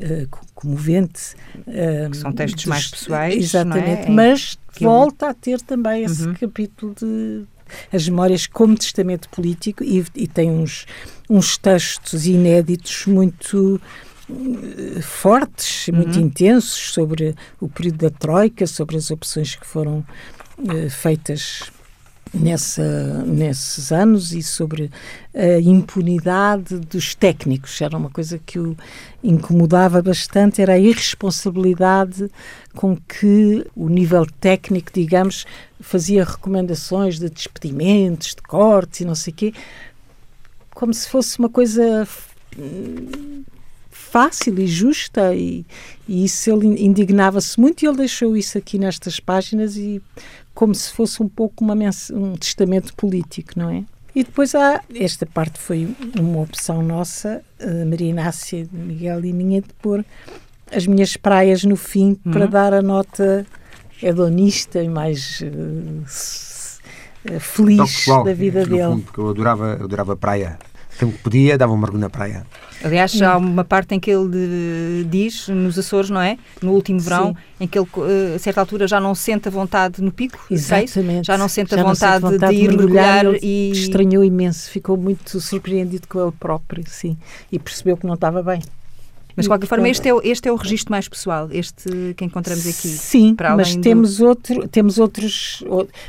uh, 0.00 0.28
comovente. 0.54 1.34
Uh, 1.58 2.14
são 2.14 2.32
textos 2.32 2.64
dos, 2.64 2.68
mais 2.68 2.88
pessoais. 2.88 3.36
Exatamente, 3.36 4.08
é? 4.08 4.10
mas 4.10 4.58
volta 4.80 5.28
a 5.28 5.34
ter 5.34 5.60
também 5.60 6.02
esse 6.02 6.26
uhum. 6.26 6.34
capítulo 6.34 6.94
de 6.94 7.44
as 7.92 8.08
memórias 8.08 8.46
como 8.46 8.76
testamento 8.76 9.28
político 9.28 9.82
e, 9.84 10.04
e 10.14 10.26
tem 10.26 10.50
uns, 10.50 10.86
uns 11.28 11.56
textos 11.56 12.26
inéditos 12.26 13.06
muito 13.06 13.80
fortes, 15.02 15.88
muito 15.88 16.16
uhum. 16.18 16.26
intensos 16.26 16.92
sobre 16.92 17.34
o 17.60 17.68
período 17.68 17.98
da 17.98 18.10
Troika, 18.10 18.66
sobre 18.66 18.96
as 18.96 19.10
opções 19.10 19.54
que 19.54 19.66
foram 19.66 20.04
uh, 20.58 20.90
feitas 20.90 21.70
nessa, 22.32 23.22
nesses 23.24 23.92
anos 23.92 24.32
e 24.32 24.42
sobre 24.42 24.90
a 25.34 25.60
impunidade 25.60 26.78
dos 26.78 27.14
técnicos. 27.14 27.80
Era 27.80 27.96
uma 27.96 28.10
coisa 28.10 28.38
que 28.38 28.58
o 28.58 28.76
incomodava 29.22 30.00
bastante, 30.00 30.62
era 30.62 30.74
a 30.74 30.78
irresponsabilidade 30.78 32.30
com 32.74 32.96
que 32.96 33.66
o 33.76 33.88
nível 33.88 34.26
técnico, 34.40 34.90
digamos, 34.92 35.44
fazia 35.80 36.24
recomendações 36.24 37.18
de 37.18 37.28
despedimentos, 37.28 38.34
de 38.34 38.42
cortes 38.42 39.00
e 39.00 39.04
não 39.04 39.14
sei 39.14 39.32
o 39.32 39.36
quê, 39.36 39.52
como 40.74 40.92
se 40.94 41.08
fosse 41.08 41.38
uma 41.38 41.48
coisa 41.48 42.06
fácil 44.12 44.58
e 44.58 44.66
justa 44.66 45.34
e, 45.34 45.64
e 46.06 46.26
isso 46.26 46.50
ele 46.50 46.84
indignava-se 46.84 47.58
muito 47.58 47.82
e 47.82 47.88
ele 47.88 47.96
deixou 47.96 48.36
isso 48.36 48.58
aqui 48.58 48.78
nestas 48.78 49.18
páginas 49.18 49.74
e 49.74 50.02
como 50.54 50.74
se 50.74 50.92
fosse 50.92 51.22
um 51.22 51.28
pouco 51.28 51.64
uma 51.64 51.74
um 52.12 52.36
testamento 52.36 52.94
político, 52.94 53.52
não 53.56 53.70
é? 53.70 53.84
E 54.14 54.22
depois 54.22 54.54
há, 54.54 54.82
esta 54.94 55.24
parte 55.24 55.58
foi 55.58 55.88
uma 56.20 56.42
opção 56.42 56.82
nossa, 56.82 57.42
Maria 57.88 58.10
Inácia, 58.10 58.68
Miguel 58.70 59.24
e 59.24 59.32
minha, 59.32 59.62
de 59.62 59.72
pôr 59.80 60.04
as 60.70 60.86
minhas 60.86 61.16
praias 61.16 61.64
no 61.64 61.76
fim 61.76 62.18
uhum. 62.26 62.32
para 62.32 62.46
dar 62.46 62.74
a 62.74 62.82
nota 62.82 63.46
hedonista 64.02 64.82
e 64.82 64.88
mais 64.90 65.40
uh, 65.40 66.04
feliz 67.40 68.04
da 68.06 68.34
vida 68.34 68.66
dele. 68.66 68.82
Fundo, 68.82 69.02
porque 69.04 69.20
eu 69.20 69.30
adorava, 69.30 69.76
eu 69.78 69.84
adorava 69.86 70.14
praia. 70.14 70.58
Sempre 70.98 71.16
que 71.16 71.22
podia, 71.22 71.58
dava 71.58 71.72
um 71.72 71.76
mergulho 71.76 72.00
na 72.00 72.10
praia. 72.10 72.46
Aliás, 72.84 73.20
há 73.22 73.36
uma 73.36 73.64
parte 73.64 73.94
em 73.94 74.00
que 74.00 74.10
ele 74.10 75.04
diz, 75.08 75.48
nos 75.48 75.78
Açores, 75.78 76.10
não 76.10 76.20
é? 76.20 76.36
No 76.60 76.72
último 76.72 77.00
verão, 77.00 77.28
Sim. 77.28 77.64
em 77.64 77.66
que 77.66 77.78
ele, 77.78 77.86
eh, 77.96 78.34
a 78.34 78.38
certa 78.38 78.60
altura, 78.60 78.86
já 78.88 79.00
não 79.00 79.14
sente 79.14 79.48
a 79.48 79.50
vontade 79.50 80.02
no 80.02 80.10
pico. 80.10 80.38
Exatamente. 80.50 81.26
Já 81.26 81.38
não 81.38 81.48
sente 81.48 81.74
a 81.74 81.82
vontade, 81.82 82.22
vontade, 82.22 82.56
de 82.56 82.62
ir 82.64 82.68
mergulhar, 82.68 83.24
mergulhar 83.24 83.44
e... 83.44 83.70
Estranhou 83.72 84.24
imenso, 84.24 84.70
ficou 84.70 84.96
muito 84.96 85.40
surpreendido 85.40 86.08
com 86.08 86.20
ele 86.20 86.32
próprio, 86.32 86.84
sim. 86.86 87.16
E 87.50 87.58
percebeu 87.58 87.96
que 87.96 88.06
não 88.06 88.14
estava 88.14 88.42
bem. 88.42 88.60
Mas, 89.36 89.44
de 89.44 89.48
qualquer 89.48 89.66
forma, 89.66 89.88
este 89.88 90.08
é, 90.08 90.12
este 90.24 90.48
é 90.48 90.52
o 90.52 90.56
registro 90.56 90.90
mais 90.90 91.08
pessoal, 91.08 91.48
este 91.50 92.14
que 92.16 92.24
encontramos 92.24 92.66
aqui. 92.66 92.88
Sim, 92.88 93.36
mas 93.56 93.76
temos, 93.76 94.18
do... 94.18 94.26
outro, 94.26 94.68
temos 94.68 94.98
outros, 94.98 95.62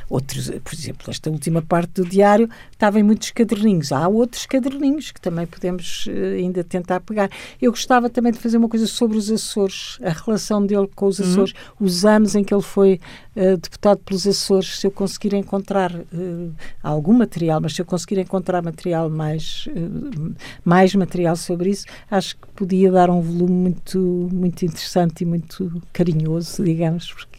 outros, 0.09 0.49
por 0.63 0.73
exemplo, 0.73 1.09
esta 1.09 1.29
última 1.29 1.61
parte 1.61 2.01
do 2.01 2.05
diário 2.05 2.49
estava 2.71 2.99
em 2.99 3.03
muitos 3.03 3.31
caderninhos. 3.31 3.91
Há 3.91 4.07
outros 4.07 4.45
caderninhos 4.45 5.11
que 5.11 5.21
também 5.21 5.45
podemos 5.45 6.05
uh, 6.07 6.35
ainda 6.37 6.63
tentar 6.63 6.99
pegar. 6.99 7.29
Eu 7.61 7.71
gostava 7.71 8.09
também 8.09 8.31
de 8.31 8.39
fazer 8.39 8.57
uma 8.57 8.67
coisa 8.67 8.87
sobre 8.87 9.17
os 9.17 9.31
Açores, 9.31 9.97
a 10.03 10.09
relação 10.09 10.65
dele 10.65 10.87
com 10.93 11.07
os 11.07 11.19
uhum. 11.19 11.25
Açores, 11.25 11.53
uhum. 11.79 11.87
os 11.87 12.05
anos 12.05 12.35
em 12.35 12.43
que 12.43 12.53
ele 12.53 12.61
foi 12.61 12.99
uh, 13.35 13.57
deputado 13.57 13.99
pelos 13.99 14.27
Açores. 14.27 14.79
Se 14.79 14.87
eu 14.87 14.91
conseguir 14.91 15.33
encontrar 15.33 15.93
uh, 15.93 16.53
algum 16.81 17.13
material, 17.13 17.61
mas 17.61 17.73
se 17.73 17.81
eu 17.81 17.85
conseguir 17.85 18.19
encontrar 18.19 18.61
material 18.61 19.09
mais, 19.09 19.67
mais 20.63 20.93
material 20.93 21.35
sobre 21.35 21.69
isso, 21.69 21.85
acho 22.09 22.35
que 22.35 22.47
podia 22.55 22.91
dar 22.91 23.09
um 23.09 23.12
volume 23.21 23.53
muito, 23.53 24.29
muito 24.31 24.65
interessante 24.65 25.21
e 25.21 25.25
muito 25.25 25.81
carinhoso, 25.91 26.63
digamos, 26.63 27.11
porque 27.11 27.33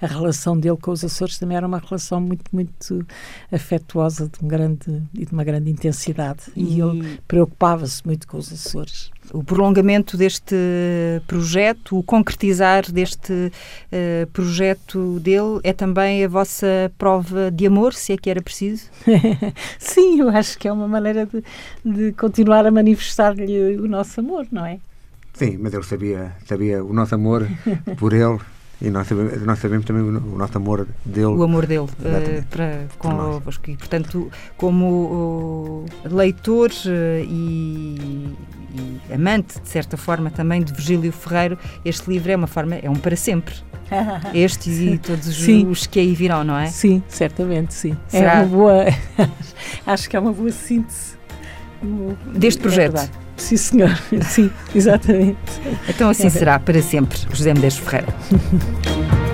a 0.00 0.06
relação 0.06 0.58
dele 0.58 0.76
com 0.76 0.90
os 0.90 1.04
Açores 1.04 1.38
também 1.38 1.56
era 1.56 1.66
uma 1.66 1.78
relação 1.78 2.20
muito, 2.20 2.44
muito 2.52 3.06
afetuosa 3.50 4.28
de, 4.28 4.44
um 4.44 4.48
grande, 4.48 5.02
e 5.14 5.26
de 5.26 5.32
uma 5.32 5.44
grande 5.44 5.70
intensidade. 5.70 6.44
E, 6.54 6.76
e 6.76 6.80
ele 6.80 7.18
preocupava-se 7.26 8.04
muito 8.06 8.26
com 8.26 8.36
os 8.36 8.52
Açores. 8.52 9.10
O 9.32 9.44
prolongamento 9.44 10.16
deste 10.16 10.56
projeto, 11.26 11.98
o 11.98 12.02
concretizar 12.02 12.90
deste 12.90 13.32
uh, 13.32 14.26
projeto 14.32 15.20
dele 15.20 15.60
é 15.62 15.72
também 15.72 16.24
a 16.24 16.28
vossa 16.28 16.90
prova 16.96 17.50
de 17.50 17.66
amor, 17.66 17.92
se 17.92 18.12
é 18.12 18.16
que 18.16 18.30
era 18.30 18.40
preciso? 18.40 18.88
Sim, 19.78 20.20
eu 20.20 20.30
acho 20.30 20.58
que 20.58 20.66
é 20.66 20.72
uma 20.72 20.88
maneira 20.88 21.26
de, 21.26 21.44
de 21.84 22.12
continuar 22.12 22.64
a 22.66 22.70
manifestar-lhe 22.70 23.76
o 23.76 23.86
nosso 23.86 24.20
amor, 24.20 24.46
não 24.50 24.64
é? 24.64 24.78
Sim, 25.38 25.56
mas 25.60 25.72
ele 25.72 25.84
sabia, 25.84 26.32
sabia 26.46 26.84
o 26.84 26.92
nosso 26.92 27.14
amor 27.14 27.48
por 27.96 28.12
ele 28.12 28.38
e 28.80 28.90
nós 28.90 29.08
sabemos, 29.08 29.42
nós 29.42 29.58
sabemos 29.58 29.84
também 29.86 30.02
o, 30.02 30.36
nosso 30.36 30.56
amor 30.56 30.86
dele. 31.04 31.26
O 31.26 31.42
amor 31.42 31.66
dele 31.66 31.82
uh, 31.82 32.44
para 32.48 32.86
convosco. 32.98 33.70
E, 33.70 33.76
portanto, 33.76 34.30
como 34.56 35.84
uh, 36.04 36.14
leitor 36.14 36.70
uh, 36.70 37.24
e, 37.24 38.36
e, 38.74 39.12
amante, 39.12 39.60
de 39.60 39.68
certa 39.68 39.96
forma, 39.96 40.30
também 40.30 40.62
de 40.62 40.72
Virgílio 40.72 41.12
Ferreiro, 41.12 41.58
este 41.84 42.08
livro 42.08 42.30
é 42.30 42.36
uma 42.36 42.46
forma, 42.46 42.76
é 42.76 42.88
um 42.88 42.94
para 42.94 43.16
sempre. 43.16 43.54
Estes 44.34 44.78
e 44.78 44.98
todos 44.98 45.24
sim. 45.24 45.66
os 45.66 45.86
que 45.86 45.98
aí 45.98 46.14
virão, 46.14 46.44
não 46.44 46.56
é? 46.56 46.66
Sim, 46.66 47.02
certamente, 47.08 47.74
sim. 47.74 47.96
É 48.12 48.18
Será? 48.18 48.34
É 48.34 48.42
uma 48.42 48.46
boa. 48.46 48.84
acho 49.86 50.08
que 50.08 50.16
é 50.16 50.20
uma 50.20 50.32
boa 50.32 50.52
síntese 50.52 51.16
deste 52.34 52.60
projeto. 52.60 52.98
É 52.98 53.27
Sim, 53.38 53.56
senhor. 53.56 53.98
Sim, 54.22 54.50
exatamente. 54.74 55.38
Então 55.88 56.10
assim 56.10 56.28
será 56.28 56.58
para 56.58 56.82
sempre, 56.82 57.18
José 57.32 57.54
Medeiros 57.54 57.78
Ferreira. 57.78 58.08